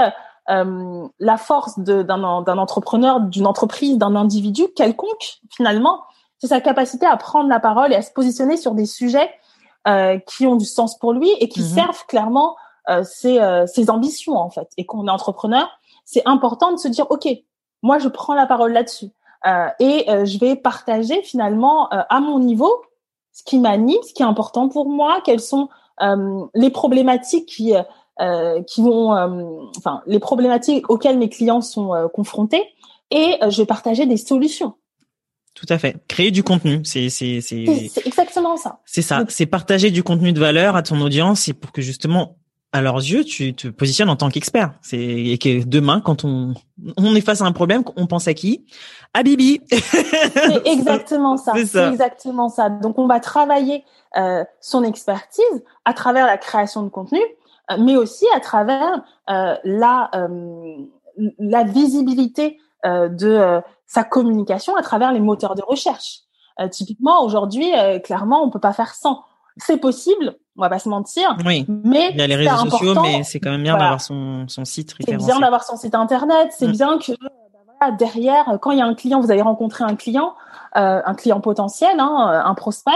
euh, 0.49 1.07
la 1.19 1.37
force 1.37 1.79
d'un 1.79 2.57
entrepreneur, 2.57 3.19
d'une 3.21 3.47
entreprise, 3.47 3.97
d'un 3.97 4.15
individu 4.15 4.63
quelconque, 4.75 5.39
finalement, 5.49 6.01
c'est 6.39 6.47
sa 6.47 6.59
capacité 6.61 7.05
à 7.05 7.15
prendre 7.17 7.47
la 7.49 7.59
parole 7.59 7.93
et 7.93 7.95
à 7.95 8.01
se 8.01 8.11
positionner 8.11 8.57
sur 8.57 8.73
des 8.75 8.85
sujets 8.85 9.31
euh, 9.87 10.17
qui 10.19 10.45
ont 10.47 10.55
du 10.55 10.65
sens 10.65 10.97
pour 10.97 11.13
lui 11.13 11.29
et 11.39 11.47
qui 11.49 11.61
Mhm. 11.61 11.67
servent 11.67 12.05
clairement 12.07 12.55
euh, 12.89 13.03
ses, 13.05 13.39
euh, 13.39 13.65
ses 13.65 13.89
ambitions, 13.89 14.37
en 14.37 14.49
fait. 14.49 14.69
Et 14.77 14.85
quand 14.85 14.99
on 14.99 15.07
est 15.07 15.11
entrepreneur, 15.11 15.69
c'est 16.03 16.23
important 16.25 16.71
de 16.73 16.77
se 16.77 16.89
dire, 16.89 17.05
OK, 17.09 17.27
moi, 17.81 17.97
je 17.99 18.09
prends 18.09 18.33
la 18.33 18.45
parole 18.45 18.73
là-dessus. 18.73 19.11
Euh, 19.45 19.67
et 19.79 20.09
euh, 20.09 20.25
je 20.25 20.37
vais 20.39 20.55
partager 20.55 21.21
finalement 21.23 21.91
euh, 21.93 22.01
à 22.09 22.19
mon 22.19 22.39
niveau 22.39 22.71
ce 23.33 23.43
qui 23.43 23.59
m'anime, 23.59 24.01
ce 24.07 24.13
qui 24.13 24.21
est 24.21 24.25
important 24.25 24.69
pour 24.69 24.87
moi, 24.87 25.19
quelles 25.23 25.41
sont 25.41 25.67
euh, 26.01 26.45
les 26.53 26.69
problématiques 26.69 27.47
qui 27.47 27.75
euh, 27.75 27.83
qui 28.19 28.81
vont, 28.81 29.15
euh, 29.15 29.69
enfin, 29.77 30.01
les 30.05 30.19
problématiques 30.19 30.89
auxquelles 30.89 31.17
mes 31.17 31.29
clients 31.29 31.61
sont 31.61 31.93
euh, 31.93 32.07
confrontés, 32.07 32.63
et 33.11 33.37
euh, 33.41 33.49
je 33.49 33.61
vais 33.61 33.65
partager 33.65 34.05
des 34.05 34.17
solutions. 34.17 34.75
Tout 35.55 35.67
à 35.69 35.77
fait. 35.77 35.97
Créer 36.07 36.31
du 36.31 36.43
contenu, 36.43 36.81
c'est 36.83 37.09
c'est 37.09 37.41
c'est 37.41 38.07
exactement 38.07 38.57
ça. 38.57 38.79
c'est 38.85 39.03
ça. 39.03 39.23
C'est 39.29 39.45
partager 39.45 39.91
du 39.91 40.01
contenu 40.01 40.33
de 40.33 40.39
valeur 40.39 40.75
à 40.75 40.83
ton 40.83 40.99
audience, 41.01 41.47
et 41.47 41.53
pour 41.53 41.71
que 41.71 41.81
justement 41.81 42.37
à 42.73 42.81
leurs 42.81 42.97
yeux, 42.97 43.23
tu 43.23 43.53
te 43.53 43.67
positionnes 43.67 44.09
en 44.09 44.15
tant 44.15 44.29
qu'expert. 44.29 44.73
C'est 44.81 44.97
et 44.97 45.37
que 45.37 45.63
demain, 45.63 46.01
quand 46.01 46.25
on 46.25 46.55
on 46.97 47.15
est 47.15 47.21
face 47.21 47.41
à 47.41 47.45
un 47.45 47.51
problème, 47.51 47.83
on 47.95 48.07
pense 48.07 48.27
à 48.27 48.33
qui? 48.33 48.65
À 49.13 49.21
Bibi. 49.21 49.61
C'est 49.69 50.61
exactement 50.65 51.37
ça. 51.37 51.53
C'est 51.55 51.67
ça. 51.67 51.85
C'est 51.85 51.93
exactement 51.93 52.49
ça. 52.49 52.69
Donc, 52.69 52.97
on 52.97 53.05
va 53.05 53.19
travailler 53.19 53.85
euh, 54.17 54.43
son 54.59 54.83
expertise 54.83 55.63
à 55.85 55.93
travers 55.93 56.25
la 56.25 56.37
création 56.37 56.81
de 56.81 56.89
contenu, 56.89 57.19
euh, 57.19 57.25
mais 57.79 57.95
aussi 57.95 58.25
à 58.35 58.39
travers 58.39 59.01
euh, 59.29 59.55
la 59.63 60.09
euh, 60.15 60.75
la 61.39 61.63
visibilité 61.63 62.57
euh, 62.85 63.07
de 63.07 63.27
euh, 63.29 63.61
sa 63.85 64.03
communication 64.03 64.75
à 64.75 64.81
travers 64.81 65.11
les 65.11 65.19
moteurs 65.19 65.55
de 65.55 65.61
recherche. 65.61 66.19
Euh, 66.59 66.67
typiquement, 66.67 67.23
aujourd'hui, 67.23 67.71
euh, 67.77 67.99
clairement, 67.99 68.43
on 68.43 68.49
peut 68.49 68.59
pas 68.59 68.73
faire 68.73 68.93
sans. 68.95 69.23
C'est 69.57 69.77
possible, 69.77 70.35
on 70.57 70.61
va 70.61 70.69
pas 70.69 70.79
se 70.79 70.89
mentir, 70.89 71.37
oui. 71.45 71.65
mais 71.67 72.09
Il 72.11 72.17
y 72.17 72.21
a 72.21 72.27
les 72.27 72.33
c'est 72.43 72.49
réseaux 72.49 72.69
sociaux, 72.69 72.95
mais 73.01 73.23
c'est 73.23 73.39
quand 73.39 73.51
même 73.51 73.61
bien 73.63 73.73
Voilà. 73.73 73.85
d'avoir 73.85 74.01
son 74.01 74.45
son 74.47 74.65
site 74.65 74.91
C'est 74.97 75.05
référencé. 75.05 75.25
bien 75.31 75.39
d'avoir 75.39 75.63
son 75.63 75.77
site 75.77 75.93
internet, 75.95 76.49
c'est 76.57 76.67
Mm. 76.67 76.71
bien 76.71 76.97
que 76.97 77.11
euh, 77.11 77.15
bah 77.53 77.59
voilà, 77.79 77.95
derrière, 77.95 78.49
euh, 78.49 78.57
quand 78.57 78.71
il 78.71 78.79
y 78.79 78.81
a 78.81 78.85
un 78.85 78.95
client, 78.95 79.19
vous 79.19 79.29
avez 79.31 79.43
rencontré 79.43 79.83
un 79.83 79.95
client, 79.95 80.33
euh, 80.75 81.01
un 81.05 81.13
client 81.13 81.39
potentiel, 81.39 81.99
hein, 81.99 82.29
euh, 82.31 82.49
un 82.49 82.55
prospect, 82.55 82.91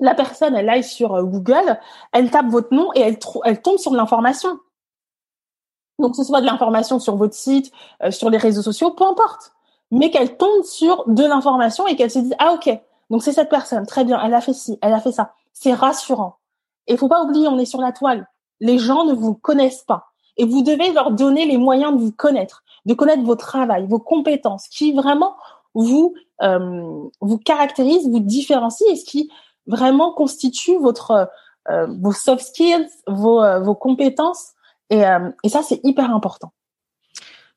la 0.00 0.14
personne, 0.14 0.54
elle 0.56 0.68
aille 0.68 0.84
sur 0.84 1.14
euh, 1.14 1.22
Google, 1.22 1.78
elle 2.12 2.30
tape 2.30 2.46
votre 2.46 2.74
nom 2.74 2.90
et 2.94 3.00
elle, 3.00 3.18
tombe 3.62 3.78
sur 3.78 3.90
de 3.90 3.96
l'information. 3.96 4.58
Donc, 5.98 6.12
que 6.12 6.16
ce 6.16 6.24
soit 6.24 6.40
de 6.40 6.46
l'information 6.46 6.98
sur 6.98 7.16
votre 7.16 7.34
site, 7.34 7.70
euh, 8.02 8.10
sur 8.10 8.30
les 8.30 8.38
réseaux 8.38 8.62
sociaux, 8.62 8.90
peu 8.90 9.04
importe. 9.04 9.52
Mais 9.90 10.10
qu'elle 10.10 10.36
tombe 10.36 10.64
sur 10.64 11.04
de 11.06 11.24
l'information 11.24 11.86
et 11.86 11.94
qu'elle 11.94 12.10
se 12.10 12.18
dise, 12.18 12.34
ah 12.38 12.52
ok, 12.54 12.76
donc 13.10 13.22
c'est 13.22 13.32
cette 13.32 13.50
personne, 13.50 13.86
très 13.86 14.04
bien, 14.04 14.20
elle 14.24 14.34
a 14.34 14.40
fait 14.40 14.54
ci, 14.54 14.78
elle 14.82 14.92
a 14.92 15.00
fait 15.00 15.12
ça. 15.12 15.34
C'est 15.52 15.72
rassurant. 15.72 16.36
Et 16.86 16.96
faut 16.96 17.08
pas 17.08 17.22
oublier, 17.22 17.46
on 17.48 17.58
est 17.58 17.64
sur 17.64 17.80
la 17.80 17.92
toile. 17.92 18.28
Les 18.60 18.78
gens 18.78 19.04
ne 19.04 19.14
vous 19.14 19.34
connaissent 19.34 19.84
pas. 19.84 20.06
Et 20.36 20.44
vous 20.44 20.62
devez 20.62 20.92
leur 20.92 21.12
donner 21.12 21.46
les 21.46 21.58
moyens 21.58 21.94
de 21.94 22.00
vous 22.00 22.12
connaître, 22.12 22.64
de 22.86 22.94
connaître 22.94 23.22
vos 23.22 23.36
travail, 23.36 23.86
vos 23.86 24.00
compétences, 24.00 24.66
qui 24.68 24.92
vraiment 24.92 25.36
vous 25.74 26.14
euh, 26.42 27.08
vous 27.20 27.38
caractérise, 27.38 28.08
vous 28.08 28.20
différencie 28.20 28.88
et 28.90 28.96
ce 28.96 29.04
qui 29.04 29.30
vraiment 29.66 30.12
constitue 30.12 30.78
votre 30.78 31.28
euh, 31.70 31.86
vos 32.00 32.12
soft 32.12 32.44
skills, 32.44 32.88
vos 33.06 33.42
euh, 33.42 33.60
vos 33.60 33.74
compétences 33.74 34.52
Et, 34.90 35.04
euh, 35.04 35.30
et 35.42 35.48
ça, 35.48 35.62
c'est 35.62 35.80
hyper 35.82 36.10
important. 36.10 36.52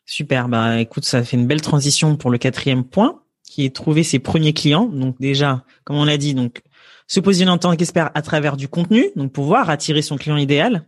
Super. 0.06 0.48
Bah, 0.48 0.80
écoute, 0.80 1.04
ça 1.04 1.24
fait 1.24 1.36
une 1.36 1.48
belle 1.48 1.62
transition 1.62 2.15
pour 2.15 2.32
le 2.32 2.38
quatrième 2.38 2.86
point, 2.86 3.20
qui 3.43 3.65
est 3.65 3.76
trouver 3.76 4.04
ses 4.04 4.20
premiers 4.20 4.54
clients. 4.54 4.86
Donc 4.86 5.20
déjà, 5.20 5.63
comme 5.84 5.98
on 5.98 6.06
l'a 6.06 6.17
dit, 6.17 6.34
donc 6.34 6.62
se 7.08 7.20
positionner 7.20 7.52
en 7.52 7.58
tant 7.58 7.76
qu'expert 7.76 8.12
à 8.13 8.22
travers 8.22 8.56
du 8.56 8.70
contenu, 8.70 9.12
donc 9.17 9.34
pouvoir 9.34 9.70
attirer 9.70 10.02
son 10.02 10.15
client 10.17 10.38
idéal. 10.38 10.86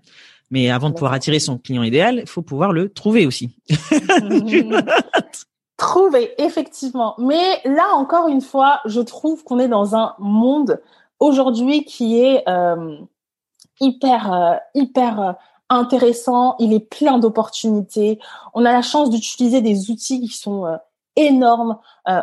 Mais 0.51 0.69
avant 0.69 0.89
de 0.89 0.93
pouvoir 0.93 1.11
attirer 1.13 1.39
son 1.39 1.57
client 1.57 1.83
idéal, 1.83 2.19
il 2.21 2.29
faut 2.29 2.41
pouvoir 2.41 2.71
le 2.71 2.89
trouver 2.89 3.27
aussi. 3.27 3.55
trouver, 5.77 6.31
effectivement. 6.37 7.15
Mais 7.17 7.61
là, 7.65 7.93
encore 7.93 8.29
une 8.29 8.41
fois, 8.41 8.79
je 8.85 9.01
trouve 9.01 9.43
qu'on 9.43 9.59
est 9.59 9.67
dans 9.67 9.95
un 9.95 10.15
monde 10.19 10.79
aujourd'hui 11.19 11.83
qui 11.83 12.19
est 12.19 12.47
euh, 12.47 12.97
hyper, 13.79 14.33
euh, 14.33 14.55
hyper 14.73 15.21
euh, 15.21 15.31
intéressant. 15.69 16.55
Il 16.59 16.73
est 16.73 16.79
plein 16.79 17.19
d'opportunités. 17.19 18.19
On 18.53 18.65
a 18.65 18.71
la 18.71 18.81
chance 18.81 19.09
d'utiliser 19.09 19.61
des 19.61 19.91
outils 19.91 20.21
qui 20.21 20.35
sont 20.35 20.65
énormes. 21.15 21.77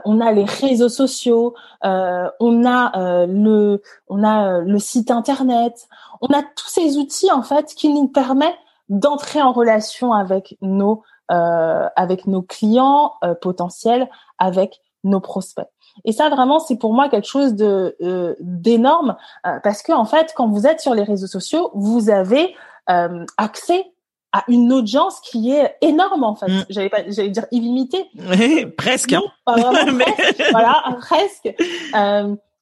on 0.05 0.21
a 0.21 0.33
les 0.33 0.45
réseaux 0.45 0.89
sociaux, 0.89 1.55
on 1.85 2.67
a 2.67 3.27
le, 3.27 3.83
on 4.09 4.25
a 4.25 4.61
le 4.61 4.79
site 4.81 5.13
internet. 5.13 5.87
On 6.23 6.27
a 6.29 6.43
tous 6.43 6.69
ces 6.69 6.97
outils 6.97 7.31
en 7.31 7.43
fait 7.43 7.67
qui 7.77 7.89
nous 7.89 8.09
permettent 8.09 8.59
d'entrer 8.89 9.41
en 9.43 9.53
relation 9.53 10.13
avec 10.13 10.57
nos 10.61 11.03
avec 11.29 12.27
nos 12.27 12.43
clients 12.43 13.13
potentiels, 13.41 14.09
avec 14.39 14.81
nos 15.05 15.21
prospects. 15.21 15.69
Et 16.05 16.13
ça, 16.13 16.29
vraiment, 16.29 16.59
c'est 16.59 16.77
pour 16.77 16.93
moi 16.93 17.09
quelque 17.09 17.27
chose 17.29 17.55
de 17.55 17.97
euh, 18.03 18.35
d'énorme 18.41 19.17
euh, 19.47 19.59
parce 19.63 19.83
que 19.83 19.93
en 19.93 20.05
fait, 20.05 20.33
quand 20.37 20.49
vous 20.49 20.67
êtes 20.67 20.81
sur 20.81 20.95
les 20.95 21.03
réseaux 21.03 21.27
sociaux, 21.27 21.71
vous 21.75 22.11
avez 22.11 22.55
euh, 22.91 23.25
accès 23.37 23.93
à 24.33 24.45
une 24.49 24.73
audience 24.73 25.21
qui 25.21 25.53
est 25.53 25.77
énorme 25.81 26.25
en 26.25 26.35
fait. 26.35 26.49
Mm. 26.49 26.65
J'allais 26.69 26.89
pas, 26.91 26.99
j'allais 27.09 27.31
dire 27.31 27.47
illimitée. 27.51 28.07
Oui, 28.31 28.67
presque. 28.67 29.13
hein. 29.13 29.23
pas 29.45 29.55
vraiment 29.55 30.05
presque. 30.17 30.43
voilà, 30.51 30.83
presque. 31.01 31.55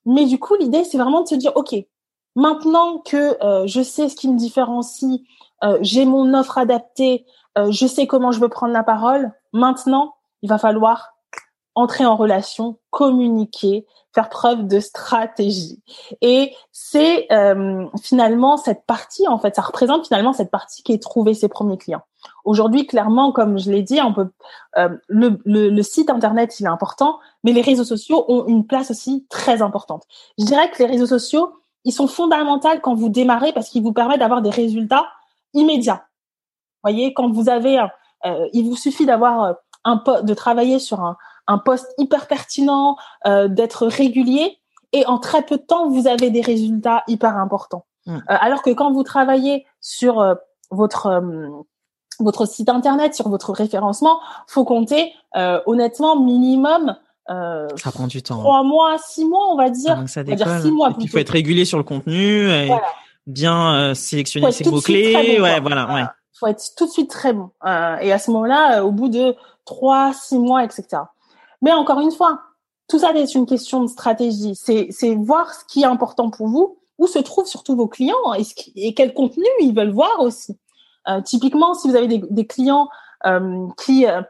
mais 0.06 0.24
du 0.26 0.38
coup, 0.38 0.54
l'idée, 0.56 0.84
c'est 0.84 0.98
vraiment 0.98 1.22
de 1.22 1.28
se 1.28 1.34
dire, 1.34 1.52
ok, 1.56 1.74
maintenant 2.36 2.98
que 2.98 3.36
je 3.66 3.82
sais 3.82 4.08
ce 4.08 4.16
qui 4.16 4.28
me 4.28 4.38
différencie, 4.38 5.20
j'ai 5.80 6.04
mon 6.04 6.34
offre 6.34 6.58
adaptée, 6.58 7.24
je 7.56 7.86
sais 7.86 8.06
comment 8.06 8.30
je 8.30 8.38
veux 8.38 8.48
prendre 8.48 8.72
la 8.72 8.84
parole. 8.84 9.32
Maintenant, 9.52 10.14
il 10.42 10.48
va 10.50 10.58
falloir 10.58 11.13
entrer 11.74 12.06
en 12.06 12.16
relation, 12.16 12.78
communiquer, 12.90 13.86
faire 14.14 14.28
preuve 14.28 14.66
de 14.66 14.78
stratégie. 14.78 15.82
Et 16.20 16.54
c'est 16.70 17.26
euh, 17.32 17.86
finalement 18.00 18.56
cette 18.56 18.86
partie, 18.86 19.26
en 19.26 19.38
fait, 19.38 19.56
ça 19.56 19.62
représente 19.62 20.06
finalement 20.06 20.32
cette 20.32 20.50
partie 20.50 20.82
qui 20.82 20.92
est 20.92 21.02
trouver 21.02 21.34
ses 21.34 21.48
premiers 21.48 21.78
clients. 21.78 22.02
Aujourd'hui, 22.44 22.86
clairement, 22.86 23.32
comme 23.32 23.58
je 23.58 23.70
l'ai 23.70 23.82
dit, 23.82 24.00
on 24.00 24.14
peut 24.14 24.28
euh, 24.78 24.90
le, 25.08 25.40
le, 25.44 25.68
le, 25.68 25.82
site 25.82 26.10
internet, 26.10 26.58
il 26.60 26.66
est 26.66 26.68
important, 26.68 27.18
mais 27.42 27.52
les 27.52 27.60
réseaux 27.60 27.84
sociaux 27.84 28.24
ont 28.28 28.46
une 28.46 28.66
place 28.66 28.90
aussi 28.90 29.26
très 29.28 29.60
importante. 29.60 30.04
Je 30.38 30.44
dirais 30.44 30.70
que 30.70 30.78
les 30.78 30.88
réseaux 30.88 31.06
sociaux, 31.06 31.52
ils 31.84 31.92
sont 31.92 32.06
fondamentaux 32.06 32.68
quand 32.82 32.94
vous 32.94 33.08
démarrez 33.08 33.52
parce 33.52 33.68
qu'ils 33.68 33.82
vous 33.82 33.92
permettent 33.92 34.20
d'avoir 34.20 34.42
des 34.42 34.50
résultats 34.50 35.06
immédiats. 35.52 36.06
Vous 36.82 36.90
voyez, 36.90 37.12
quand 37.14 37.30
vous 37.30 37.48
avez, 37.48 37.78
euh, 38.24 38.48
il 38.52 38.64
vous 38.64 38.76
suffit 38.76 39.06
d'avoir 39.06 39.56
un 39.84 40.02
de 40.22 40.34
travailler 40.34 40.78
sur 40.78 41.00
un, 41.00 41.16
un 41.46 41.58
poste 41.58 41.86
hyper 41.98 42.26
pertinent, 42.26 42.96
euh, 43.26 43.48
d'être 43.48 43.86
régulier, 43.86 44.58
et 44.92 45.04
en 45.06 45.18
très 45.18 45.42
peu 45.42 45.56
de 45.56 45.62
temps, 45.62 45.88
vous 45.88 46.06
avez 46.06 46.30
des 46.30 46.40
résultats 46.40 47.02
hyper 47.08 47.36
importants. 47.36 47.84
Mm. 48.06 48.16
Euh, 48.16 48.18
alors 48.28 48.62
que 48.62 48.70
quand 48.70 48.92
vous 48.92 49.02
travaillez 49.02 49.66
sur 49.80 50.20
euh, 50.20 50.34
votre 50.70 51.22
votre 52.20 52.46
site 52.46 52.68
internet, 52.68 53.14
sur 53.14 53.28
votre 53.28 53.52
référencement, 53.52 54.20
faut 54.46 54.64
compter 54.64 55.12
honnêtement 55.66 56.20
minimum 56.20 56.96
euh, 57.30 57.68
ça 57.76 57.90
prend 57.90 58.06
du 58.06 58.22
temps. 58.22 58.38
Trois 58.38 58.62
mois, 58.62 58.98
six 58.98 59.24
mois, 59.24 59.50
on 59.50 59.56
va 59.56 59.70
dire. 59.70 59.96
ça 60.08 60.20
on 60.20 60.30
va 60.30 60.36
dire 60.36 60.60
six 60.60 60.70
mois. 60.70 60.94
il 61.00 61.08
faut 61.08 61.18
être 61.18 61.30
régulier 61.30 61.64
sur 61.64 61.78
le 61.78 61.84
contenu 61.84 62.50
et 62.50 62.70
bien 63.26 63.94
sélectionner 63.94 64.52
ses 64.52 64.68
mots 64.70 64.80
clés. 64.80 65.40
ouais, 65.40 65.60
voilà, 65.60 65.92
ouais. 65.92 66.02
Faut 66.38 66.46
être 66.46 66.62
tout 66.76 66.86
de 66.86 66.90
suite 66.90 67.10
très 67.10 67.32
bon. 67.32 67.50
et 67.64 68.12
à 68.12 68.18
ce 68.18 68.30
moment-là, 68.30 68.84
au 68.84 68.92
bout 68.92 69.08
de 69.08 69.34
trois, 69.64 70.12
six 70.12 70.38
mois, 70.38 70.64
etc. 70.64 71.02
Mais 71.64 71.72
encore 71.72 72.00
une 72.00 72.12
fois, 72.12 72.42
tout 72.88 72.98
ça 72.98 73.12
est 73.14 73.34
une 73.34 73.46
question 73.46 73.80
de 73.80 73.86
stratégie. 73.86 74.54
C'est 74.54 75.14
voir 75.14 75.52
ce 75.54 75.64
qui 75.64 75.82
est 75.82 75.86
important 75.86 76.30
pour 76.30 76.46
vous, 76.46 76.78
où 76.98 77.06
se 77.06 77.18
trouvent 77.18 77.46
surtout 77.46 77.74
vos 77.74 77.88
clients 77.88 78.34
et, 78.38 78.44
ce 78.44 78.52
et 78.76 78.92
quel 78.92 79.14
contenu 79.14 79.46
ils 79.60 79.74
veulent 79.74 79.90
voir 79.90 80.20
aussi. 80.20 80.58
Euh, 81.08 81.22
typiquement, 81.22 81.72
si 81.72 81.88
vous 81.88 81.96
avez 81.96 82.06
des, 82.06 82.22
des 82.30 82.46
clients 82.46 82.88
euh, 83.26 83.66
qui 83.82 84.06
euh, 84.06 84.20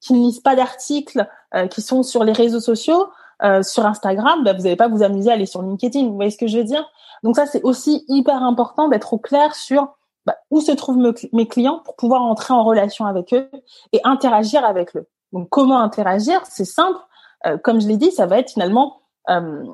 qui 0.00 0.12
ne 0.12 0.18
lisent 0.18 0.40
pas 0.40 0.54
d'articles, 0.54 1.26
euh, 1.54 1.66
qui 1.66 1.82
sont 1.82 2.02
sur 2.02 2.24
les 2.24 2.32
réseaux 2.32 2.60
sociaux, 2.60 3.08
euh, 3.42 3.62
sur 3.62 3.86
Instagram, 3.86 4.44
bah, 4.44 4.52
vous 4.52 4.62
n'allez 4.62 4.76
pas 4.76 4.88
vous 4.88 5.02
amuser 5.02 5.30
à 5.30 5.34
aller 5.34 5.46
sur 5.46 5.62
LinkedIn. 5.62 6.06
Vous 6.06 6.14
voyez 6.14 6.30
ce 6.30 6.38
que 6.38 6.46
je 6.46 6.58
veux 6.58 6.64
dire? 6.64 6.88
Donc 7.24 7.36
ça, 7.36 7.46
c'est 7.46 7.62
aussi 7.62 8.04
hyper 8.08 8.42
important 8.42 8.88
d'être 8.88 9.14
au 9.14 9.18
clair 9.18 9.54
sur 9.54 9.96
bah, 10.26 10.36
où 10.50 10.60
se 10.60 10.72
trouvent 10.72 11.14
mes 11.32 11.48
clients 11.48 11.80
pour 11.84 11.96
pouvoir 11.96 12.22
entrer 12.22 12.54
en 12.54 12.64
relation 12.64 13.06
avec 13.06 13.32
eux 13.32 13.50
et 13.92 14.00
interagir 14.04 14.64
avec 14.64 14.94
eux. 14.96 15.08
Donc, 15.34 15.48
comment 15.50 15.80
interagir 15.80 16.40
C'est 16.44 16.64
simple. 16.64 16.98
Euh, 17.44 17.58
comme 17.58 17.80
je 17.80 17.88
l'ai 17.88 17.98
dit, 17.98 18.10
ça 18.12 18.26
va 18.26 18.38
être 18.38 18.52
finalement 18.52 19.02
euh, 19.28 19.64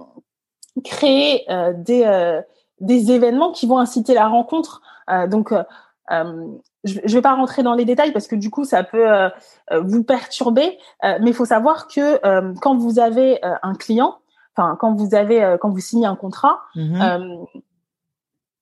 créer 0.82 1.44
euh, 1.50 1.72
des, 1.76 2.40
des 2.80 3.12
événements 3.12 3.52
qui 3.52 3.66
vont 3.66 3.78
inciter 3.78 4.14
la 4.14 4.26
rencontre. 4.26 4.82
donc, 5.28 5.52
je 6.82 6.98
ne 6.98 7.12
vais 7.12 7.20
pas 7.20 7.34
rentrer 7.34 7.62
dans 7.62 7.74
les 7.74 7.84
détails 7.84 8.12
parce 8.12 8.26
que 8.26 8.36
du 8.36 8.50
coup, 8.50 8.64
ça 8.64 8.82
peut 8.82 9.30
vous 9.82 10.02
perturber. 10.02 10.78
mais 11.02 11.28
il 11.30 11.34
faut 11.34 11.44
savoir 11.44 11.86
que 11.88 12.18
quand 12.60 12.76
vous 12.76 12.98
avez 12.98 13.38
un 13.42 13.74
client, 13.74 14.18
enfin, 14.56 14.76
quand 14.80 14.94
vous 14.94 15.14
avez, 15.14 15.56
quand 15.60 15.68
vous 15.68 15.80
signez 15.80 16.06
un 16.06 16.16
contrat, 16.16 16.60
mm-hmm. 16.74 17.46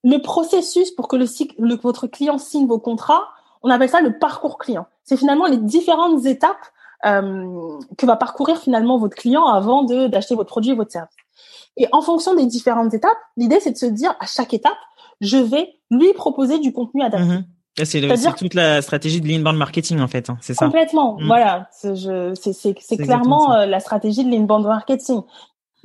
le 0.03 0.17
processus 0.21 0.91
pour 0.91 1.07
que 1.07 1.15
le, 1.15 1.25
le, 1.59 1.75
votre 1.75 2.07
client 2.07 2.37
signe 2.37 2.67
vos 2.67 2.79
contrats, 2.79 3.29
on 3.61 3.69
appelle 3.69 3.89
ça 3.89 4.01
le 4.01 4.17
parcours 4.19 4.57
client. 4.57 4.87
C'est 5.03 5.17
finalement 5.17 5.45
les 5.45 5.57
différentes 5.57 6.25
étapes 6.25 6.65
euh, 7.05 7.79
que 7.97 8.05
va 8.05 8.17
parcourir 8.17 8.57
finalement 8.57 8.97
votre 8.97 9.15
client 9.15 9.45
avant 9.45 9.83
de 9.83 10.07
d'acheter 10.07 10.35
votre 10.35 10.49
produit 10.49 10.71
et 10.71 10.75
votre 10.75 10.91
service. 10.91 11.15
Et 11.77 11.87
en 11.93 12.01
fonction 12.01 12.35
des 12.35 12.45
différentes 12.45 12.93
étapes, 12.93 13.17
l'idée 13.37 13.59
c'est 13.61 13.71
de 13.71 13.77
se 13.77 13.85
dire 13.85 14.15
à 14.19 14.25
chaque 14.25 14.53
étape, 14.53 14.77
je 15.21 15.37
vais 15.37 15.69
lui 15.89 16.11
proposer 16.13 16.59
du 16.59 16.73
contenu 16.73 17.01
adapté. 17.01 17.25
Mm 17.25 17.45
C'est 17.83 18.01
toute 18.37 18.53
la 18.53 18.81
stratégie 18.81 19.21
de 19.21 19.27
l'inbound 19.27 19.57
marketing 19.57 20.01
en 20.01 20.09
fait, 20.09 20.29
hein, 20.29 20.37
c'est 20.41 20.53
ça. 20.53 20.65
Complètement, 20.65 21.17
mm. 21.19 21.27
voilà. 21.27 21.69
C'est 21.71 22.97
clairement 22.97 23.53
euh, 23.53 23.65
la 23.65 23.79
stratégie 23.79 24.25
de 24.25 24.29
l'inbound 24.29 24.65
marketing. 24.65 25.21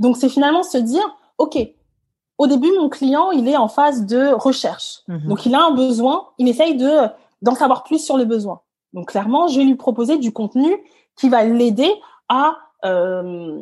Donc 0.01 0.17
c'est 0.17 0.29
finalement 0.29 0.65
se 0.65 0.79
dire, 0.79 1.05
ok, 1.39 1.57
au 2.39 2.47
début 2.49 2.73
mon 2.77 2.89
client 2.89 3.31
il 3.31 3.47
est 3.49 3.57
en 3.57 3.69
phase 3.69 4.05
de 4.05 4.33
recherche, 4.33 5.03
mm-hmm. 5.09 5.29
donc 5.29 5.47
il 5.47 5.55
a 5.55 5.63
un 5.63 5.75
besoin, 5.75 6.27
il 6.39 6.49
essaye 6.49 6.77
de 6.77 7.09
d'en 7.43 7.55
savoir 7.55 7.85
plus 7.85 8.05
sur 8.05 8.17
le 8.17 8.25
besoin. 8.25 8.63
Donc 8.95 9.11
clairement, 9.11 9.49
je 9.49 9.59
vais 9.59 9.65
lui 9.65 9.75
proposer 9.75 10.19
du 10.19 10.33
contenu 10.33 10.73
qui 11.17 11.29
va 11.29 11.45
l'aider 11.45 11.91
à 12.29 12.57
euh, 12.85 13.61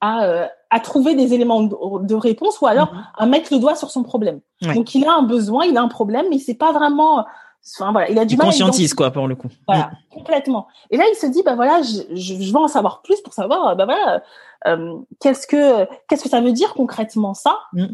à, 0.00 0.24
euh, 0.24 0.46
à, 0.70 0.80
trouver 0.80 1.14
des 1.14 1.32
éléments 1.32 1.62
de, 1.62 2.14
réponse 2.14 2.60
ou 2.60 2.66
alors 2.66 2.92
mhm. 2.92 3.04
à 3.16 3.26
mettre 3.26 3.52
le 3.54 3.58
doigt 3.58 3.74
sur 3.74 3.90
son 3.90 4.02
problème. 4.02 4.40
Donc 4.74 4.94
il 4.94 5.06
a 5.06 5.14
un 5.14 5.22
besoin, 5.22 5.64
il 5.64 5.76
a 5.76 5.82
un 5.82 5.88
problème, 5.88 6.26
mais 6.30 6.38
c'est 6.38 6.54
pas 6.54 6.72
vraiment. 6.72 7.24
Enfin 7.78 7.92
voilà, 7.92 8.10
il 8.10 8.18
a 8.18 8.26
du 8.26 8.34
il 8.34 8.38
mal. 8.38 8.48
Conscientise 8.48 8.92
quoi 8.92 9.10
pour 9.10 9.26
le 9.26 9.34
coup. 9.34 9.48
Voilà, 9.66 9.86
mm. 9.86 10.14
complètement. 10.14 10.66
Et 10.90 10.98
là 10.98 11.04
il 11.10 11.16
se 11.16 11.26
dit 11.26 11.42
bah 11.42 11.54
voilà, 11.54 11.80
je, 11.80 12.02
je, 12.14 12.34
je 12.34 12.52
veux 12.52 12.58
en 12.58 12.68
savoir 12.68 13.00
plus 13.00 13.20
pour 13.22 13.32
savoir 13.32 13.76
bah 13.76 13.86
voilà 13.86 14.22
euh, 14.66 14.98
qu'est-ce 15.20 15.46
que 15.46 15.86
qu'est-ce 16.06 16.24
que 16.24 16.28
ça 16.28 16.40
veut 16.40 16.52
dire 16.52 16.74
concrètement 16.74 17.32
ça? 17.34 17.58
Mm. 17.72 17.86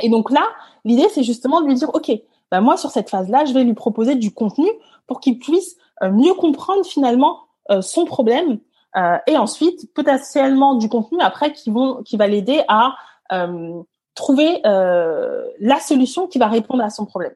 Et 0.00 0.08
donc 0.08 0.30
là 0.30 0.44
l'idée 0.84 1.08
c'est 1.08 1.22
justement 1.22 1.60
de 1.60 1.66
lui 1.66 1.74
dire 1.74 1.90
ok 1.94 2.10
bah 2.50 2.60
moi 2.60 2.76
sur 2.76 2.90
cette 2.90 3.10
phase 3.10 3.28
là 3.28 3.44
je 3.44 3.52
vais 3.52 3.64
lui 3.64 3.74
proposer 3.74 4.14
du 4.16 4.32
contenu 4.32 4.68
pour 5.06 5.20
qu'il 5.20 5.38
puisse 5.38 5.76
euh, 6.02 6.10
mieux 6.10 6.34
comprendre 6.34 6.84
finalement 6.84 7.38
euh, 7.38 7.45
son 7.80 8.04
problème 8.04 8.58
euh, 8.96 9.18
et 9.26 9.36
ensuite 9.36 9.92
potentiellement 9.92 10.74
du 10.74 10.88
contenu 10.88 11.18
après 11.20 11.52
qui 11.52 11.70
vont 11.70 12.02
qui 12.02 12.16
va 12.16 12.26
l'aider 12.26 12.62
à 12.66 12.96
euh, 13.32 13.82
trouver 14.14 14.60
la 14.64 15.80
solution 15.80 16.26
qui 16.26 16.38
va 16.38 16.48
répondre 16.48 16.82
à 16.82 16.88
son 16.88 17.04
problème. 17.04 17.34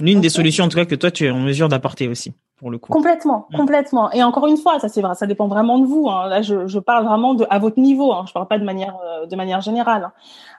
L'une 0.00 0.22
des 0.22 0.30
solutions 0.30 0.64
en 0.64 0.68
tout 0.68 0.78
cas 0.78 0.86
que 0.86 0.94
toi 0.94 1.10
tu 1.10 1.26
es 1.26 1.30
en 1.30 1.40
mesure 1.40 1.68
d'apporter 1.68 2.08
aussi 2.08 2.32
pour 2.56 2.70
le 2.70 2.78
coup. 2.78 2.90
Complètement, 2.90 3.48
mm. 3.50 3.56
complètement. 3.56 4.10
Et 4.12 4.22
encore 4.22 4.46
une 4.46 4.56
fois, 4.56 4.78
ça 4.80 4.88
c'est 4.88 5.02
vrai, 5.02 5.14
ça 5.14 5.26
dépend 5.26 5.46
vraiment 5.46 5.78
de 5.78 5.86
vous. 5.86 6.08
Hein. 6.08 6.28
Là, 6.28 6.40
je, 6.40 6.66
je, 6.66 6.78
parle 6.78 7.04
vraiment 7.04 7.34
de 7.34 7.46
à 7.50 7.58
votre 7.58 7.78
niveau. 7.78 8.12
Hein. 8.12 8.24
Je 8.26 8.32
parle 8.32 8.48
pas 8.48 8.58
de 8.58 8.64
manière 8.64 8.96
de 9.28 9.36
manière 9.36 9.60
générale. 9.60 10.10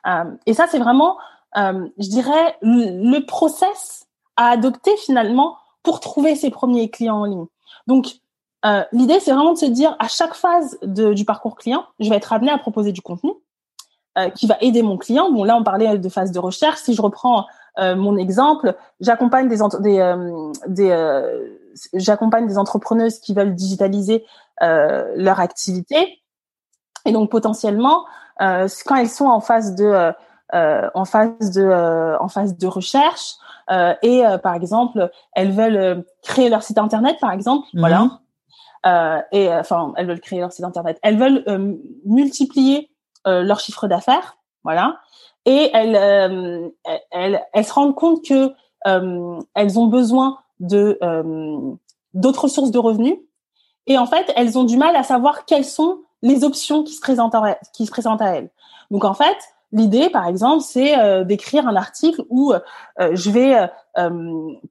Hein. 0.03 0.33
et 0.45 0.53
ça 0.53 0.67
c'est 0.69 0.79
vraiment, 0.79 1.17
je 1.55 2.09
dirais, 2.09 2.55
le, 2.61 3.11
le 3.11 3.25
process 3.25 4.05
à 4.37 4.49
adopter 4.49 4.95
finalement 4.97 5.57
pour 5.81 5.99
trouver 5.99 6.35
ses 6.35 6.51
premiers 6.51 6.91
clients 6.91 7.21
en 7.21 7.25
ligne. 7.25 7.45
Donc 7.87 8.21
euh, 8.65 8.83
l'idée, 8.91 9.19
c'est 9.19 9.31
vraiment 9.31 9.53
de 9.53 9.57
se 9.57 9.65
dire 9.65 9.95
à 9.99 10.07
chaque 10.07 10.33
phase 10.33 10.77
de, 10.83 11.13
du 11.13 11.25
parcours 11.25 11.55
client, 11.55 11.85
je 11.99 12.09
vais 12.09 12.15
être 12.15 12.31
amené 12.33 12.51
à 12.51 12.57
proposer 12.57 12.91
du 12.91 13.01
contenu 13.01 13.31
euh, 14.17 14.29
qui 14.29 14.45
va 14.45 14.57
aider 14.61 14.83
mon 14.83 14.97
client. 14.97 15.31
Bon, 15.31 15.43
là, 15.43 15.55
on 15.57 15.63
parlait 15.63 15.97
de 15.97 16.09
phase 16.09 16.31
de 16.31 16.39
recherche. 16.39 16.79
Si 16.79 16.93
je 16.93 17.01
reprends 17.01 17.45
mon 17.77 18.17
exemple, 18.17 18.75
j'accompagne 18.99 19.47
des 19.47 19.59
des 19.79 20.15
des 20.67 20.93
j'accompagne 21.93 22.45
des 22.45 22.57
entrepreneuses 22.57 23.19
qui 23.21 23.33
veulent 23.33 23.55
digitaliser 23.55 24.25
leur 24.59 25.39
activité 25.39 26.19
et 27.05 27.13
donc 27.13 27.31
potentiellement 27.31 28.03
quand 28.37 28.95
elles 28.97 29.09
sont 29.09 29.27
en 29.27 29.39
phase 29.39 29.73
de 29.75 30.11
en 30.51 31.05
phase 31.05 31.51
de 31.51 32.17
en 32.19 32.27
phase 32.27 32.57
de 32.57 32.67
recherche 32.67 33.35
et 34.03 34.21
par 34.43 34.53
exemple 34.53 35.09
elles 35.33 35.53
veulent 35.53 36.03
créer 36.21 36.49
leur 36.49 36.63
site 36.63 36.77
internet 36.77 37.15
par 37.21 37.31
exemple 37.31 37.69
mhm. 37.73 37.79
voilà 37.79 38.01
euh, 38.01 38.07
et 38.83 39.49
euh, 39.49 39.59
enfin, 39.59 39.93
elles 39.97 40.07
veulent 40.07 40.21
créer 40.21 40.39
leur 40.39 40.51
site 40.51 40.65
internet. 40.65 40.99
Elles 41.03 41.17
veulent 41.17 41.43
euh, 41.47 41.75
multiplier 42.05 42.89
leur 43.25 43.59
chiffre 43.59 43.87
d'affaires, 43.87 44.37
voilà. 44.63 44.99
Et 45.45 45.69
elles, 45.73 45.95
elles, 47.11 47.43
elles, 47.53 47.65
se 47.65 47.71
rendent 47.71 47.93
compte 47.93 48.25
que 48.25 48.51
elles 48.83 49.77
ont 49.77 49.85
besoin 49.85 50.39
de 50.59 50.97
d'autres 52.15 52.47
sources 52.47 52.71
de 52.71 52.79
revenus. 52.79 53.17
Et 53.85 53.99
en 53.99 54.07
fait, 54.07 54.33
elles 54.35 54.57
ont 54.57 54.63
du 54.63 54.75
mal 54.75 54.95
à 54.95 55.03
savoir 55.03 55.45
quelles 55.45 55.65
sont 55.65 55.99
les 56.23 56.43
options 56.43 56.83
qui 56.83 56.93
se 56.93 56.99
présentent 57.01 57.35
à, 57.35 57.59
qui 57.73 57.85
se 57.85 57.91
présentent 57.91 58.23
à 58.23 58.37
elles. 58.37 58.49
Donc 58.89 59.05
en 59.05 59.13
fait, 59.13 59.37
l'idée, 59.71 60.09
par 60.09 60.25
exemple, 60.25 60.63
c'est 60.63 61.23
d'écrire 61.23 61.67
un 61.67 61.75
article 61.75 62.23
où 62.31 62.53
je 62.99 63.29
vais 63.29 63.69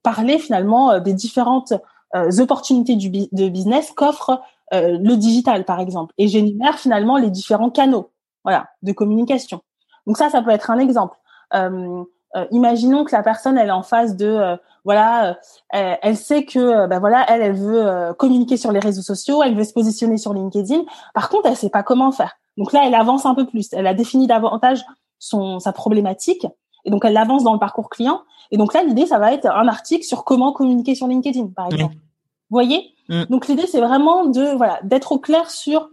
parler 0.02 0.40
finalement 0.40 0.98
des 0.98 1.12
différentes 1.12 1.72
euh, 1.72 1.78
opportunités 2.14 2.96
du, 2.96 3.10
de 3.10 3.48
business 3.48 3.92
qu'offre 3.92 4.40
euh, 4.72 4.98
le 5.00 5.16
digital, 5.16 5.64
par 5.64 5.80
exemple. 5.80 6.14
Et 6.18 6.28
j'énumère 6.28 6.78
finalement 6.78 7.16
les 7.16 7.30
différents 7.30 7.70
canaux, 7.70 8.10
voilà, 8.44 8.68
de 8.82 8.92
communication. 8.92 9.62
Donc 10.06 10.16
ça, 10.16 10.30
ça 10.30 10.42
peut 10.42 10.50
être 10.50 10.70
un 10.70 10.78
exemple. 10.78 11.16
Euh, 11.54 12.04
imaginons 12.52 13.04
que 13.04 13.10
la 13.10 13.24
personne 13.24 13.58
elle 13.58 13.68
est 13.68 13.72
en 13.72 13.82
phase 13.82 14.14
de 14.14 14.56
voilà 14.84 15.36
elle, 15.70 16.16
sait 16.16 16.44
que 16.44 16.86
ben 16.86 17.00
voilà 17.00 17.26
elle 17.28 17.42
elle 17.42 17.56
veut 17.56 18.14
communiquer 18.14 18.56
sur 18.56 18.70
les 18.70 18.78
réseaux 18.78 19.02
sociaux 19.02 19.42
elle 19.42 19.56
veut 19.56 19.64
se 19.64 19.72
positionner 19.72 20.16
sur 20.16 20.32
LinkedIn 20.32 20.82
par 21.12 21.28
contre 21.28 21.48
elle 21.48 21.56
sait 21.56 21.70
pas 21.70 21.82
comment 21.82 22.12
faire 22.12 22.36
donc 22.56 22.72
là 22.72 22.82
elle 22.86 22.94
avance 22.94 23.26
un 23.26 23.34
peu 23.34 23.46
plus 23.46 23.72
elle 23.72 23.88
a 23.88 23.94
défini 23.94 24.28
davantage 24.28 24.84
son 25.18 25.58
sa 25.58 25.72
problématique 25.72 26.46
et 26.84 26.90
donc 26.90 27.04
elle 27.04 27.16
avance 27.16 27.44
dans 27.44 27.52
le 27.52 27.58
parcours 27.58 27.90
client 27.90 28.22
et 28.50 28.56
donc 28.56 28.74
là, 28.74 28.82
l'idée, 28.82 29.06
ça 29.06 29.18
va 29.18 29.32
être 29.32 29.46
un 29.46 29.68
article 29.68 30.04
sur 30.04 30.24
comment 30.24 30.52
communiquer 30.52 30.94
sur 30.94 31.06
LinkedIn, 31.06 31.48
par 31.54 31.66
exemple. 31.66 31.94
Vous 31.94 32.54
voyez 32.56 32.94
mm. 33.08 33.24
Donc 33.30 33.46
l'idée, 33.48 33.66
c'est 33.66 33.80
vraiment 33.80 34.26
de 34.26 34.56
voilà 34.56 34.80
d'être 34.82 35.12
au 35.12 35.18
clair 35.18 35.50
sur 35.50 35.88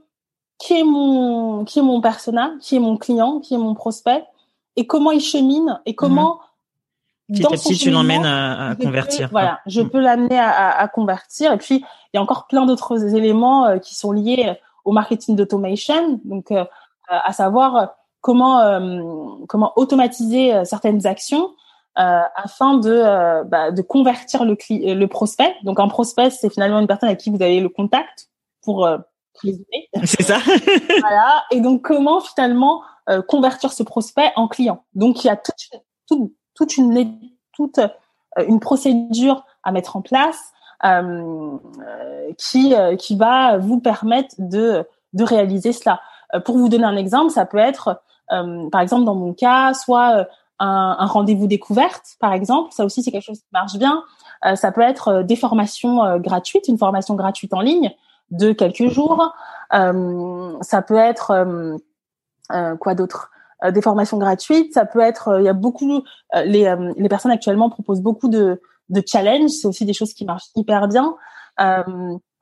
qui 0.57 0.73
est 0.73 0.83
mon 0.83 1.65
qui 1.65 1.79
est 1.79 1.83
mon 1.83 2.01
persona, 2.01 2.53
qui 2.61 2.75
est 2.75 2.79
mon 2.79 2.97
client, 2.97 3.39
qui 3.39 3.53
est 3.53 3.59
mon 3.59 3.75
prospect, 3.75 4.25
et 4.75 4.87
comment 4.87 5.11
il 5.11 5.21
chemine 5.21 5.79
et 5.85 5.93
comment 5.93 6.39
mm. 7.29 7.39
dans 7.39 7.49
petit 7.51 7.77
tu 7.77 7.91
l'emmènes 7.91 8.25
à, 8.25 8.75
convertir. 8.81 9.29
voilà, 9.31 9.59
je 9.67 9.81
mm. 9.81 9.89
peux 9.89 9.99
l'amener 9.99 10.39
à, 10.39 10.79
à, 10.79 10.87
convertir. 10.87 11.53
Et 11.53 11.57
puis 11.57 11.75
il 11.75 12.15
y 12.15 12.17
a 12.17 12.23
encore 12.23 12.47
plein 12.47 12.65
d'autres 12.65 13.15
éléments 13.15 13.65
euh, 13.65 13.77
qui 13.77 13.93
sont 13.93 14.11
liés 14.11 14.55
au 14.83 14.93
marketing 14.93 15.35
d'automation, 15.35 16.19
donc 16.23 16.49
euh, 16.51 16.65
à 17.07 17.33
savoir 17.33 17.93
comment 18.27 18.59
euh, 18.59 18.99
comment 19.47 19.71
automatiser 19.77 20.65
certaines 20.65 21.07
actions 21.07 21.51
euh, 21.97 22.19
afin 22.35 22.77
de, 22.77 22.91
euh, 22.91 23.45
bah, 23.45 23.71
de 23.71 23.81
convertir 23.81 24.43
le, 24.43 24.57
le 24.69 25.05
prospect. 25.07 25.55
Donc 25.63 25.79
un 25.79 25.87
prospect, 25.87 26.29
c'est 26.29 26.49
finalement 26.49 26.79
une 26.79 26.87
personne 26.87 27.07
à 27.07 27.15
qui 27.15 27.29
vous 27.29 27.41
avez 27.41 27.61
le 27.61 27.69
contact 27.69 28.29
pour 28.61 28.85
euh, 28.85 28.97
C'est 30.03 30.23
ça. 30.23 30.39
voilà. 30.99 31.43
Et 31.51 31.61
donc 31.61 31.83
comment 31.83 32.19
finalement 32.19 32.81
convertir 33.29 33.71
ce 33.71 33.83
prospect 33.83 34.33
en 34.35 34.49
client? 34.49 34.83
Donc 34.93 35.23
il 35.23 35.27
y 35.27 35.29
a 35.29 35.37
toute, 35.37 35.81
toute, 36.09 36.33
toute 36.53 36.75
une 36.75 37.17
toute 37.53 37.79
une 38.45 38.59
procédure 38.59 39.45
à 39.63 39.71
mettre 39.71 39.95
en 39.95 40.01
place 40.01 40.51
euh, 40.83 41.57
qui 42.37 42.75
qui 42.99 43.15
va 43.15 43.57
vous 43.57 43.79
permettre 43.79 44.35
de 44.37 44.85
de 45.13 45.23
réaliser 45.23 45.71
cela. 45.71 46.01
pour 46.43 46.57
vous 46.57 46.67
donner 46.67 46.83
un 46.83 46.97
exemple, 46.97 47.31
ça 47.31 47.45
peut 47.45 47.57
être 47.57 48.01
par 48.29 48.81
exemple 48.81 49.05
dans 49.05 49.15
mon 49.15 49.33
cas, 49.33 49.73
soit 49.73 50.27
un, 50.59 50.95
un 50.99 51.05
rendez-vous 51.05 51.47
découverte, 51.47 52.15
par 52.19 52.33
exemple. 52.33 52.71
Ça 52.71 52.85
aussi, 52.85 53.03
c'est 53.03 53.11
quelque 53.11 53.25
chose 53.25 53.39
qui 53.39 53.47
marche 53.53 53.77
bien. 53.77 54.03
Euh, 54.45 54.55
ça 54.55 54.71
peut 54.71 54.81
être 54.81 55.07
euh, 55.07 55.23
des 55.23 55.35
formations 55.35 56.03
euh, 56.03 56.19
gratuites, 56.19 56.67
une 56.67 56.77
formation 56.77 57.15
gratuite 57.15 57.53
en 57.53 57.61
ligne 57.61 57.91
de 58.29 58.51
quelques 58.51 58.87
jours. 58.87 59.33
ça 59.71 60.81
peut 60.81 60.97
être 60.97 61.77
quoi 62.79 62.93
d'autre? 62.93 63.31
Des 63.71 63.81
formations 63.81 64.17
gratuites. 64.17 64.73
Ça 64.73 64.85
peut 64.85 64.99
être. 64.99 65.39
Il 65.39 65.45
y 65.45 65.47
a 65.47 65.53
beaucoup. 65.53 66.03
les, 66.43 66.75
les 66.97 67.09
personnes 67.09 67.31
actuellement 67.31 67.69
proposent 67.69 68.01
beaucoup 68.01 68.27
de, 68.27 68.61
de 68.89 69.03
challenges. 69.05 69.51
C'est 69.51 69.67
aussi 69.67 69.85
des 69.85 69.93
choses 69.93 70.13
qui 70.13 70.25
marchent 70.25 70.49
hyper 70.57 70.89
bien. 70.89 71.15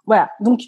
voilà. 0.08 0.32
Donc 0.40 0.62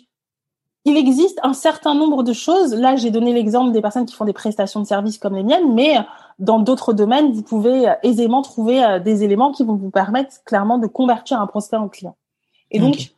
il 0.87 0.97
existe 0.97 1.39
un 1.43 1.53
certain 1.53 1.93
nombre 1.93 2.23
de 2.23 2.33
choses. 2.33 2.73
Là, 2.73 2.95
j'ai 2.95 3.11
donné 3.11 3.33
l'exemple 3.33 3.71
des 3.71 3.81
personnes 3.81 4.05
qui 4.05 4.15
font 4.15 4.25
des 4.25 4.33
prestations 4.33 4.79
de 4.79 4.85
services 4.85 5.17
comme 5.17 5.35
les 5.35 5.43
miennes, 5.43 5.73
mais 5.73 5.97
dans 6.39 6.59
d'autres 6.59 6.93
domaines, 6.93 7.31
vous 7.31 7.43
pouvez 7.43 7.89
euh, 7.89 7.93
aisément 8.03 8.41
trouver 8.41 8.83
euh, 8.83 8.99
des 8.99 9.23
éléments 9.23 9.51
qui 9.51 9.63
vont 9.63 9.75
vous 9.75 9.91
permettre 9.91 10.43
clairement 10.45 10.77
de 10.77 10.87
convertir 10.87 11.41
un 11.41 11.47
prospect 11.47 11.77
en 11.77 11.89
client. 11.89 12.15
Et 12.71 12.79
donc, 12.79 13.11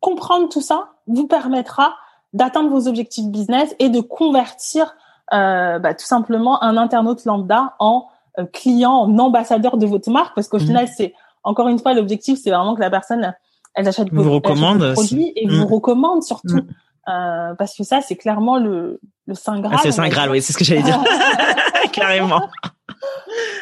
comprendre 0.00 0.48
tout 0.48 0.60
ça 0.60 0.90
vous 1.06 1.26
permettra 1.26 1.94
d'atteindre 2.32 2.70
vos 2.70 2.86
objectifs 2.88 3.26
business 3.26 3.74
et 3.78 3.88
de 3.88 4.00
convertir 4.00 4.94
euh, 5.32 5.78
bah, 5.78 5.94
tout 5.94 6.04
simplement 6.04 6.62
un 6.62 6.76
internaute 6.76 7.24
lambda 7.24 7.74
en 7.78 8.06
euh, 8.38 8.44
client, 8.44 8.92
en 8.92 9.18
ambassadeur 9.18 9.76
de 9.76 9.86
votre 9.86 10.10
marque, 10.10 10.34
parce 10.34 10.48
qu'au 10.48 10.58
mmh. 10.58 10.66
final, 10.66 10.88
c'est 10.88 11.14
encore 11.42 11.68
une 11.68 11.78
fois 11.78 11.94
l'objectif, 11.94 12.38
c'est 12.42 12.50
vraiment 12.50 12.74
que 12.74 12.80
la 12.80 12.90
personne 12.90 13.34
elle 13.74 13.88
achète 13.88 14.12
vos, 14.12 14.30
recommande, 14.30 14.92
produits 14.94 15.32
et 15.36 15.46
vous 15.48 15.66
mmh. 15.66 15.72
recommande 15.72 16.22
surtout. 16.22 16.56
Mmh. 16.56 16.66
Euh, 17.08 17.54
parce 17.54 17.76
que 17.76 17.84
ça, 17.84 18.00
c'est 18.00 18.16
clairement 18.16 18.58
le, 18.58 19.00
le 19.26 19.34
Saint 19.34 19.60
Graal. 19.60 19.76
Ah, 19.76 19.80
c'est 19.82 19.88
le 19.88 19.94
Saint 19.94 20.08
Graal, 20.08 20.30
oui, 20.30 20.42
c'est 20.42 20.52
ce 20.52 20.58
que 20.58 20.64
j'allais 20.64 20.82
dire. 20.82 21.02
Carrément. 21.92 22.48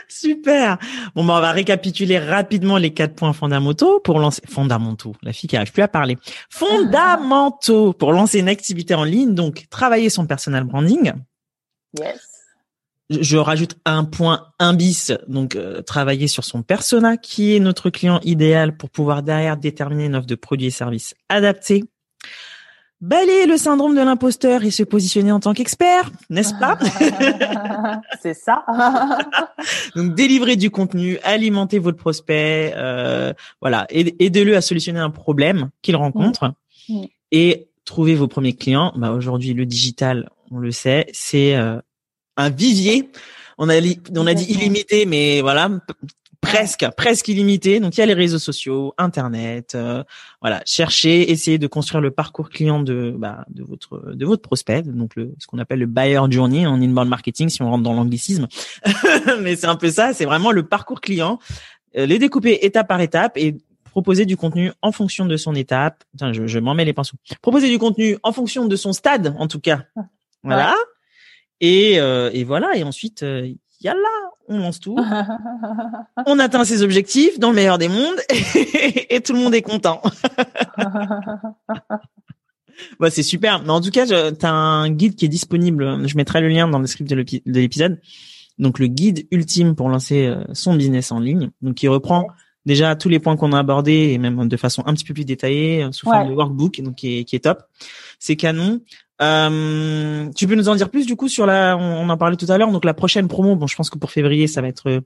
Super. 0.09 0.79
Bon, 1.15 1.25
bah, 1.25 1.35
on 1.37 1.41
va 1.41 1.53
récapituler 1.53 2.19
rapidement 2.19 2.79
les 2.79 2.93
quatre 2.93 3.15
points 3.15 3.33
fondamentaux 3.33 4.01
pour 4.01 4.19
lancer, 4.19 4.43
fondamentaux. 4.49 5.15
La 5.23 5.33
fille 5.33 5.49
qui 5.49 5.57
arrive 5.57 5.73
plus 5.73 5.83
à 5.83 5.89
parler. 5.89 6.17
Fondamentaux 6.51 7.93
pour 7.93 8.13
lancer 8.13 8.39
une 8.41 8.49
activité 8.49 8.95
en 8.95 9.05
ligne. 9.05 9.35
Donc, 9.35 9.67
travailler 9.71 10.11
son 10.11 10.27
personal 10.27 10.65
branding. 10.65 11.13
Yes. 11.99 12.21
Je 13.11 13.37
rajoute 13.37 13.77
un 13.85 14.05
point, 14.05 14.47
un 14.59 14.73
bis, 14.73 15.13
donc 15.29 15.57
euh, 15.57 15.83
travailler 15.83 16.27
sur 16.27 16.43
son 16.43 16.63
persona, 16.63 17.19
qui 17.19 17.55
est 17.55 17.61
notre 17.61 17.91
client 17.91 18.19
idéal 18.23 18.79
pour 18.79 18.89
pouvoir 18.89 19.23
derrière 19.23 19.59
déterminer 19.59 20.07
une 20.07 20.17
offre 20.17 20.27
de 20.27 20.35
produits 20.35 20.69
et 20.69 20.71
services 20.71 21.15
adaptés 21.29 21.85
balayer 23.05 23.47
le 23.47 23.59
syndrome 23.59 23.95
de 23.95 24.01
l'imposteur 24.01 24.65
et 24.65 24.71
se 24.71 24.83
positionner 24.83 25.31
en 25.31 25.39
tant 25.39 25.53
qu'expert, 25.53 26.11
n'est-ce 26.31 26.55
pas 26.55 26.79
C'est 28.23 28.35
ça. 28.35 28.65
Donc 29.97 30.15
délivrer 30.15 30.57
du 30.57 30.71
contenu, 30.71 31.19
alimenter 31.23 31.79
votre 31.79 31.99
prospect, 31.99 32.73
euh, 32.75 33.35
voilà, 33.61 33.87
aidez-le 33.91 34.57
à 34.57 34.63
solutionner 34.63 35.01
un 35.01 35.11
problème 35.11 35.69
qu'il 35.83 35.97
rencontre 35.97 36.55
mm. 36.89 36.95
Mm. 36.95 37.05
et 37.33 37.69
trouver 37.85 38.15
vos 38.15 38.27
premiers 38.27 38.55
clients. 38.55 38.93
Bah 38.97 39.13
aujourd'hui 39.13 39.53
le 39.53 39.67
digital, 39.67 40.31
on 40.51 40.59
le 40.59 40.71
sait, 40.71 41.07
c'est 41.13 41.57
euh, 41.57 41.79
un 42.39 42.49
vivier. 42.49 43.11
On 43.59 43.69
a, 43.69 43.75
on 44.17 44.27
a 44.27 44.35
dit 44.35 44.47
illimité, 44.51 45.07
mais 45.07 45.41
voilà, 45.41 45.69
presque, 46.45 46.87
presque 46.97 47.29
illimité. 47.29 47.81
Donc 47.81 47.97
il 47.97 48.01
y 48.01 48.03
a 48.03 48.07
les 48.07 48.15
réseaux 48.15 48.39
sociaux, 48.39 48.95
Internet, 48.99 49.75
euh, 49.75 50.05
voilà. 50.41 50.63
Cherchez, 50.65 51.31
essayez 51.31 51.59
de 51.59 51.67
construire 51.67 52.01
le 52.01 52.11
parcours 52.11 52.51
client 52.51 52.81
de 52.81 53.15
bah, 53.17 53.45
de 53.49 53.63
votre 53.63 54.15
de 54.15 54.27
votre 54.27 54.43
prospect, 54.43 54.83
donc 54.83 55.17
le 55.17 55.35
ce 55.39 55.47
qu'on 55.47 55.59
appelle 55.59 55.81
le 55.81 55.87
buyer 55.87 56.21
journey 56.31 56.67
en 56.67 56.81
inbound 56.81 57.09
marketing 57.09 57.49
si 57.49 57.63
on 57.63 57.71
rentre 57.71 57.83
dans 57.83 57.95
l'anglicisme. 57.95 58.47
Mais 59.41 59.57
c'est 59.57 59.67
un 59.67 59.77
peu 59.77 59.91
ça, 59.91 60.13
c'est 60.13 60.25
vraiment 60.25 60.53
le 60.53 60.67
parcours 60.67 61.01
client, 61.01 61.39
euh, 61.97 62.07
les 62.07 62.19
découper 62.19 62.59
étape 62.63 62.89
par 62.89 63.01
étape 63.01 63.37
et 63.37 63.57
proposer 63.85 64.27
du 64.27 64.37
contenu 64.37 64.73
en 64.83 64.93
fonction 64.93 65.27
de 65.27 65.37
son 65.37 65.55
étape. 65.55 66.05
Tiens, 66.19 66.33
je, 66.33 66.47
je 66.47 66.59
m'en 66.59 66.75
mets 66.75 66.85
les 66.85 66.93
pinceaux. 66.93 67.17
Proposer 67.41 67.69
du 67.69 67.79
contenu 67.79 68.19
en 68.23 68.33
fonction 68.33 68.67
de 68.67 68.77
son 68.77 68.93
stade, 68.93 69.35
en 69.39 69.47
tout 69.47 69.61
cas. 69.61 69.85
Voilà. 70.43 70.75
Et, 71.61 72.01
euh, 72.01 72.29
et 72.33 72.43
voilà. 72.43 72.77
Et 72.77 72.83
ensuite, 72.83 73.25
on 74.49 74.59
lance 74.59 74.81
tout, 74.81 74.97
on 76.27 76.39
atteint 76.39 76.65
ses 76.65 76.83
objectifs 76.83 77.39
dans 77.39 77.51
le 77.51 77.57
meilleur 77.57 77.79
des 77.79 77.89
mondes 77.89 78.21
et, 79.11 79.21
tout 79.21 79.33
le 79.33 79.39
monde 79.39 79.55
est 79.55 79.63
content. 79.63 80.03
bah, 83.01 83.11
c'est 83.11 83.23
super. 83.23 83.63
Mais 83.63 83.71
en 83.71 83.81
tout 83.81 83.91
cas, 83.91 84.07
tu 84.07 84.47
as 84.47 84.53
un 84.53 84.91
guide 84.91 85.15
qui 85.15 85.25
est 85.25 85.29
disponible. 85.29 86.07
Je 86.07 86.17
mettrai 86.17 86.41
le 86.41 86.49
lien 86.49 86.69
dans 86.69 86.79
le 86.79 86.87
script 86.87 87.11
de 87.11 87.25
l'épisode. 87.47 88.01
Donc 88.59 88.79
le 88.79 88.87
guide 88.87 89.27
ultime 89.31 89.75
pour 89.75 89.89
lancer 89.89 90.27
euh, 90.27 90.45
son 90.53 90.75
business 90.75 91.11
en 91.11 91.21
ligne. 91.21 91.51
Donc 91.61 91.83
il 91.83 91.89
reprend 91.89 92.29
déjà 92.67 92.97
tous 92.97 93.09
les 93.09 93.19
points 93.19 93.37
qu'on 93.37 93.53
a 93.53 93.59
abordés 93.59 94.11
et 94.13 94.19
même 94.19 94.49
de 94.49 94.57
façon 94.57 94.83
un 94.87 94.95
petit 94.95 95.05
peu 95.05 95.15
plus 95.15 95.25
détaillée 95.25 95.83
euh, 95.83 95.93
sous 95.93 96.07
forme 96.07 96.29
de 96.29 96.35
workbook, 96.35 96.81
donc 96.81 96.97
qui 96.97 97.19
est, 97.19 97.25
qui 97.25 97.37
est 97.37 97.41
top. 97.41 97.63
C'est 98.19 98.37
canon. 98.37 98.81
Euh, 99.23 100.29
tu 100.35 100.47
peux 100.47 100.55
nous 100.55 100.69
en 100.69 100.75
dire 100.75 100.91
plus 100.91 101.07
du 101.07 101.15
coup 101.15 101.29
sur 101.29 101.47
la, 101.47 101.77
on, 101.77 102.09
en 102.09 102.17
parlait 102.17 102.37
tout 102.37 102.47
à 102.49 102.59
l'heure, 102.59 102.73
donc 102.73 102.85
la 102.85 102.95
prochaine 102.95 103.29
promo. 103.29 103.57
Bon, 103.57 103.67
je 103.67 103.77
pense 103.77 103.91
que 103.91 103.99
pour 103.99 104.11
février, 104.11 104.47
ça 104.47 104.61
va 104.61 104.69
être 104.69 104.89
euh, 104.89 105.01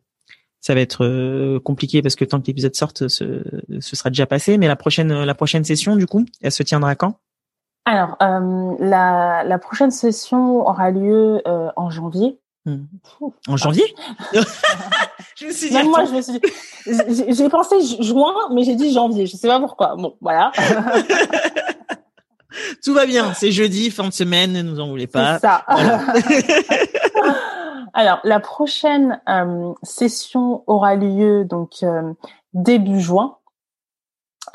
ça 0.60 0.74
va 0.74 0.80
être 0.80 1.04
euh, 1.04 1.60
compliqué 1.60 2.02
parce 2.02 2.16
que 2.16 2.24
tant 2.24 2.40
que 2.40 2.46
l'épisode 2.46 2.74
sorte, 2.74 3.08
ce, 3.08 3.42
ce, 3.80 3.96
sera 3.96 4.10
déjà 4.10 4.26
passé. 4.26 4.58
Mais 4.58 4.66
la 4.66 4.76
prochaine, 4.76 5.24
la 5.24 5.34
prochaine 5.34 5.64
session, 5.64 5.96
du 5.96 6.06
coup, 6.06 6.24
elle 6.42 6.52
se 6.52 6.62
tiendra 6.62 6.94
quand? 6.94 7.14
Alors, 7.84 8.16
euh, 8.20 8.74
la, 8.80 9.44
la 9.44 9.58
prochaine 9.58 9.90
session 9.90 10.66
aura 10.66 10.90
lieu 10.90 11.40
euh, 11.46 11.70
en 11.76 11.90
janvier. 11.90 12.38
Hmm. 12.66 12.84
En 13.46 13.56
janvier? 13.56 13.94
Je 15.36 15.46
me 15.46 15.52
suis 15.52 15.70
dit. 15.70 15.82
moi, 15.84 16.04
je 16.04 16.12
me 16.12 16.20
suis 16.20 16.32
dit. 16.32 17.32
J'ai 17.32 17.48
pensé 17.48 17.76
juin, 18.02 18.34
mais 18.52 18.64
j'ai 18.64 18.74
dit 18.74 18.92
janvier. 18.92 19.24
Je 19.26 19.36
sais 19.36 19.46
pas 19.46 19.60
pourquoi. 19.60 19.94
Bon, 19.94 20.16
voilà. 20.20 20.50
Tout 22.84 22.94
va 22.94 23.06
bien. 23.06 23.34
C'est 23.34 23.52
jeudi, 23.52 23.90
fin 23.90 24.08
de 24.08 24.12
semaine. 24.12 24.52
Ne 24.52 24.62
nous 24.62 24.80
en 24.80 24.88
voulez 24.88 25.06
pas. 25.06 25.38
C'est 25.38 25.46
ça. 25.46 25.64
Alors, 27.94 28.20
la 28.22 28.40
prochaine 28.40 29.20
euh, 29.28 29.72
session 29.82 30.62
aura 30.66 30.94
lieu 30.94 31.44
donc 31.44 31.82
euh, 31.82 32.12
début 32.52 33.00
juin 33.00 33.36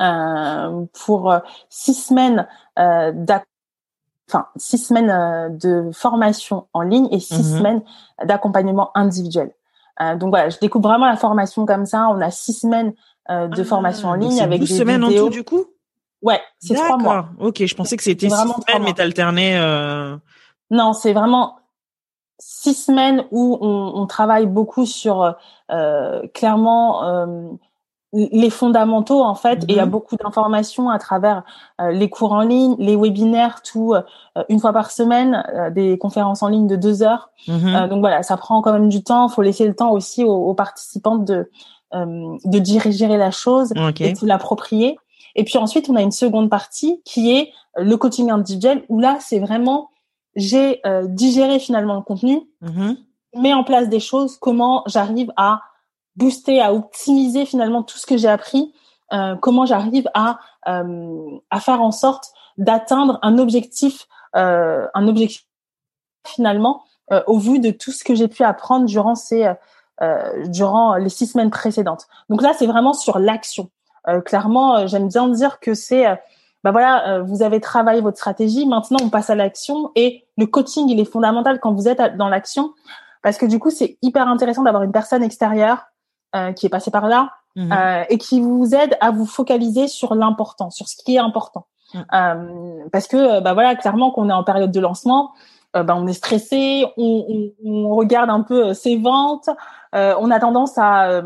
euh, 0.02 0.86
pour 1.06 1.36
six 1.70 1.94
semaines 1.94 2.48
enfin 2.78 4.48
six 4.56 4.78
semaines 4.78 5.58
de 5.58 5.92
formation 5.92 6.68
en 6.74 6.82
ligne 6.82 7.08
et 7.12 7.20
six 7.20 7.52
mhm. 7.52 7.58
semaines 7.58 7.82
d'accompagnement 8.24 8.92
individuel. 8.96 9.52
donc 10.16 10.30
voilà, 10.30 10.50
je 10.50 10.58
découpe 10.60 10.84
vraiment 10.84 11.06
la 11.06 11.18
formation 11.18 11.66
comme 11.66 11.86
ça. 11.86 12.08
On 12.10 12.22
a 12.22 12.32
six 12.32 12.54
semaines 12.54 12.94
de 13.30 13.62
ah, 13.62 13.66
formation 13.66 14.08
en 14.08 14.16
ligne 14.16 14.40
avec 14.40 14.62
des 14.62 14.66
semaines 14.66 15.04
en 15.04 15.12
tout 15.12 15.30
du 15.30 15.44
coup? 15.44 15.66
Ouais, 16.24 16.42
c'est 16.60 16.74
trois 16.74 16.98
mois. 16.98 17.30
Ok, 17.40 17.64
je 17.66 17.76
pensais 17.76 17.98
que 17.98 18.04
c'était 18.04 18.30
six 18.30 18.36
semaines, 18.36 18.84
mais 18.84 18.94
t'alternais. 18.94 19.58
Euh... 19.58 20.18
Non, 20.72 20.94
c'est 20.94 21.14
vraiment 21.14 21.60
six 22.40 22.74
semaines 22.74 23.26
où 23.32 23.58
on, 23.62 23.94
on 23.96 24.08
travaille 24.08 24.48
beaucoup 24.48 24.86
sur 24.86 25.36
euh, 25.72 26.28
clairement 26.34 27.04
euh, 27.04 27.52
les 28.14 28.50
fondamentaux 28.50 29.24
en 29.24 29.36
fait. 29.36 29.64
Et 29.64 29.66
il 29.70 29.76
y 29.76 29.80
a 29.80 29.86
mhm. 29.86 29.92
beaucoup 29.92 30.16
d'informations 30.16 30.90
à 30.90 31.00
travers 31.00 31.44
euh, 31.82 31.92
les 31.92 32.10
cours 32.10 32.32
en 32.32 32.42
ligne, 32.42 32.76
les 32.78 32.96
webinaires, 32.96 33.62
tout 33.64 33.94
euh, 33.94 34.44
une 34.50 34.60
fois 34.60 34.72
par 34.72 34.92
semaine, 34.92 35.44
euh, 35.54 35.70
des 35.72 35.98
conférences 35.98 36.44
en 36.44 36.48
ligne 36.48 36.68
de 36.68 36.76
deux 36.76 37.02
heures. 37.02 37.30
Mhm. 37.48 37.88
donc 37.90 38.00
voilà, 38.00 38.24
ça 38.24 38.38
prend 38.38 38.62
quand 38.62 38.74
même 38.74 38.90
du 38.90 39.04
temps. 39.04 39.28
Il 39.28 39.34
faut 39.34 39.42
laisser 39.42 39.68
le 39.68 39.76
temps 39.76 39.92
aussi 39.92 40.24
aux, 40.24 40.32
aux 40.32 40.54
participants 40.54 41.18
de 41.18 41.50
de 41.96 42.58
diriger 42.58 43.08
la 43.08 43.30
chose 43.30 43.72
et 44.00 44.14
de 44.14 44.26
l'approprier. 44.26 44.98
Et 45.36 45.44
puis 45.44 45.58
ensuite, 45.58 45.90
on 45.90 45.96
a 45.96 46.02
une 46.02 46.12
seconde 46.12 46.50
partie 46.50 47.02
qui 47.06 47.32
est 47.32 47.52
le 47.76 47.96
coaching 47.98 48.30
individuel 48.30 48.84
où 48.90 49.00
là, 49.00 49.18
c'est 49.20 49.40
vraiment 49.40 49.90
j'ai 50.36 50.82
euh, 50.86 51.06
digéré 51.08 51.60
finalement 51.60 51.96
le 51.96 52.02
contenu, 52.02 52.42
mm 52.62 52.94
mets 53.36 53.54
en 53.54 53.64
place 53.64 53.90
des 53.90 54.00
choses, 54.00 54.38
comment 54.38 54.84
j'arrive 54.86 55.32
à 55.38 55.62
booster, 56.16 56.62
à 56.62 56.74
optimiser 56.74 57.46
finalement 57.46 57.84
tout 57.84 57.98
ce 57.98 58.06
que 58.06 58.18
j'ai 58.18 58.28
appris, 58.28 58.74
euh, 59.12 59.36
comment 59.36 59.66
j'arrive 59.66 60.10
à 60.14 60.40
euh, 60.68 61.40
à 61.50 61.60
faire 61.60 61.82
en 61.82 61.92
sorte 61.92 62.32
d'atteindre 62.58 63.20
un 63.22 63.38
objectif, 63.38 64.08
euh, 64.36 64.88
un 64.94 65.08
objectif 65.08 65.46
finalement 66.26 66.84
euh, 67.12 67.22
au 67.28 67.38
vu 67.38 67.60
de 67.60 67.72
tout 67.72 67.92
ce 67.92 68.04
que 68.04 68.16
j'ai 68.16 68.28
pu 68.28 68.44
apprendre 68.44 68.86
durant 68.86 69.16
ces 69.16 69.52
durant 70.48 70.96
les 70.96 71.08
six 71.08 71.28
semaines 71.28 71.50
précédentes. 71.50 72.08
Donc 72.28 72.42
là, 72.42 72.54
c'est 72.58 72.66
vraiment 72.66 72.92
sur 72.92 73.20
l'action. 73.20 73.70
Euh, 74.08 74.22
clairement, 74.22 74.78
euh, 74.78 74.88
j'aime 74.88 75.08
bien 75.08 75.28
dire 75.30 75.60
que 75.60 75.74
c'est 75.74 76.08
euh, 76.08 76.16
bah 76.64 76.72
voilà, 76.72 77.20
vous 77.20 77.44
avez 77.44 77.60
travaillé 77.60 78.00
votre 78.00 78.16
stratégie, 78.16 78.66
maintenant 78.66 79.00
on 79.04 79.10
passe 79.10 79.30
à 79.30 79.36
l'action 79.36 79.92
et 79.96 80.24
le 80.38 80.46
coaching 80.46 80.88
il 80.88 80.98
est 80.98 81.12
fondamental 81.12 81.60
quand 81.60 81.74
vous 81.74 81.90
êtes 81.90 82.16
dans 82.16 82.30
l'action 82.30 82.72
parce 83.22 83.38
que 83.38 83.46
du 83.46 83.60
coup 83.60 83.70
c'est 83.70 83.98
hyper 84.02 84.30
intéressant 84.30 84.64
d'avoir 84.64 84.84
une 84.84 84.94
personne 84.94 85.24
extérieure 85.24 85.88
qui 86.56 86.66
est 86.66 86.70
passée 86.70 86.90
par 86.90 87.10
là 87.10 87.32
mmh 87.58 87.74
et 88.10 88.18
qui 88.18 88.40
vous 88.40 88.74
aide 88.74 88.96
à 89.02 89.12
vous 89.12 89.26
focaliser 89.26 89.90
sur 89.90 90.16
l'important, 90.16 90.70
sur 90.70 90.88
ce 90.88 90.96
qui 91.04 91.16
est 91.16 91.20
important. 91.20 91.68
Mmh. 91.96 92.88
parce 92.94 93.08
que 93.08 93.42
bah 93.42 93.54
voilà, 93.54 93.76
clairement 93.76 94.12
qu'on 94.12 94.30
est 94.30 94.34
en 94.34 94.46
période 94.46 94.72
de 94.72 94.80
lancement, 94.80 95.34
bah, 95.74 95.98
on 95.98 96.08
est 96.08 96.14
stressé, 96.14 96.86
on, 96.96 97.26
on, 97.28 97.70
on, 97.70 97.90
regarde 97.94 98.30
un 98.30 98.42
peu 98.42 98.74
ses 98.74 98.96
ventes, 98.96 99.50
on 99.92 100.32
a 100.32 100.40
tendance 100.40 100.78
à 100.78 101.24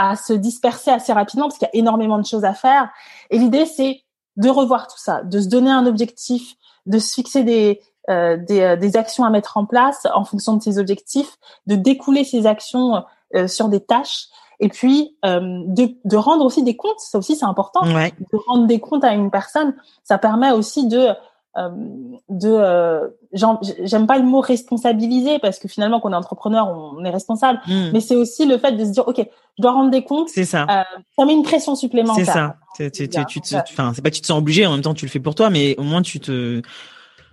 à 0.00 0.16
se 0.16 0.32
disperser 0.32 0.90
assez 0.90 1.12
rapidement 1.12 1.46
parce 1.48 1.58
qu'il 1.58 1.68
y 1.70 1.76
a 1.76 1.78
énormément 1.78 2.18
de 2.18 2.24
choses 2.24 2.44
à 2.46 2.54
faire. 2.54 2.88
Et 3.28 3.38
l'idée, 3.38 3.66
c'est 3.66 4.00
de 4.36 4.48
revoir 4.48 4.86
tout 4.86 4.98
ça, 4.98 5.22
de 5.22 5.40
se 5.40 5.48
donner 5.48 5.70
un 5.70 5.84
objectif, 5.84 6.54
de 6.86 6.98
se 6.98 7.12
fixer 7.12 7.44
des, 7.44 7.82
euh, 8.08 8.38
des, 8.38 8.62
euh, 8.62 8.76
des, 8.76 8.96
actions 8.96 9.24
à 9.24 9.30
mettre 9.30 9.58
en 9.58 9.66
place 9.66 10.06
en 10.14 10.24
fonction 10.24 10.56
de 10.56 10.62
ces 10.62 10.78
objectifs, 10.78 11.36
de 11.66 11.74
découler 11.74 12.24
ces 12.24 12.46
actions 12.46 13.04
euh, 13.36 13.46
sur 13.46 13.68
des 13.68 13.80
tâches 13.80 14.28
et 14.58 14.68
puis 14.68 15.16
euh, 15.26 15.40
de, 15.66 15.90
de, 16.06 16.16
rendre 16.16 16.46
aussi 16.46 16.62
des 16.62 16.76
comptes. 16.76 16.98
Ça 16.98 17.18
aussi, 17.18 17.36
c'est 17.36 17.44
important. 17.44 17.82
De 17.82 18.38
rendre 18.46 18.66
des 18.66 18.80
comptes 18.80 19.04
à 19.04 19.12
une 19.12 19.30
personne, 19.30 19.74
ça 20.02 20.16
permet 20.16 20.50
aussi 20.50 20.88
de 20.88 21.08
de 21.56 22.48
euh, 22.48 23.08
j'aime 23.32 24.06
pas 24.06 24.18
le 24.18 24.24
mot 24.24 24.40
responsabiliser 24.40 25.40
parce 25.40 25.58
que 25.58 25.66
finalement 25.66 25.98
quand 25.98 26.10
on 26.10 26.12
est 26.12 26.16
entrepreneur 26.16 26.68
on 26.68 27.04
est 27.04 27.10
responsable 27.10 27.58
hmm. 27.66 27.90
mais 27.92 28.00
c'est 28.00 28.14
aussi 28.14 28.46
le 28.46 28.56
fait 28.56 28.72
de 28.72 28.84
se 28.84 28.90
dire 28.90 29.08
ok 29.08 29.16
je 29.18 29.62
dois 29.62 29.72
rendre 29.72 29.90
des 29.90 30.04
comptes 30.04 30.28
c'est 30.28 30.44
ça 30.44 30.62
euh, 30.70 30.98
ça 31.18 31.24
met 31.24 31.32
une 31.32 31.42
pression 31.42 31.74
supplémentaire 31.74 32.54
c'est 32.76 33.02
ça 33.12 33.24
tu, 33.28 33.40
tu, 33.40 33.56
enfin 33.56 33.92
c'est 33.94 34.00
pas 34.00 34.10
que 34.10 34.14
tu 34.14 34.20
te 34.20 34.26
sens 34.28 34.38
obligé 34.38 34.64
en 34.64 34.72
même 34.72 34.82
temps 34.82 34.94
tu 34.94 35.06
le 35.06 35.10
fais 35.10 35.18
pour 35.18 35.34
toi 35.34 35.50
mais 35.50 35.74
au 35.76 35.82
moins 35.82 36.02
tu 36.02 36.20
te 36.20 36.62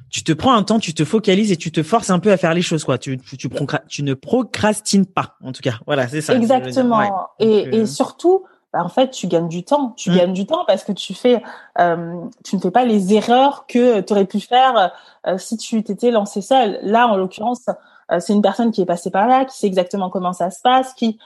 tu 0.10 0.24
te 0.24 0.32
prends 0.32 0.54
un 0.54 0.64
temps, 0.64 0.80
tu 0.80 0.94
te 0.94 1.04
focalises 1.04 1.52
et 1.52 1.58
tu 1.58 1.70
te 1.70 1.84
forces 1.84 2.10
un 2.10 2.20
peu 2.20 2.32
à 2.32 2.38
faire 2.38 2.54
les 2.54 2.62
choses, 2.62 2.86
quoi. 2.86 2.98
Tu, 2.98 3.18
tu, 3.18 3.50
tu, 3.90 4.04
ne 4.04 4.14
procrastines 4.14 5.06
pas, 5.06 5.36
en 5.44 5.52
tout 5.52 5.62
cas. 5.62 5.80
Voilà, 5.86 6.08
c'est 6.08 6.22
ça. 6.22 6.34
Exactement. 6.34 7.28
et, 7.40 7.76
et 7.76 7.86
surtout, 7.86 8.46
bah, 8.74 8.84
en 8.84 8.90
fait, 8.90 9.12
tu 9.12 9.28
gagnes 9.28 9.48
du 9.48 9.64
temps. 9.64 9.92
Tu 9.92 10.12
mm. 10.12 10.16
gagnes 10.16 10.34
du 10.34 10.46
temps 10.46 10.66
parce 10.66 10.84
que 10.84 10.92
tu 10.92 11.14
fais, 11.14 11.42
euh, 11.80 12.22
tu 12.44 12.56
ne 12.56 12.62
fais 12.62 12.72
pas 12.72 12.86
les 12.86 13.14
erreurs 13.14 13.66
que 13.68 14.02
tu 14.02 14.14
aurais 14.14 14.26
pu 14.26 14.40
faire 14.40 14.92
euh, 15.26 15.38
si 15.38 15.58
tu 15.58 15.84
t'étais 15.84 16.12
lancé 16.12 16.42
seul. 16.42 16.80
Là, 16.82 17.08
en 17.08 17.16
l'occurrence, 17.16 17.66
euh, 18.12 18.20
c'est 18.20 18.34
une 18.34 18.42
personne 18.42 18.72
qui 18.72 18.82
est 18.82 18.86
passée 18.86 19.12
par 19.12 19.28
là, 19.28 19.46
qui 19.46 19.58
sait 19.58 19.68
exactement 19.68 20.10
comment 20.10 20.34
ça 20.34 20.52
se 20.52 20.62
passe, 20.62 20.94
qui 20.94 21.18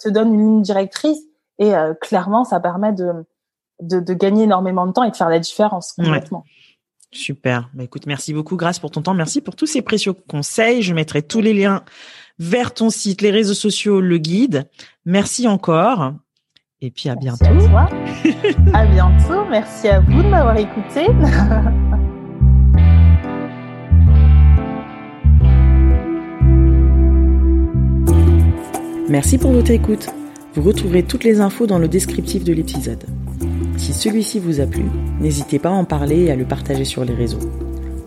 te 0.00 0.08
donne 0.08 0.34
une 0.34 0.40
ligne 0.40 0.62
directrice 0.62 1.20
et 1.58 1.72
clairement, 2.00 2.42
ça 2.42 2.58
permet 2.58 2.92
de, 2.92 3.24
de, 3.80 4.00
de, 4.00 4.14
gagner 4.14 4.44
énormément 4.44 4.88
de 4.88 4.92
temps 4.92 5.04
et 5.04 5.10
de 5.12 5.14
faire 5.14 5.28
la 5.28 5.38
différence 5.38 5.92
complètement. 5.92 6.44
Super. 7.12 7.70
Bah, 7.74 7.84
écoute, 7.84 8.06
merci 8.06 8.32
beaucoup, 8.32 8.56
Grâce, 8.56 8.80
pour 8.80 8.90
ton 8.90 9.02
temps. 9.02 9.14
Merci 9.14 9.40
pour 9.40 9.54
tous 9.54 9.66
ces 9.66 9.82
précieux 9.82 10.14
conseils. 10.14 10.82
Je 10.82 10.94
mettrai 10.94 11.22
tous 11.22 11.40
les 11.40 11.52
liens 11.52 11.84
vers 12.40 12.74
ton 12.74 12.90
site, 12.90 13.20
les 13.20 13.30
réseaux 13.30 13.54
sociaux, 13.54 14.00
le 14.00 14.18
guide. 14.18 14.68
Merci 15.04 15.46
encore. 15.46 16.14
Et 16.84 16.90
puis 16.90 17.08
à 17.08 17.14
bientôt. 17.14 17.44
À, 18.74 18.86
bientôt. 18.86 19.44
Merci 19.48 19.88
à 19.88 20.00
vous 20.00 20.22
de 20.22 20.28
m'avoir 20.28 20.56
écouté. 20.56 21.06
Merci 29.08 29.38
pour 29.38 29.52
votre 29.52 29.70
écoute. 29.70 30.08
Vous 30.54 30.62
retrouverez 30.62 31.04
toutes 31.04 31.22
les 31.22 31.40
infos 31.40 31.68
dans 31.68 31.78
le 31.78 31.86
descriptif 31.86 32.42
de 32.42 32.52
l'épisode. 32.52 33.04
Si 33.76 33.92
celui-ci 33.92 34.40
vous 34.40 34.60
a 34.60 34.66
plu, 34.66 34.82
n'hésitez 35.20 35.60
pas 35.60 35.68
à 35.68 35.72
en 35.72 35.84
parler 35.84 36.24
et 36.24 36.32
à 36.32 36.36
le 36.36 36.44
partager 36.44 36.84
sur 36.84 37.04
les 37.04 37.14
réseaux. 37.14 37.38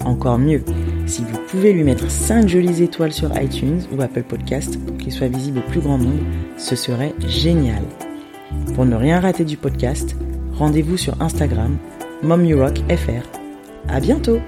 Encore 0.03 0.37
mieux, 0.37 0.63
si 1.05 1.23
vous 1.23 1.39
pouvez 1.47 1.71
lui 1.71 1.83
mettre 1.83 2.11
5 2.11 2.49
jolies 2.49 2.83
étoiles 2.83 3.13
sur 3.13 3.31
iTunes 3.41 3.83
ou 3.95 4.01
Apple 4.01 4.23
Podcast 4.23 4.77
pour 4.85 4.97
qu'il 4.97 5.13
soit 5.13 5.29
visible 5.29 5.59
au 5.59 5.69
plus 5.69 5.79
grand 5.79 5.97
nombre, 5.97 6.19
ce 6.57 6.75
serait 6.75 7.13
génial. 7.27 7.83
Pour 8.73 8.85
ne 8.85 8.95
rien 8.95 9.19
rater 9.19 9.45
du 9.45 9.57
podcast, 9.57 10.15
rendez-vous 10.53 10.97
sur 10.97 11.21
Instagram, 11.21 11.77
MomUrockFR. 12.23 13.23
À 13.87 13.99
bientôt! 13.99 14.39